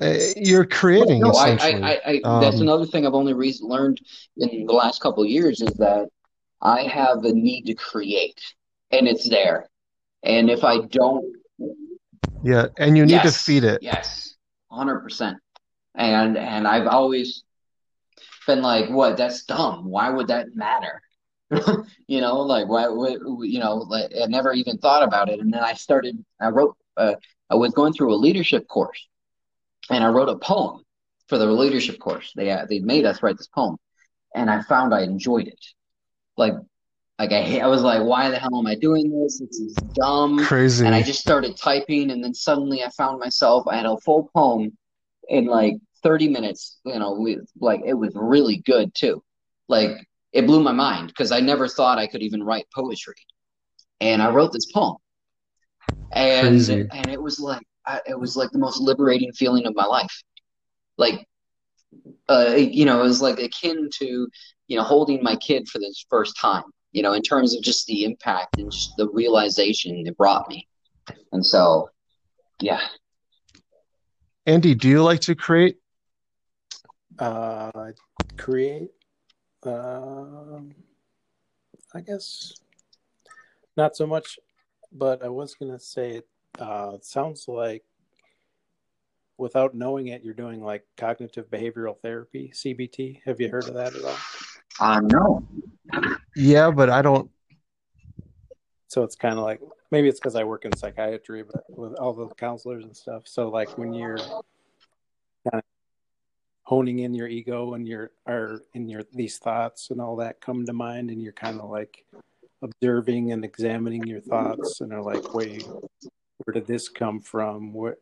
eh, 0.00 0.32
you're 0.36 0.64
creating 0.64 1.20
no, 1.20 1.32
I, 1.32 1.56
I. 1.60 2.00
I, 2.06 2.20
that's 2.40 2.56
Um, 2.56 2.62
another 2.62 2.86
thing 2.86 3.06
I've 3.06 3.14
only 3.14 3.34
recently 3.34 3.76
learned 3.76 4.00
in 4.36 4.66
the 4.66 4.72
last 4.72 5.00
couple 5.00 5.22
of 5.22 5.28
years 5.28 5.60
is 5.60 5.74
that 5.74 6.08
I 6.60 6.82
have 6.82 7.24
a 7.24 7.32
need 7.32 7.66
to 7.66 7.74
create, 7.74 8.40
and 8.90 9.06
it's 9.06 9.28
there. 9.28 9.68
And 10.22 10.50
if 10.50 10.64
I 10.64 10.80
don't, 10.80 11.36
yeah, 12.42 12.66
and 12.78 12.96
you 12.96 13.06
need 13.06 13.22
to 13.22 13.32
feed 13.32 13.64
it. 13.64 13.82
yes, 13.82 14.34
100%. 14.72 15.36
And 15.94 16.36
and 16.36 16.68
I've 16.68 16.86
always 16.86 17.44
been 18.46 18.62
like, 18.62 18.90
what? 18.90 19.16
That's 19.16 19.44
dumb. 19.44 19.88
Why 19.88 20.10
would 20.10 20.28
that 20.28 20.54
matter? 20.54 21.02
You 22.08 22.20
know, 22.20 22.40
like 22.42 22.68
why 22.68 22.86
would 22.88 23.20
you 23.42 23.58
know, 23.58 23.74
like 23.76 24.12
I 24.20 24.26
never 24.26 24.52
even 24.52 24.78
thought 24.78 25.02
about 25.02 25.28
it. 25.28 25.40
And 25.40 25.52
then 25.52 25.62
I 25.62 25.74
started, 25.74 26.16
I 26.40 26.48
wrote, 26.50 26.76
uh, 26.96 27.14
I 27.50 27.56
was 27.56 27.72
going 27.72 27.92
through 27.92 28.14
a 28.14 28.16
leadership 28.16 28.68
course, 28.68 29.08
and 29.90 30.04
I 30.04 30.08
wrote 30.08 30.28
a 30.28 30.36
poem 30.36 30.82
for 31.28 31.38
the 31.38 31.46
leadership 31.46 31.98
course. 31.98 32.32
They 32.36 32.50
uh, 32.50 32.66
they 32.68 32.80
made 32.80 33.04
us 33.04 33.22
write 33.22 33.36
this 33.38 33.48
poem, 33.48 33.76
and 34.34 34.50
I 34.50 34.62
found 34.62 34.94
I 34.94 35.02
enjoyed 35.02 35.48
it. 35.48 35.64
Like 36.36 36.54
like 37.18 37.32
I 37.32 37.60
I 37.60 37.66
was 37.66 37.82
like, 37.82 38.02
why 38.02 38.30
the 38.30 38.38
hell 38.38 38.58
am 38.58 38.66
I 38.66 38.74
doing 38.74 39.10
this? 39.10 39.40
This 39.40 39.58
is 39.58 39.74
dumb. 39.94 40.44
Crazy. 40.44 40.84
And 40.84 40.94
I 40.94 41.02
just 41.02 41.20
started 41.20 41.56
typing, 41.56 42.10
and 42.10 42.22
then 42.22 42.34
suddenly 42.34 42.82
I 42.82 42.90
found 42.90 43.18
myself. 43.18 43.66
I 43.66 43.76
had 43.76 43.86
a 43.86 43.96
full 43.98 44.30
poem 44.34 44.76
in 45.28 45.46
like 45.46 45.74
30 46.02 46.28
minutes. 46.28 46.78
You 46.84 46.98
know, 46.98 47.12
we, 47.12 47.38
like 47.60 47.80
it 47.84 47.94
was 47.94 48.12
really 48.14 48.58
good 48.58 48.94
too. 48.94 49.22
Like 49.68 49.90
it 50.32 50.46
blew 50.46 50.62
my 50.62 50.72
mind 50.72 51.08
because 51.08 51.32
I 51.32 51.40
never 51.40 51.68
thought 51.68 51.98
I 51.98 52.06
could 52.06 52.22
even 52.22 52.42
write 52.42 52.66
poetry. 52.74 53.14
And 54.00 54.22
I 54.22 54.30
wrote 54.30 54.52
this 54.52 54.70
poem, 54.70 54.96
and 56.12 56.48
Crazy. 56.48 56.86
and 56.92 57.08
it 57.08 57.20
was 57.20 57.40
like 57.40 57.66
I, 57.86 58.00
it 58.06 58.18
was 58.18 58.36
like 58.36 58.50
the 58.50 58.58
most 58.58 58.80
liberating 58.80 59.32
feeling 59.32 59.66
of 59.66 59.74
my 59.74 59.84
life. 59.84 60.22
Like 60.98 61.26
uh, 62.28 62.54
you 62.56 62.84
know, 62.84 63.00
it 63.00 63.04
was 63.04 63.22
like 63.22 63.38
akin 63.38 63.88
to, 63.98 64.28
you 64.68 64.76
know, 64.76 64.82
holding 64.82 65.22
my 65.22 65.36
kid 65.36 65.68
for 65.68 65.78
the 65.78 65.94
first 66.08 66.38
time, 66.40 66.64
you 66.92 67.02
know, 67.02 67.12
in 67.12 67.22
terms 67.22 67.54
of 67.54 67.62
just 67.62 67.86
the 67.86 68.04
impact 68.04 68.58
and 68.58 68.70
just 68.70 68.96
the 68.96 69.08
realization 69.10 70.06
it 70.06 70.16
brought 70.16 70.48
me. 70.48 70.66
And 71.32 71.44
so, 71.44 71.90
yeah. 72.60 72.80
Andy, 74.46 74.74
do 74.74 74.88
you 74.88 75.02
like 75.02 75.20
to 75.20 75.34
create? 75.34 75.76
Uh, 77.18 77.92
create. 78.36 78.90
Um, 79.64 80.74
I 81.94 82.00
guess 82.00 82.52
not 83.76 83.96
so 83.96 84.06
much, 84.06 84.38
but 84.92 85.24
I 85.24 85.28
was 85.28 85.54
gonna 85.54 85.78
say 85.78 86.16
it. 86.16 86.28
Uh, 86.58 86.92
it 86.94 87.04
sounds 87.04 87.46
like 87.48 87.84
without 89.38 89.74
knowing 89.74 90.08
it, 90.08 90.24
you're 90.24 90.34
doing 90.34 90.62
like 90.62 90.84
cognitive 90.96 91.50
behavioral 91.50 91.98
therapy 92.00 92.52
(CBT). 92.54 93.20
Have 93.24 93.40
you 93.40 93.48
heard 93.48 93.68
of 93.68 93.74
that 93.74 93.94
at 93.94 94.04
all? 94.04 94.16
Uh, 94.80 95.00
no. 95.00 95.46
Yeah, 96.34 96.70
but 96.70 96.90
I 96.90 97.02
don't. 97.02 97.30
So 98.88 99.02
it's 99.02 99.16
kind 99.16 99.38
of 99.38 99.44
like 99.44 99.60
maybe 99.90 100.08
it's 100.08 100.20
because 100.20 100.36
I 100.36 100.44
work 100.44 100.64
in 100.64 100.76
psychiatry, 100.76 101.42
but 101.42 101.64
with 101.68 101.94
all 101.94 102.12
the 102.12 102.28
counselors 102.34 102.84
and 102.84 102.96
stuff. 102.96 103.22
So 103.26 103.48
like 103.48 103.76
when 103.78 103.92
you're 103.92 104.18
kind 104.18 104.42
of 105.54 105.62
honing 106.62 107.00
in 107.00 107.14
your 107.14 107.28
ego 107.28 107.74
and 107.74 107.86
your 107.86 108.10
are 108.26 108.62
in 108.74 108.88
your 108.88 109.02
these 109.12 109.38
thoughts 109.38 109.90
and 109.90 110.00
all 110.00 110.16
that 110.16 110.40
come 110.40 110.64
to 110.66 110.72
mind, 110.72 111.10
and 111.10 111.22
you're 111.22 111.32
kind 111.32 111.60
of 111.60 111.70
like 111.70 112.04
observing 112.62 113.32
and 113.32 113.44
examining 113.44 114.06
your 114.06 114.20
thoughts, 114.20 114.80
and 114.80 114.92
are 114.92 115.02
like, 115.02 115.34
wait, 115.34 115.66
where 116.46 116.54
did 116.54 116.66
this 116.66 116.88
come 116.88 117.20
from? 117.20 117.72
What 117.72 118.00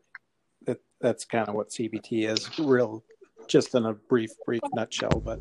that 0.67 0.81
that's 1.01 1.25
kind 1.25 1.49
of 1.49 1.55
what 1.55 1.71
CBT 1.71 2.29
is, 2.29 2.59
real, 2.59 3.03
just 3.49 3.75
in 3.75 3.87
a 3.87 3.95
brief, 3.95 4.31
brief 4.45 4.61
nutshell. 4.75 5.23
But 5.25 5.41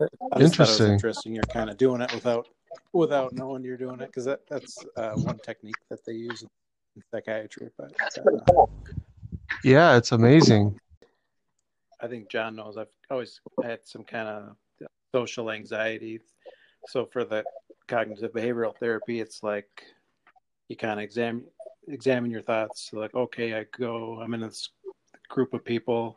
I 0.00 0.38
just 0.38 0.58
was 0.58 0.70
Interesting. 0.70 0.92
interesting. 0.92 1.34
You're 1.34 1.44
kind 1.44 1.70
of 1.70 1.76
doing 1.76 2.00
it 2.00 2.12
without 2.14 2.46
without 2.92 3.32
knowing 3.32 3.64
you're 3.64 3.76
doing 3.76 4.00
it 4.00 4.06
because 4.06 4.24
that, 4.26 4.40
that's 4.48 4.78
uh, 4.96 5.12
one 5.12 5.38
technique 5.38 5.74
that 5.90 6.04
they 6.04 6.12
use 6.12 6.42
in 6.42 7.02
psychiatry. 7.12 7.70
But 7.76 7.92
uh. 8.16 8.66
Yeah, 9.64 9.96
it's 9.96 10.12
amazing. 10.12 10.78
I 12.00 12.06
think 12.06 12.30
John 12.30 12.54
knows 12.54 12.76
I've 12.76 12.88
always 13.10 13.40
had 13.62 13.80
some 13.84 14.04
kind 14.04 14.28
of 14.28 14.56
social 15.12 15.50
anxiety. 15.50 16.20
So 16.86 17.06
for 17.06 17.24
the 17.24 17.44
cognitive 17.88 18.32
behavioral 18.32 18.76
therapy, 18.76 19.20
it's 19.20 19.42
like 19.42 19.84
you 20.68 20.76
kind 20.76 20.98
of 20.98 21.04
examine 21.04 21.44
examine 21.88 22.30
your 22.30 22.42
thoughts. 22.42 22.90
Like, 22.92 23.14
okay, 23.14 23.54
I 23.54 23.64
go, 23.76 24.20
I'm 24.20 24.34
in 24.34 24.40
this 24.40 24.70
group 25.28 25.54
of 25.54 25.64
people. 25.64 26.16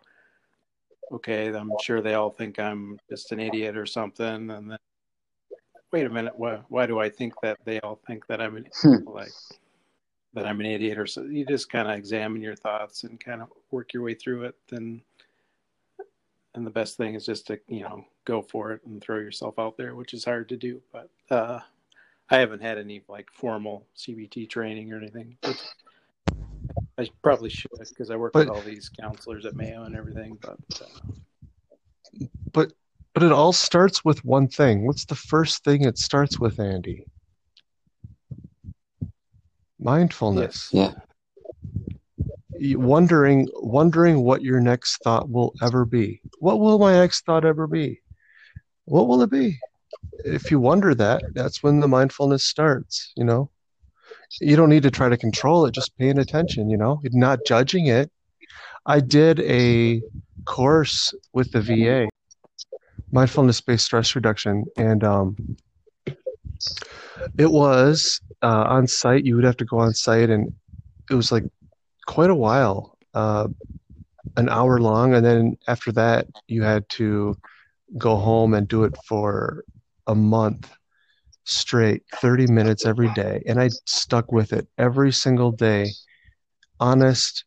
Okay, 1.12 1.48
I'm 1.48 1.72
sure 1.82 2.02
they 2.02 2.16
all 2.16 2.30
think 2.30 2.60
I'm 2.60 3.00
just 3.10 3.32
an 3.32 3.40
idiot 3.40 3.78
or 3.78 3.86
something, 3.86 4.52
and 4.52 4.72
then 4.72 4.78
wait 5.92 6.06
a 6.06 6.10
minute, 6.10 6.34
why 6.38 6.60
why 6.68 6.86
do 6.86 7.00
I 7.00 7.10
think 7.10 7.34
that 7.42 7.58
they 7.64 7.80
all 7.80 8.00
think 8.08 8.28
that 8.28 8.42
I'm 8.42 8.58
an, 8.58 8.68
Hmm. 8.82 9.08
like 9.08 9.32
that 10.34 10.46
I'm 10.46 10.60
an 10.60 10.66
idiot 10.66 10.98
or 10.98 11.08
so? 11.08 11.24
You 11.24 11.46
just 11.46 11.70
kind 11.70 11.90
of 11.90 11.96
examine 11.98 12.42
your 12.42 12.56
thoughts 12.56 13.06
and 13.06 13.20
kind 13.20 13.42
of 13.42 13.48
work 13.72 13.94
your 13.94 14.04
way 14.04 14.16
through 14.16 14.44
it. 14.44 14.56
Then 14.70 15.02
and 16.56 16.66
the 16.66 16.72
best 16.72 16.98
thing 16.98 17.14
is 17.16 17.26
just 17.26 17.48
to 17.48 17.60
you 17.68 17.82
know 17.82 18.04
go 18.26 18.42
for 18.42 18.72
it 18.74 18.82
and 18.86 19.02
throw 19.02 19.18
yourself 19.18 19.60
out 19.60 19.78
there 19.78 19.96
which 19.96 20.14
is 20.14 20.26
hard 20.26 20.50
to 20.50 20.58
do 20.58 20.82
but 20.92 21.10
uh 21.30 21.60
i 22.30 22.38
haven't 22.38 22.62
had 22.62 22.78
any 22.78 23.02
like 23.08 23.28
formal 23.32 23.86
cbt 23.96 24.50
training 24.50 24.92
or 24.92 24.98
anything 24.98 25.38
i 26.98 27.08
probably 27.24 27.50
should 27.50 27.72
because 27.90 28.10
i 28.10 28.16
work 28.16 28.34
But 28.34 28.48
with 28.48 28.56
all 28.56 28.62
these 28.62 28.90
counselors 28.90 29.46
at 29.46 29.56
mayo 29.56 29.84
and 29.84 29.96
everything 29.96 30.38
but 30.42 30.58
uh, 30.82 31.12
but 32.54 32.72
but 33.14 33.24
it 33.24 33.32
all 33.32 33.52
starts 33.52 34.06
with 34.06 34.24
one 34.24 34.48
thing. 34.48 34.86
What's 34.86 35.06
the 35.06 35.16
first 35.16 35.64
thing 35.64 35.84
it 35.86 35.98
starts 35.98 36.40
with, 36.40 36.60
Andy? 36.60 37.04
Mindfulness. 39.80 40.70
yes 40.72 40.94
Yeah. 42.60 42.78
Wondering 42.78 43.48
wondering 43.56 44.24
what 44.24 44.44
your 44.44 44.60
next 44.60 45.02
thought 45.04 45.30
will 45.30 45.56
ever 45.64 45.84
be. 45.84 46.22
What 46.40 46.60
will 46.60 46.78
my 46.78 46.94
next 46.94 47.26
thought 47.26 47.44
ever 47.44 47.66
be? 47.66 48.02
What 48.86 49.08
will 49.08 49.24
it 49.24 49.32
be? 49.32 49.58
If 50.26 50.52
you 50.52 50.60
wonder 50.60 50.94
that, 50.96 51.24
that's 51.34 51.64
when 51.64 51.80
the 51.80 51.88
mindfulness 51.88 52.44
starts, 52.44 53.14
you 53.16 53.24
know? 53.24 53.50
You 54.42 54.56
don't 54.56 54.70
need 54.70 54.84
to 54.84 54.92
try 54.92 55.10
to 55.10 55.18
control 55.18 55.66
it, 55.66 55.74
just 55.74 55.98
paying 55.98 56.20
attention, 56.20 56.70
you 56.70 56.78
know? 56.78 57.00
Not 57.12 57.40
judging 57.46 57.88
it. 57.88 58.12
I 58.86 59.00
did 59.00 59.40
a 59.42 60.02
course 60.46 61.14
with 61.34 61.52
the 61.52 61.62
VA, 61.62 62.08
mindfulness-based 63.12 63.86
stress 63.86 64.16
reduction, 64.16 64.66
and 64.78 65.04
um, 65.04 65.58
it 67.38 67.52
was 67.52 68.22
uh, 68.42 68.64
on 68.68 68.88
site. 68.88 69.26
You 69.26 69.36
would 69.36 69.46
have 69.46 69.58
to 69.58 69.66
go 69.66 69.80
on 69.80 69.94
site, 69.94 70.30
and 70.30 70.54
it 71.10 71.16
was 71.16 71.32
like 71.32 71.44
quite 72.06 72.30
a 72.30 72.36
while, 72.36 72.98
uh, 73.14 73.48
an 74.38 74.50
hour 74.50 74.80
long, 74.80 75.14
and 75.14 75.26
then 75.26 75.58
after 75.68 75.92
that, 75.94 76.28
you 76.48 76.64
had 76.64 76.88
to 76.90 77.36
go 77.98 78.16
home 78.16 78.54
and 78.54 78.68
do 78.68 78.84
it 78.84 78.96
for 79.06 79.64
a 80.08 80.16
month 80.16 80.72
straight, 81.44 82.04
30 82.16 82.48
minutes 82.48 82.86
every 82.86 83.10
day, 83.14 83.44
and 83.48 83.60
I 83.60 83.70
stuck 83.86 84.32
with 84.32 84.54
it 84.54 84.68
every 84.78 85.12
single 85.12 85.52
day. 85.52 85.88
Honest 86.80 87.46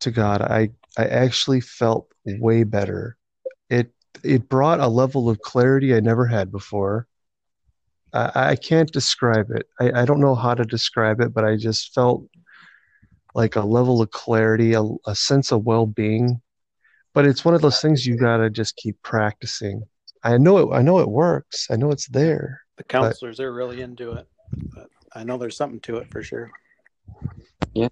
to 0.00 0.10
God, 0.10 0.42
I 0.42 0.70
I 0.96 1.06
actually 1.06 1.60
felt 1.60 2.12
way 2.24 2.64
better. 2.64 3.16
It 3.70 3.92
it 4.24 4.48
brought 4.48 4.80
a 4.80 4.88
level 4.88 5.30
of 5.30 5.40
clarity 5.40 5.94
I 5.94 6.00
never 6.00 6.26
had 6.26 6.50
before. 6.50 7.06
I, 8.12 8.50
I 8.50 8.56
can't 8.56 8.90
describe 8.90 9.50
it. 9.50 9.68
I, 9.80 10.02
I 10.02 10.04
don't 10.04 10.20
know 10.20 10.34
how 10.34 10.54
to 10.54 10.64
describe 10.64 11.20
it, 11.20 11.32
but 11.32 11.44
I 11.44 11.56
just 11.56 11.94
felt 11.94 12.24
like 13.34 13.56
a 13.56 13.60
level 13.60 14.02
of 14.02 14.10
clarity, 14.10 14.72
a, 14.72 14.82
a 15.06 15.14
sense 15.14 15.52
of 15.52 15.64
well 15.64 15.86
being. 15.86 16.40
But 17.14 17.26
it's 17.26 17.44
one 17.44 17.54
of 17.54 17.62
those 17.62 17.80
things 17.80 18.06
you 18.06 18.16
gotta 18.16 18.50
just 18.50 18.76
keep 18.76 19.00
practicing. 19.02 19.84
I 20.22 20.38
know 20.38 20.58
it. 20.58 20.74
I 20.74 20.82
know 20.82 20.98
it 20.98 21.08
works. 21.08 21.68
I 21.70 21.76
know 21.76 21.90
it's 21.90 22.08
there. 22.08 22.62
The 22.76 22.84
counselors 22.84 23.40
are 23.40 23.52
really 23.52 23.80
into 23.80 24.12
it, 24.12 24.28
but 24.74 24.88
I 25.14 25.24
know 25.24 25.38
there's 25.38 25.56
something 25.56 25.80
to 25.80 25.96
it 25.96 26.10
for 26.10 26.22
sure. 26.22 26.50
Yeah. 27.74 27.88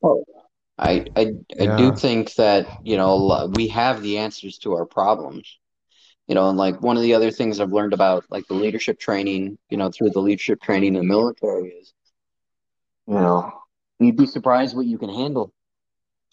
Well, 0.00 0.24
I 0.78 1.06
I, 1.16 1.32
I 1.60 1.76
do 1.76 1.94
think 1.94 2.34
that, 2.34 2.66
you 2.84 2.96
know, 2.96 3.50
we 3.54 3.68
have 3.68 4.02
the 4.02 4.18
answers 4.18 4.58
to 4.58 4.74
our 4.74 4.86
problems. 4.86 5.58
You 6.26 6.34
know, 6.34 6.50
and 6.50 6.58
like 6.58 6.82
one 6.82 6.98
of 6.98 7.02
the 7.02 7.14
other 7.14 7.30
things 7.30 7.58
I've 7.58 7.72
learned 7.72 7.94
about 7.94 8.26
like 8.28 8.46
the 8.48 8.54
leadership 8.54 9.00
training, 9.00 9.56
you 9.70 9.78
know, 9.78 9.90
through 9.90 10.10
the 10.10 10.20
leadership 10.20 10.60
training 10.60 10.94
in 10.94 11.00
the 11.00 11.02
military 11.02 11.70
is, 11.70 11.94
you 13.06 13.14
know, 13.14 13.50
you'd 13.98 14.18
be 14.18 14.26
surprised 14.26 14.76
what 14.76 14.84
you 14.84 14.98
can 14.98 15.08
handle. 15.08 15.54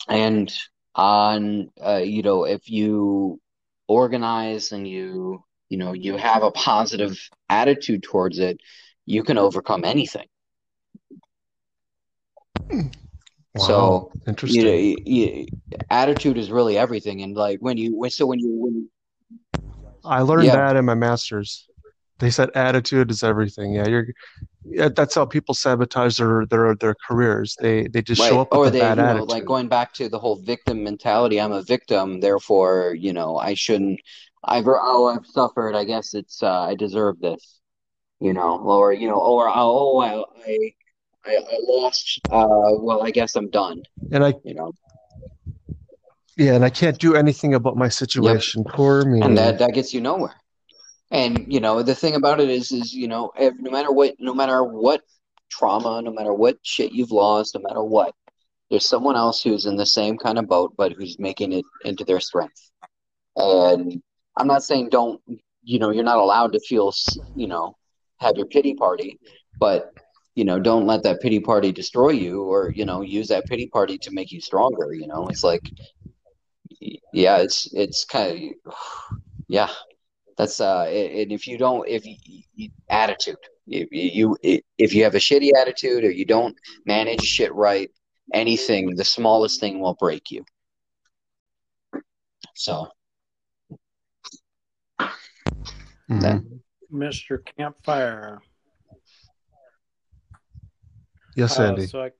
And 0.10 0.54
on, 0.96 1.72
uh, 1.82 2.02
you 2.04 2.24
know, 2.24 2.44
if 2.44 2.70
you 2.70 3.40
organize 3.88 4.72
and 4.72 4.88
you, 4.88 5.44
you 5.70 5.78
know, 5.78 5.94
you 5.94 6.18
have 6.18 6.44
a 6.44 6.52
positive 6.52 7.18
attitude 7.50 8.04
towards 8.04 8.40
it, 8.40 8.60
you 9.06 9.24
can 9.24 9.38
overcome 9.38 9.84
anything. 9.84 10.28
Hmm. 12.72 12.88
Wow. 13.54 13.68
So, 13.68 14.12
you 14.46 14.64
know, 14.64 14.72
Interesting. 14.72 14.96
y- 15.08 15.46
y- 15.72 15.78
attitude 15.90 16.38
is 16.38 16.52
really 16.52 16.78
everything. 16.78 17.22
And 17.22 17.36
like 17.36 17.60
when 17.60 17.78
you, 17.78 17.96
when, 17.96 18.10
so 18.10 18.26
when 18.26 18.40
you, 18.40 18.50
when 18.50 18.74
you, 18.76 18.90
I 20.04 20.22
learned 20.22 20.46
yeah, 20.46 20.56
that 20.56 20.76
in 20.76 20.86
my 20.86 20.96
master's. 20.96 21.68
They 22.20 22.30
said 22.30 22.50
attitude 22.56 23.12
is 23.12 23.24
everything. 23.24 23.74
Yeah, 23.74 23.88
you're. 23.88 24.08
Yeah, 24.68 24.90
that's 24.90 25.16
how 25.16 25.26
people 25.26 25.54
sabotage 25.54 26.18
their 26.18 26.46
their 26.48 26.76
their 26.76 26.96
careers. 27.08 27.56
They 27.60 27.88
they 27.88 28.02
just 28.02 28.22
show 28.22 28.40
right. 28.40 28.42
up 28.42 28.54
with 28.54 28.60
Or 28.60 28.68
a 28.68 28.72
bad 28.72 28.98
you 28.98 29.06
know, 29.06 29.24
like 29.24 29.46
going 29.46 29.68
back 29.68 29.94
to 29.96 30.10
the 30.10 30.20
whole 30.20 30.38
victim 30.38 30.84
mentality. 30.84 31.40
I'm 31.40 31.52
a 31.52 31.62
victim, 31.64 32.20
therefore, 32.20 32.96
you 32.98 33.14
know, 33.14 33.38
I 33.38 33.54
shouldn't, 33.54 34.00
I've, 34.44 34.66
oh, 34.68 35.08
I've 35.08 35.26
suffered. 35.26 35.76
I 35.76 35.84
guess 35.86 36.14
it's, 36.14 36.42
uh, 36.44 36.62
I 36.62 36.76
deserve 36.76 37.20
this, 37.20 37.60
you 38.20 38.34
know, 38.34 38.60
or, 38.60 38.94
you 38.94 39.08
know, 39.10 39.20
or, 39.20 39.52
oh, 39.54 40.00
I, 40.00 40.24
I, 40.48 40.58
I 41.26 41.36
I 41.38 41.60
lost, 41.68 42.22
uh, 42.32 42.48
well, 42.82 43.04
I 43.04 43.12
guess 43.12 43.36
I'm 43.36 43.50
done, 43.50 43.84
And 44.12 44.24
I 44.24 44.34
you 44.44 44.54
know. 44.56 44.72
yeah, 46.38 46.56
and 46.56 46.66
I 46.66 46.70
can't 46.70 47.00
do 47.00 47.16
anything 47.16 47.54
about 47.54 47.78
my 47.78 47.88
Yep. 48.18 48.36
situation. 48.38 48.64
Poor 48.66 49.06
And 49.22 49.38
that, 49.38 49.58
that 49.60 49.74
gets 49.74 49.94
you 49.94 50.02
nowhere. 50.02 50.36
And 51.12 51.52
you 51.52 51.60
know, 51.60 51.84
the 51.84 51.96
thing 51.96 52.16
about 52.16 52.40
it 52.40 52.50
is, 52.50 52.72
is 52.72 52.94
you 52.94 53.08
know, 53.08 53.32
ev 53.38 53.54
no 53.60 53.72
matter 53.72 53.92
what, 53.92 54.16
no 54.20 54.34
matter 54.34 54.64
what 54.64 55.02
trauma, 55.50 56.02
no 56.02 56.12
matter 56.12 56.34
what 56.34 56.58
shit 56.64 56.92
you've 56.92 57.12
lost, 57.12 57.56
no 57.56 57.62
matter 57.62 57.84
what, 57.84 58.14
there's 58.70 58.88
someone 58.88 59.16
else 59.16 59.42
who's 59.44 59.66
in 59.66 59.76
the 59.76 59.86
same 59.86 60.18
kind 60.18 60.38
of 60.40 60.48
boat, 60.48 60.74
but 60.78 60.92
who's 60.92 61.20
making 61.20 61.52
it 61.54 61.66
into 61.84 62.04
their 62.04 62.20
strength. 62.20 62.72
And 63.36 64.02
I'm 64.38 64.48
not 64.48 64.64
saying 64.64 64.90
don't, 64.90 65.22
you 65.64 65.80
know, 65.80 65.92
you're 65.92 66.04
not 66.04 66.18
allowed 66.18 66.54
to 66.54 66.60
feel, 66.60 66.92
you 67.36 67.48
know, 67.48 67.78
have 68.18 68.38
your 68.38 68.48
pity 68.48 68.74
party, 68.74 69.20
but 69.60 69.94
you 70.36 70.44
know, 70.44 70.60
don't 70.60 70.86
let 70.86 71.04
that 71.04 71.22
pity 71.22 71.40
party 71.40 71.72
destroy 71.72 72.10
you, 72.10 72.44
or 72.44 72.72
you 72.72 72.86
know, 72.86 73.02
use 73.02 73.30
that 73.30 73.46
pity 73.46 73.68
party 73.68 73.98
to 74.00 74.12
make 74.12 74.32
you 74.32 74.42
stronger. 74.42 74.94
You 74.94 75.08
know, 75.08 75.28
it's 75.28 75.44
like, 75.44 75.70
yeah, 77.14 77.38
it's 77.38 77.74
it's 77.74 78.04
kind 78.04 78.54
of, 78.66 78.74
yeah. 79.48 79.70
That's 80.38 80.60
uh, 80.60 80.84
and 80.84 81.32
if 81.32 81.48
you 81.48 81.58
don't, 81.58 81.88
if 81.88 82.06
you, 82.06 82.16
you, 82.56 82.70
attitude, 82.90 83.38
if 83.68 83.88
you 83.92 84.38
if 84.78 84.94
you 84.94 85.04
have 85.04 85.16
a 85.16 85.20
shitty 85.20 85.52
attitude 85.60 86.04
or 86.04 86.12
you 86.12 86.26
don't 86.26 86.56
manage 86.86 87.22
shit 87.22 87.54
right, 87.54 87.90
anything, 88.34 88.96
the 88.96 89.06
smallest 89.06 89.62
thing 89.62 89.80
will 89.80 89.96
break 89.96 90.32
you. 90.32 90.44
So 92.54 92.88
that, 95.00 96.42
hmm 96.42 96.56
Mr. 96.94 97.40
Campfire. 97.58 98.42
Yes, 101.36 101.60
Uh, 101.60 101.78
so 101.78 102.02
I 102.02 102.12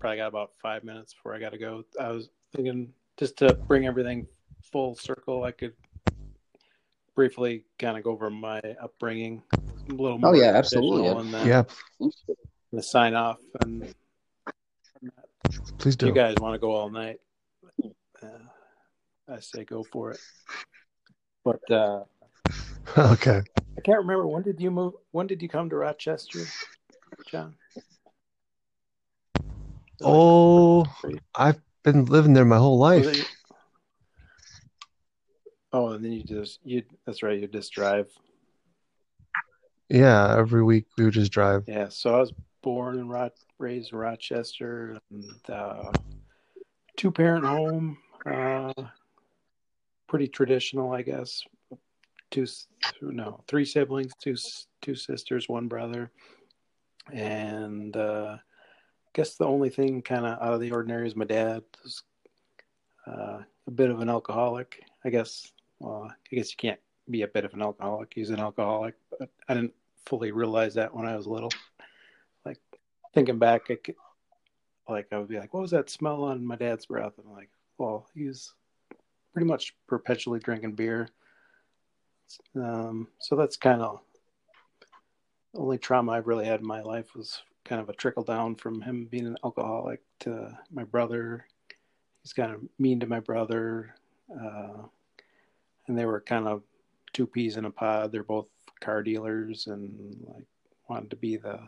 probably 0.00 0.16
got 0.16 0.28
about 0.28 0.52
five 0.60 0.82
minutes 0.82 1.14
before 1.14 1.34
I 1.34 1.38
got 1.38 1.50
to 1.50 1.58
go. 1.58 1.84
I 2.00 2.10
was 2.10 2.30
thinking 2.54 2.92
just 3.16 3.36
to 3.38 3.54
bring 3.68 3.86
everything 3.86 4.26
full 4.72 4.94
circle, 4.96 5.44
I 5.44 5.52
could 5.52 5.74
briefly 7.20 7.64
kind 7.78 7.96
of 7.98 8.04
go 8.04 8.10
over 8.12 8.30
my 8.30 8.60
upbringing, 8.80 9.42
a 9.88 9.92
little 9.92 10.18
more. 10.18 10.30
oh 10.30 10.34
yeah, 10.38 10.52
absolutely. 10.54 11.02
traditional, 11.08 11.20
and 11.20 11.34
then 11.34 11.46
Yeah, 11.48 11.62
the 12.72 12.82
sign 12.82 13.14
off. 13.14 13.38
And 13.60 13.92
please 15.78 15.96
do. 15.96 16.06
you 16.06 16.12
guys 16.12 16.36
want 16.36 16.54
to 16.54 16.58
go 16.58 16.70
all 16.72 16.90
night, 16.90 17.18
uh, 18.22 18.26
I 19.28 19.40
say 19.40 19.64
go 19.64 19.82
for 19.82 20.12
it. 20.12 20.20
But 21.44 21.68
uh, 21.70 22.04
Okay. 22.98 23.42
I 23.76 23.80
can't 23.82 23.98
remember 23.98 24.26
when 24.26 24.42
did 24.42 24.60
you 24.60 24.70
move? 24.70 24.94
When 25.10 25.26
did 25.26 25.42
you 25.42 25.48
come 25.48 25.68
to 25.70 25.76
Rochester, 25.76 26.40
John? 27.30 27.54
Was 27.74 27.84
it 30.00 30.04
like 30.04 30.14
Oh, 30.14 30.84
three- 31.00 31.18
I've 31.34 31.60
been 31.82 32.04
living 32.04 32.34
there 32.34 32.44
my 32.44 32.58
whole 32.58 32.78
life. 32.78 33.06
Oh, 35.76 35.88
and 35.90 36.02
then 36.02 36.12
you 36.12 36.22
just 36.22 36.60
you. 36.64 36.82
That's 37.04 37.22
right. 37.22 37.38
You 37.38 37.46
just 37.48 37.70
drive. 37.70 38.08
Yeah, 39.90 40.34
every 40.34 40.64
week 40.64 40.86
we 40.96 41.04
would 41.04 41.12
just 41.12 41.30
drive. 41.30 41.64
Yeah. 41.68 41.90
So 41.90 42.14
I 42.14 42.20
was 42.20 42.32
born 42.62 42.98
and 42.98 43.10
Ro- 43.10 43.28
raised 43.58 43.92
in 43.92 43.98
Rochester, 43.98 44.98
and 45.10 45.50
uh, 45.50 45.92
two 46.96 47.10
parent 47.10 47.44
home. 47.44 47.98
Uh, 48.24 48.72
pretty 50.08 50.28
traditional, 50.28 50.92
I 50.92 51.02
guess. 51.02 51.42
Two, 52.30 52.46
no, 53.02 53.44
three 53.46 53.66
siblings, 53.66 54.12
two 54.18 54.36
two 54.80 54.94
sisters, 54.94 55.46
one 55.46 55.68
brother, 55.68 56.10
and 57.12 57.94
uh, 57.94 58.38
I 58.38 59.10
guess 59.12 59.36
the 59.36 59.44
only 59.44 59.68
thing 59.68 60.00
kind 60.00 60.24
of 60.24 60.40
out 60.40 60.54
of 60.54 60.60
the 60.60 60.72
ordinary 60.72 61.06
is 61.06 61.14
my 61.14 61.26
dad 61.26 61.64
was 61.84 62.02
uh, 63.06 63.40
a 63.66 63.70
bit 63.70 63.90
of 63.90 64.00
an 64.00 64.08
alcoholic. 64.08 64.82
I 65.04 65.10
guess. 65.10 65.52
Well, 65.78 66.10
I 66.10 66.34
guess 66.34 66.50
you 66.50 66.56
can't 66.56 66.80
be 67.10 67.22
a 67.22 67.28
bit 67.28 67.44
of 67.44 67.54
an 67.54 67.62
alcoholic. 67.62 68.12
He's 68.14 68.30
an 68.30 68.40
alcoholic, 68.40 68.94
but 69.18 69.30
I 69.48 69.54
didn't 69.54 69.74
fully 70.04 70.32
realize 70.32 70.74
that 70.74 70.94
when 70.94 71.06
I 71.06 71.16
was 71.16 71.26
little. 71.26 71.50
Like 72.44 72.60
thinking 73.14 73.38
back, 73.38 73.70
I 73.70 73.76
could, 73.76 73.96
like 74.88 75.08
I 75.12 75.18
would 75.18 75.28
be 75.28 75.38
like, 75.38 75.52
"What 75.52 75.60
was 75.60 75.72
that 75.72 75.90
smell 75.90 76.24
on 76.24 76.44
my 76.44 76.56
dad's 76.56 76.86
breath?" 76.86 77.18
And 77.18 77.26
I'm 77.26 77.32
like, 77.34 77.50
"Well, 77.78 78.08
he's 78.14 78.54
pretty 79.32 79.46
much 79.46 79.74
perpetually 79.86 80.38
drinking 80.38 80.72
beer." 80.72 81.08
Um, 82.54 83.08
so 83.18 83.36
that's 83.36 83.56
kind 83.56 83.82
of 83.82 84.00
the 85.52 85.60
only 85.60 85.78
trauma 85.78 86.12
I've 86.12 86.26
really 86.26 86.44
had 86.46 86.60
in 86.60 86.66
my 86.66 86.82
life 86.82 87.14
was 87.14 87.42
kind 87.64 87.80
of 87.80 87.88
a 87.88 87.94
trickle 87.94 88.22
down 88.22 88.54
from 88.54 88.80
him 88.80 89.06
being 89.06 89.26
an 89.26 89.36
alcoholic 89.44 90.00
to 90.20 90.56
my 90.70 90.84
brother. 90.84 91.46
He's 92.22 92.32
kind 92.32 92.52
of 92.52 92.62
mean 92.78 93.00
to 93.00 93.06
my 93.06 93.20
brother, 93.20 93.94
uh, 94.32 94.82
and 95.88 95.96
they 95.96 96.06
were 96.06 96.20
kind 96.20 96.46
of 96.46 96.62
two 97.12 97.26
peas 97.26 97.56
in 97.56 97.64
a 97.64 97.70
pod. 97.70 98.12
They're 98.12 98.22
both 98.22 98.48
car 98.80 99.02
dealers 99.02 99.66
and 99.66 100.16
like 100.26 100.46
wanted 100.88 101.10
to 101.10 101.16
be 101.16 101.36
the 101.36 101.58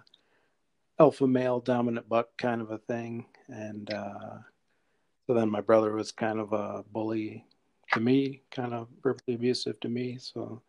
alpha 0.98 1.26
male 1.26 1.60
dominant 1.60 2.08
buck 2.08 2.36
kind 2.36 2.60
of 2.60 2.70
a 2.70 2.78
thing. 2.78 3.26
And 3.48 3.92
uh, 3.92 4.38
so 5.26 5.34
then 5.34 5.50
my 5.50 5.60
brother 5.60 5.92
was 5.92 6.12
kind 6.12 6.38
of 6.38 6.52
a 6.52 6.84
bully 6.92 7.44
to 7.92 8.00
me, 8.00 8.42
kind 8.50 8.74
of 8.74 8.88
verbally 9.02 9.34
abusive 9.34 9.80
to 9.80 9.88
me. 9.88 10.18
So, 10.18 10.62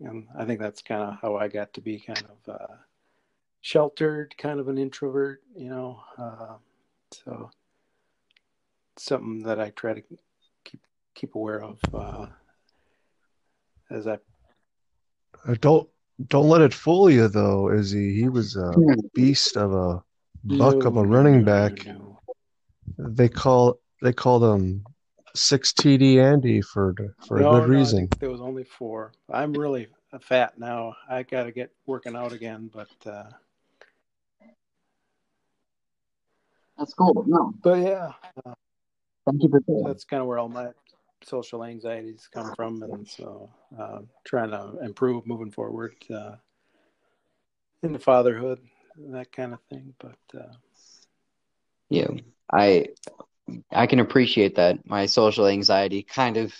and 0.00 0.26
I 0.38 0.44
think 0.44 0.60
that's 0.60 0.82
kind 0.82 1.02
of 1.02 1.18
how 1.20 1.36
I 1.36 1.48
got 1.48 1.72
to 1.74 1.80
be 1.80 1.98
kind 1.98 2.24
of 2.24 2.54
uh, 2.54 2.74
sheltered, 3.60 4.34
kind 4.38 4.60
of 4.60 4.68
an 4.68 4.78
introvert, 4.78 5.42
you 5.54 5.68
know. 5.68 6.00
Uh, 6.16 6.56
so, 7.12 7.50
something 8.96 9.42
that 9.42 9.60
I 9.60 9.70
try 9.70 9.94
to 9.94 10.02
keep 10.64 10.80
keep 11.14 11.34
aware 11.34 11.62
of 11.62 11.78
uh, 11.92 12.26
as 13.90 14.06
I 14.06 14.18
Uh, 15.46 15.54
Don't 15.60 15.88
don't 16.28 16.48
let 16.48 16.60
it 16.60 16.74
fool 16.74 17.08
you 17.10 17.28
though, 17.28 17.72
Izzy. 17.72 18.14
He 18.14 18.28
was 18.28 18.56
a 18.56 18.72
beast 19.14 19.56
of 19.56 19.72
a 19.72 20.02
buck 20.44 20.84
of 20.84 20.96
a 20.96 21.02
running 21.02 21.44
no, 21.44 21.52
no, 21.68 21.68
back. 21.68 21.86
no. 21.86 22.20
They 22.98 23.28
call 23.28 23.78
they 24.02 24.12
called 24.12 24.44
him 24.44 24.84
six 25.34 25.72
TD 25.72 26.22
Andy 26.22 26.60
for 26.60 26.94
for 27.26 27.38
a 27.38 27.40
good 27.40 27.62
no, 27.62 27.66
reason. 27.66 28.00
think 28.08 28.18
there 28.18 28.30
was 28.30 28.40
only 28.40 28.64
four. 28.64 29.12
I'm 29.30 29.52
really 29.52 29.88
fat 30.20 30.58
now. 30.58 30.94
I 31.08 31.22
got 31.22 31.44
to 31.44 31.52
get 31.52 31.70
working 31.86 32.16
out 32.16 32.32
again, 32.32 32.70
but 32.72 32.90
uh, 33.06 33.30
That's 36.76 36.94
cool. 36.94 37.24
No, 37.26 37.52
but 37.62 37.78
yeah, 37.78 38.12
uh, 38.44 38.54
thank 39.26 39.42
you 39.42 39.48
for 39.50 39.60
sharing. 39.66 39.84
that's 39.84 40.04
kind 40.04 40.20
of 40.22 40.26
where 40.26 40.38
all 40.38 40.48
my 40.48 40.68
social 41.24 41.64
anxieties 41.64 42.28
come 42.32 42.50
from, 42.52 42.82
and 42.82 43.06
so 43.08 43.50
uh, 43.78 44.00
trying 44.24 44.50
to 44.50 44.78
improve 44.84 45.26
moving 45.26 45.50
forward 45.50 45.94
uh, 46.14 46.36
into 47.82 47.98
fatherhood, 47.98 48.60
that 48.96 49.32
kind 49.32 49.52
of 49.52 49.60
thing. 49.70 49.94
But 49.98 50.18
uh, 50.38 50.54
Yeah, 51.88 52.08
I 52.52 52.88
I 53.72 53.86
can 53.86 54.00
appreciate 54.00 54.56
that. 54.56 54.86
My 54.86 55.06
social 55.06 55.46
anxiety 55.46 56.02
kind 56.02 56.36
of 56.36 56.54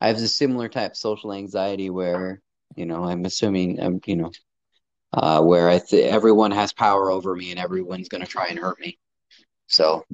I 0.00 0.08
have 0.08 0.16
a 0.18 0.28
similar 0.28 0.68
type 0.68 0.92
of 0.92 0.96
social 0.98 1.32
anxiety 1.32 1.90
where, 1.90 2.42
you 2.76 2.86
know, 2.86 3.04
I'm 3.04 3.24
assuming 3.24 3.80
I'm 3.80 4.00
you 4.06 4.16
know, 4.16 4.32
uh 5.14 5.42
where 5.42 5.68
I 5.68 5.78
th 5.80 6.04
everyone 6.06 6.52
has 6.52 6.72
power 6.72 7.10
over 7.10 7.36
me 7.36 7.50
and 7.52 7.60
everyone's 7.60 8.08
gonna 8.08 8.26
try 8.26 8.48
and 8.48 8.58
hurt 8.58 8.80
me. 8.80 8.98
So, 9.68 10.04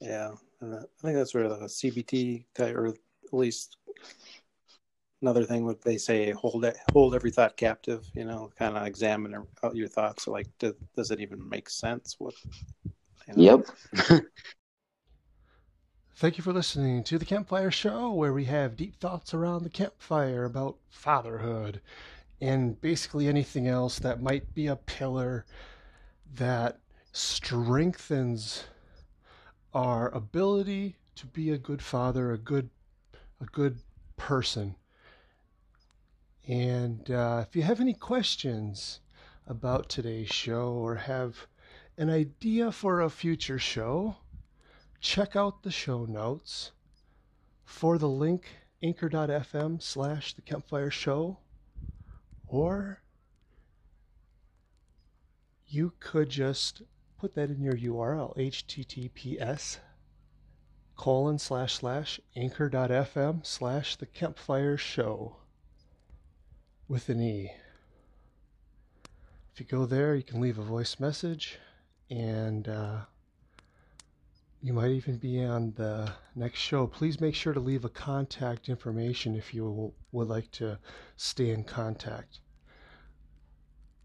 yeah, 0.00 0.32
and 0.62 0.74
I 0.74 0.78
think 1.02 1.16
that's 1.16 1.34
where 1.34 1.48
the 1.48 1.66
CBT 1.66 2.44
type, 2.54 2.74
or 2.74 2.86
at 2.86 2.96
least 3.32 3.76
another 5.20 5.44
thing 5.44 5.64
what 5.64 5.82
they 5.82 5.98
say 5.98 6.32
hold 6.32 6.64
it 6.64 6.76
hold 6.92 7.14
every 7.14 7.30
thought 7.30 7.56
captive 7.56 8.04
you 8.14 8.24
know 8.24 8.50
kind 8.58 8.76
of 8.76 8.84
examine 8.84 9.30
your- 9.30 9.46
uh, 9.62 9.70
your 9.72 9.86
thoughts 9.86 10.26
like 10.26 10.46
does, 10.58 10.74
does 10.96 11.12
it 11.12 11.20
even 11.20 11.48
make 11.48 11.70
sense 11.70 12.16
what 12.18 12.34
you 13.28 13.34
know? 13.34 13.42
yep. 13.42 13.66
Thank 16.16 16.38
you 16.38 16.44
for 16.44 16.52
listening 16.52 17.02
to 17.04 17.18
the 17.18 17.24
Kempe 17.24 17.48
Fire 17.48 17.70
Show, 17.70 18.12
where 18.12 18.32
we 18.32 18.44
have 18.44 18.76
deep 18.76 19.00
thoughts 19.00 19.34
around 19.34 19.64
the 19.64 19.70
campfire 19.70 20.44
about 20.44 20.76
fatherhood 20.88 21.80
and 22.40 22.80
basically 22.80 23.26
anything 23.26 23.66
else 23.66 23.98
that 23.98 24.22
might 24.22 24.54
be 24.54 24.66
a 24.66 24.76
pillar 24.76 25.44
that 26.34 26.78
strengthens 27.12 28.64
our 29.74 30.08
ability 30.10 30.96
to 31.16 31.26
be 31.26 31.50
a 31.50 31.58
good 31.58 31.82
father, 31.82 32.32
a 32.32 32.38
good, 32.38 32.70
a 33.40 33.44
good 33.46 33.78
person. 34.16 34.74
And 36.46 37.10
uh, 37.10 37.44
if 37.46 37.54
you 37.54 37.62
have 37.62 37.80
any 37.80 37.94
questions 37.94 39.00
about 39.46 39.88
today's 39.88 40.28
show 40.28 40.72
or 40.72 40.96
have 40.96 41.46
an 41.96 42.10
idea 42.10 42.72
for 42.72 43.00
a 43.00 43.10
future 43.10 43.58
show, 43.58 44.16
check 45.00 45.36
out 45.36 45.62
the 45.62 45.70
show 45.70 46.04
notes 46.04 46.72
for 47.64 47.98
the 47.98 48.08
link 48.08 48.46
anchor.fm 48.82 49.80
slash 49.80 50.34
the 50.34 50.42
kempefire 50.42 50.90
show 50.90 51.38
or 52.48 53.00
you 55.66 55.92
could 56.00 56.28
just 56.28 56.82
put 57.22 57.36
that 57.36 57.50
in 57.50 57.62
your 57.62 57.76
url 57.76 58.36
https 58.36 59.78
colon 60.96 61.38
slash 61.38 61.74
slash 61.74 62.18
anchor.fm 62.34 63.46
slash 63.46 63.94
the 63.94 64.06
kempefire 64.06 64.76
show 64.76 65.36
with 66.88 67.08
an 67.08 67.20
e 67.20 67.52
if 69.54 69.60
you 69.60 69.66
go 69.66 69.86
there 69.86 70.16
you 70.16 70.24
can 70.24 70.40
leave 70.40 70.58
a 70.58 70.62
voice 70.62 70.98
message 70.98 71.60
and 72.10 72.68
uh, 72.68 73.02
you 74.60 74.72
might 74.72 74.90
even 74.90 75.16
be 75.16 75.42
on 75.44 75.72
the 75.76 76.12
next 76.36 76.60
show. 76.60 76.86
Please 76.86 77.20
make 77.20 77.34
sure 77.34 77.52
to 77.52 77.58
leave 77.58 77.84
a 77.84 77.88
contact 77.88 78.68
information 78.68 79.34
if 79.34 79.52
you 79.52 79.92
would 80.12 80.28
like 80.28 80.50
to 80.52 80.78
stay 81.16 81.50
in 81.50 81.64
contact. 81.64 82.38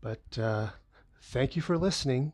But 0.02 0.40
uh, 0.40 0.70
thank 1.22 1.56
you 1.56 1.62
for 1.62 1.78
listening, 1.78 2.34